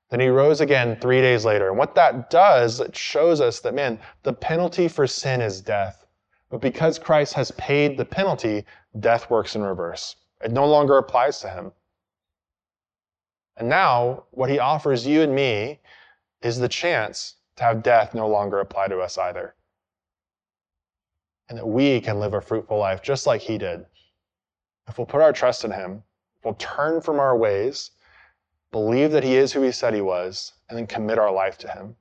Then 0.09 0.19
he 0.19 0.27
rose 0.27 0.59
again 0.59 0.97
three 0.99 1.21
days 1.21 1.45
later. 1.45 1.69
And 1.69 1.77
what 1.77 1.93
that 1.93 2.31
does, 2.31 2.79
it 2.79 2.95
shows 2.95 3.39
us 3.39 3.59
that, 3.59 3.75
man, 3.75 3.99
the 4.23 4.33
penalty 4.33 4.87
for 4.87 5.05
sin 5.05 5.39
is 5.39 5.61
death. 5.61 6.05
But 6.49 6.61
because 6.61 6.97
Christ 6.97 7.35
has 7.35 7.51
paid 7.51 7.95
the 7.95 8.05
penalty, 8.05 8.65
death 8.99 9.29
works 9.29 9.55
in 9.55 9.61
reverse. 9.61 10.15
It 10.43 10.51
no 10.51 10.65
longer 10.65 10.97
applies 10.97 11.39
to 11.41 11.49
him. 11.49 11.71
And 13.57 13.69
now, 13.69 14.23
what 14.31 14.49
he 14.49 14.57
offers 14.57 15.05
you 15.05 15.21
and 15.21 15.35
me 15.35 15.79
is 16.41 16.57
the 16.57 16.67
chance 16.67 17.35
to 17.57 17.63
have 17.65 17.83
death 17.83 18.15
no 18.15 18.27
longer 18.27 18.59
apply 18.59 18.87
to 18.87 18.99
us 18.99 19.19
either. 19.19 19.53
And 21.49 21.59
that 21.59 21.67
we 21.67 22.01
can 22.01 22.19
live 22.19 22.33
a 22.33 22.41
fruitful 22.41 22.79
life 22.79 23.03
just 23.03 23.27
like 23.27 23.41
he 23.41 23.59
did. 23.59 23.85
If 24.87 24.97
we'll 24.97 25.07
put 25.07 25.21
our 25.21 25.33
trust 25.33 25.63
in 25.63 25.71
him, 25.71 26.03
we'll 26.43 26.55
turn 26.55 27.01
from 27.01 27.19
our 27.19 27.37
ways, 27.37 27.91
believe 28.71 29.11
that 29.11 29.23
he 29.23 29.35
is 29.35 29.53
who 29.53 29.61
he 29.61 29.71
said 29.71 29.93
he 29.93 30.01
was, 30.01 30.53
and 30.69 30.77
then 30.77 30.87
commit 30.87 31.19
our 31.19 31.31
life 31.31 31.57
to 31.59 31.67
him. 31.69 31.95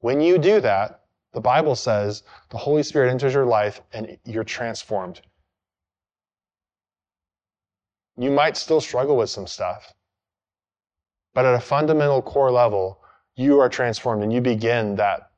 When 0.00 0.20
you 0.20 0.38
do 0.38 0.60
that, 0.60 1.04
the 1.32 1.40
Bible 1.40 1.76
says 1.76 2.22
the 2.50 2.56
Holy 2.56 2.82
Spirit 2.82 3.10
enters 3.10 3.34
your 3.34 3.44
life 3.44 3.82
and 3.92 4.18
you're 4.24 4.44
transformed. 4.44 5.20
You 8.16 8.30
might 8.30 8.56
still 8.56 8.80
struggle 8.80 9.16
with 9.16 9.28
some 9.28 9.46
stuff. 9.46 9.92
But 11.34 11.44
at 11.44 11.54
a 11.54 11.60
fundamental 11.60 12.22
core 12.22 12.50
level, 12.50 13.02
you 13.34 13.60
are 13.60 13.68
transformed 13.68 14.22
and 14.22 14.32
you 14.32 14.40
begin 14.40 14.94
that 14.96 15.30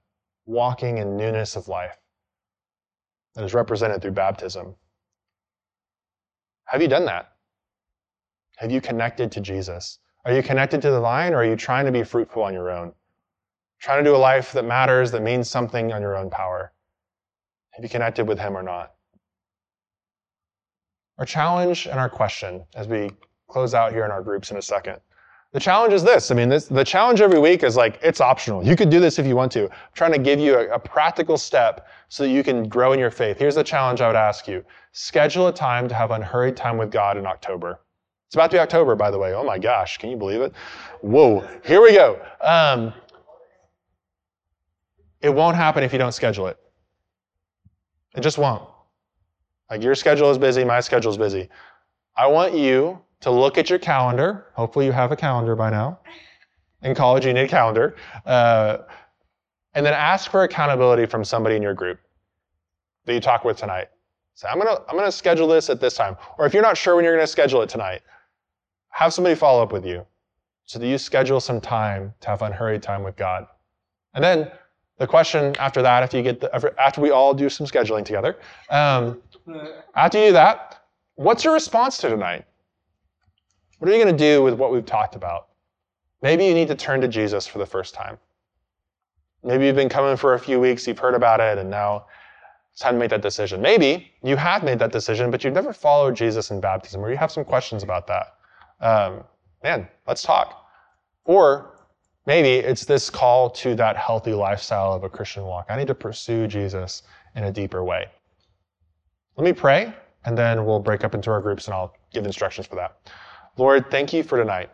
walking 0.46 0.98
in 0.98 1.16
newness 1.16 1.56
of 1.56 1.66
life 1.66 1.98
that 3.34 3.44
is 3.44 3.52
represented 3.52 4.00
through 4.00 4.12
baptism. 4.12 4.76
Have 6.68 6.82
you 6.82 6.88
done 6.88 7.06
that? 7.06 7.32
Have 8.56 8.70
you 8.70 8.80
connected 8.80 9.32
to 9.32 9.40
Jesus? 9.40 9.98
Are 10.24 10.34
you 10.34 10.42
connected 10.42 10.82
to 10.82 10.90
the 10.90 11.00
vine 11.00 11.32
or 11.32 11.38
are 11.38 11.44
you 11.44 11.56
trying 11.56 11.86
to 11.86 11.92
be 11.92 12.02
fruitful 12.02 12.42
on 12.42 12.52
your 12.52 12.70
own? 12.70 12.92
Trying 13.80 14.04
to 14.04 14.10
do 14.10 14.14
a 14.14 14.18
life 14.18 14.52
that 14.52 14.64
matters, 14.64 15.10
that 15.12 15.22
means 15.22 15.48
something 15.48 15.92
on 15.92 16.02
your 16.02 16.16
own 16.16 16.28
power? 16.28 16.72
Have 17.70 17.84
you 17.84 17.88
connected 17.88 18.28
with 18.28 18.38
Him 18.38 18.56
or 18.56 18.62
not? 18.62 18.92
Our 21.18 21.24
challenge 21.24 21.86
and 21.86 21.98
our 21.98 22.10
question 22.10 22.64
as 22.74 22.86
we 22.86 23.10
close 23.48 23.72
out 23.72 23.92
here 23.92 24.04
in 24.04 24.10
our 24.10 24.22
groups 24.22 24.50
in 24.50 24.58
a 24.58 24.62
second 24.62 25.00
the 25.52 25.60
challenge 25.60 25.94
is 25.94 26.02
this. 26.02 26.30
I 26.30 26.34
mean, 26.34 26.48
this, 26.48 26.66
the 26.66 26.84
challenge 26.84 27.20
every 27.20 27.38
week 27.38 27.62
is 27.62 27.74
like, 27.74 27.98
it's 28.02 28.20
optional. 28.20 28.64
You 28.64 28.76
could 28.76 28.90
do 28.90 29.00
this 29.00 29.18
if 29.18 29.26
you 29.26 29.34
want 29.34 29.50
to. 29.52 29.64
I'm 29.64 29.70
trying 29.94 30.12
to 30.12 30.18
give 30.18 30.38
you 30.38 30.56
a, 30.56 30.74
a 30.74 30.78
practical 30.78 31.38
step 31.38 31.88
so 32.08 32.24
that 32.24 32.30
you 32.30 32.44
can 32.44 32.68
grow 32.68 32.92
in 32.92 32.98
your 32.98 33.10
faith. 33.10 33.38
Here's 33.38 33.54
the 33.54 33.64
challenge 33.64 34.00
I 34.02 34.08
would 34.08 34.16
ask 34.16 34.46
you. 34.46 34.62
Schedule 34.92 35.48
a 35.48 35.52
time 35.52 35.88
to 35.88 35.94
have 35.94 36.10
unhurried 36.10 36.56
time 36.56 36.76
with 36.76 36.90
God 36.90 37.16
in 37.16 37.26
October. 37.26 37.80
It's 38.26 38.34
about 38.34 38.50
to 38.50 38.56
be 38.56 38.60
October, 38.60 38.94
by 38.94 39.10
the 39.10 39.18
way. 39.18 39.32
Oh 39.32 39.42
my 39.42 39.58
gosh, 39.58 39.96
can 39.96 40.10
you 40.10 40.16
believe 40.16 40.42
it? 40.42 40.52
Whoa, 41.00 41.48
here 41.64 41.80
we 41.80 41.94
go. 41.94 42.20
Um, 42.42 42.92
it 45.22 45.30
won't 45.30 45.56
happen 45.56 45.82
if 45.82 45.94
you 45.94 45.98
don't 45.98 46.12
schedule 46.12 46.46
it. 46.46 46.58
It 48.14 48.20
just 48.20 48.36
won't. 48.36 48.68
Like 49.70 49.82
your 49.82 49.94
schedule 49.94 50.30
is 50.30 50.36
busy, 50.36 50.62
my 50.62 50.80
schedule 50.80 51.10
is 51.10 51.16
busy. 51.16 51.48
I 52.16 52.26
want 52.26 52.52
you 52.52 53.00
to 53.20 53.30
look 53.30 53.58
at 53.58 53.68
your 53.68 53.78
calendar. 53.78 54.46
Hopefully, 54.54 54.86
you 54.86 54.92
have 54.92 55.12
a 55.12 55.16
calendar 55.16 55.56
by 55.56 55.70
now. 55.70 55.98
In 56.82 56.94
college, 56.94 57.26
you 57.26 57.32
need 57.32 57.42
a 57.42 57.48
calendar. 57.48 57.96
Uh, 58.24 58.78
and 59.74 59.84
then 59.84 59.94
ask 59.94 60.30
for 60.30 60.44
accountability 60.44 61.06
from 61.06 61.24
somebody 61.24 61.56
in 61.56 61.62
your 61.62 61.74
group 61.74 61.98
that 63.04 63.14
you 63.14 63.20
talk 63.20 63.44
with 63.44 63.56
tonight. 63.56 63.88
Say, 64.34 64.48
I'm 64.48 64.58
gonna, 64.58 64.80
I'm 64.88 64.96
gonna 64.96 65.10
schedule 65.10 65.48
this 65.48 65.68
at 65.68 65.80
this 65.80 65.94
time. 65.94 66.16
Or 66.38 66.46
if 66.46 66.54
you're 66.54 66.62
not 66.62 66.76
sure 66.76 66.94
when 66.94 67.04
you're 67.04 67.14
gonna 67.14 67.26
schedule 67.26 67.62
it 67.62 67.68
tonight, 67.68 68.02
have 68.90 69.12
somebody 69.12 69.34
follow 69.34 69.62
up 69.62 69.72
with 69.72 69.84
you 69.84 70.06
so 70.64 70.78
that 70.78 70.86
you 70.86 70.98
schedule 70.98 71.40
some 71.40 71.60
time 71.60 72.14
to 72.20 72.28
have 72.28 72.42
unhurried 72.42 72.82
time 72.82 73.02
with 73.02 73.16
God. 73.16 73.46
And 74.14 74.22
then 74.22 74.50
the 74.98 75.06
question 75.06 75.56
after 75.58 75.82
that, 75.82 76.02
after 76.02 76.16
you 76.16 76.22
get 76.22 76.40
the, 76.40 76.74
after 76.78 77.00
we 77.00 77.10
all 77.10 77.34
do 77.34 77.48
some 77.48 77.66
scheduling 77.66 78.04
together, 78.04 78.36
um, 78.70 79.22
after 79.94 80.18
you 80.18 80.26
do 80.26 80.32
that, 80.32 80.82
what's 81.14 81.44
your 81.44 81.54
response 81.54 81.98
to 81.98 82.08
tonight? 82.08 82.44
What 83.78 83.88
are 83.88 83.96
you 83.96 84.02
going 84.02 84.16
to 84.16 84.18
do 84.18 84.42
with 84.42 84.54
what 84.54 84.72
we've 84.72 84.84
talked 84.84 85.14
about? 85.14 85.48
Maybe 86.20 86.44
you 86.44 86.54
need 86.54 86.68
to 86.68 86.74
turn 86.74 87.00
to 87.00 87.08
Jesus 87.08 87.46
for 87.46 87.58
the 87.58 87.66
first 87.66 87.94
time. 87.94 88.18
Maybe 89.44 89.66
you've 89.66 89.76
been 89.76 89.88
coming 89.88 90.16
for 90.16 90.34
a 90.34 90.38
few 90.38 90.58
weeks, 90.58 90.86
you've 90.86 90.98
heard 90.98 91.14
about 91.14 91.38
it, 91.40 91.58
and 91.58 91.70
now 91.70 92.06
it's 92.72 92.80
time 92.80 92.94
to 92.94 92.98
make 92.98 93.10
that 93.10 93.22
decision. 93.22 93.62
Maybe 93.62 94.10
you 94.22 94.34
have 94.34 94.64
made 94.64 94.80
that 94.80 94.90
decision, 94.90 95.30
but 95.30 95.44
you've 95.44 95.54
never 95.54 95.72
followed 95.72 96.16
Jesus 96.16 96.50
in 96.50 96.60
baptism, 96.60 97.04
or 97.04 97.10
you 97.10 97.16
have 97.16 97.30
some 97.30 97.44
questions 97.44 97.84
about 97.84 98.08
that. 98.08 98.34
Um, 98.80 99.22
man, 99.62 99.86
let's 100.08 100.22
talk. 100.22 100.66
Or 101.24 101.76
maybe 102.26 102.54
it's 102.54 102.84
this 102.84 103.08
call 103.10 103.48
to 103.50 103.76
that 103.76 103.96
healthy 103.96 104.32
lifestyle 104.32 104.92
of 104.92 105.04
a 105.04 105.08
Christian 105.08 105.44
walk. 105.44 105.66
I 105.68 105.76
need 105.76 105.86
to 105.86 105.94
pursue 105.94 106.48
Jesus 106.48 107.04
in 107.36 107.44
a 107.44 107.52
deeper 107.52 107.84
way. 107.84 108.06
Let 109.36 109.44
me 109.44 109.52
pray, 109.52 109.94
and 110.24 110.36
then 110.36 110.64
we'll 110.64 110.80
break 110.80 111.04
up 111.04 111.14
into 111.14 111.30
our 111.30 111.40
groups 111.40 111.66
and 111.66 111.74
I'll 111.74 111.94
give 112.12 112.24
instructions 112.24 112.66
for 112.66 112.74
that. 112.74 112.96
Lord, 113.58 113.90
thank 113.90 114.12
you 114.12 114.22
for 114.22 114.38
tonight. 114.38 114.70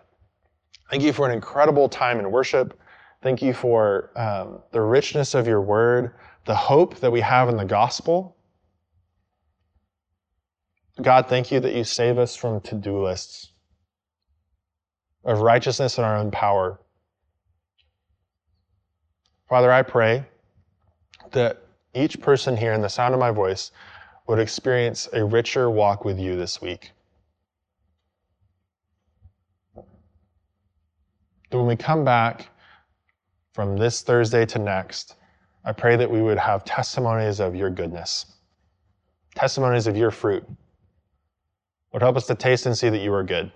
Thank 0.90 1.02
you 1.02 1.14
for 1.14 1.26
an 1.26 1.32
incredible 1.32 1.88
time 1.88 2.18
in 2.18 2.30
worship. 2.30 2.78
Thank 3.22 3.40
you 3.40 3.54
for 3.54 4.10
um, 4.14 4.60
the 4.72 4.82
richness 4.82 5.34
of 5.34 5.46
your 5.46 5.62
word, 5.62 6.12
the 6.44 6.54
hope 6.54 6.96
that 6.96 7.10
we 7.10 7.22
have 7.22 7.48
in 7.48 7.56
the 7.56 7.64
gospel. 7.64 8.36
God, 11.00 11.28
thank 11.28 11.50
you 11.50 11.60
that 11.60 11.74
you 11.74 11.82
save 11.82 12.18
us 12.18 12.36
from 12.36 12.60
to 12.60 12.74
do 12.74 13.02
lists 13.02 13.52
of 15.24 15.40
righteousness 15.40 15.96
in 15.96 16.04
our 16.04 16.18
own 16.18 16.30
power. 16.30 16.78
Father, 19.48 19.72
I 19.72 19.80
pray 19.80 20.26
that 21.32 21.62
each 21.94 22.20
person 22.20 22.54
here 22.54 22.74
in 22.74 22.82
the 22.82 22.88
sound 22.88 23.14
of 23.14 23.20
my 23.20 23.30
voice 23.30 23.70
would 24.26 24.38
experience 24.38 25.08
a 25.14 25.24
richer 25.24 25.70
walk 25.70 26.04
with 26.04 26.18
you 26.18 26.36
this 26.36 26.60
week. 26.60 26.90
That 31.54 31.58
when 31.58 31.68
we 31.68 31.76
come 31.76 32.04
back 32.04 32.48
from 33.52 33.76
this 33.76 34.02
Thursday 34.02 34.44
to 34.44 34.58
next, 34.58 35.14
I 35.64 35.70
pray 35.70 35.94
that 35.94 36.10
we 36.10 36.20
would 36.20 36.36
have 36.36 36.64
testimonies 36.64 37.38
of 37.38 37.54
your 37.54 37.70
goodness, 37.70 38.26
testimonies 39.36 39.86
of 39.86 39.96
your 39.96 40.10
fruit. 40.10 40.44
Would 41.92 42.02
help 42.02 42.16
us 42.16 42.26
to 42.26 42.34
taste 42.34 42.66
and 42.66 42.76
see 42.76 42.88
that 42.88 42.98
you 42.98 43.14
are 43.14 43.22
good. 43.22 43.52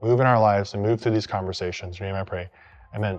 Move 0.00 0.20
in 0.20 0.26
our 0.26 0.38
lives 0.38 0.74
and 0.74 0.84
move 0.84 1.00
through 1.00 1.14
these 1.14 1.26
conversations. 1.26 1.98
In 1.98 2.06
your 2.06 2.12
name 2.12 2.20
I 2.20 2.24
pray. 2.24 2.48
Amen. 2.94 3.18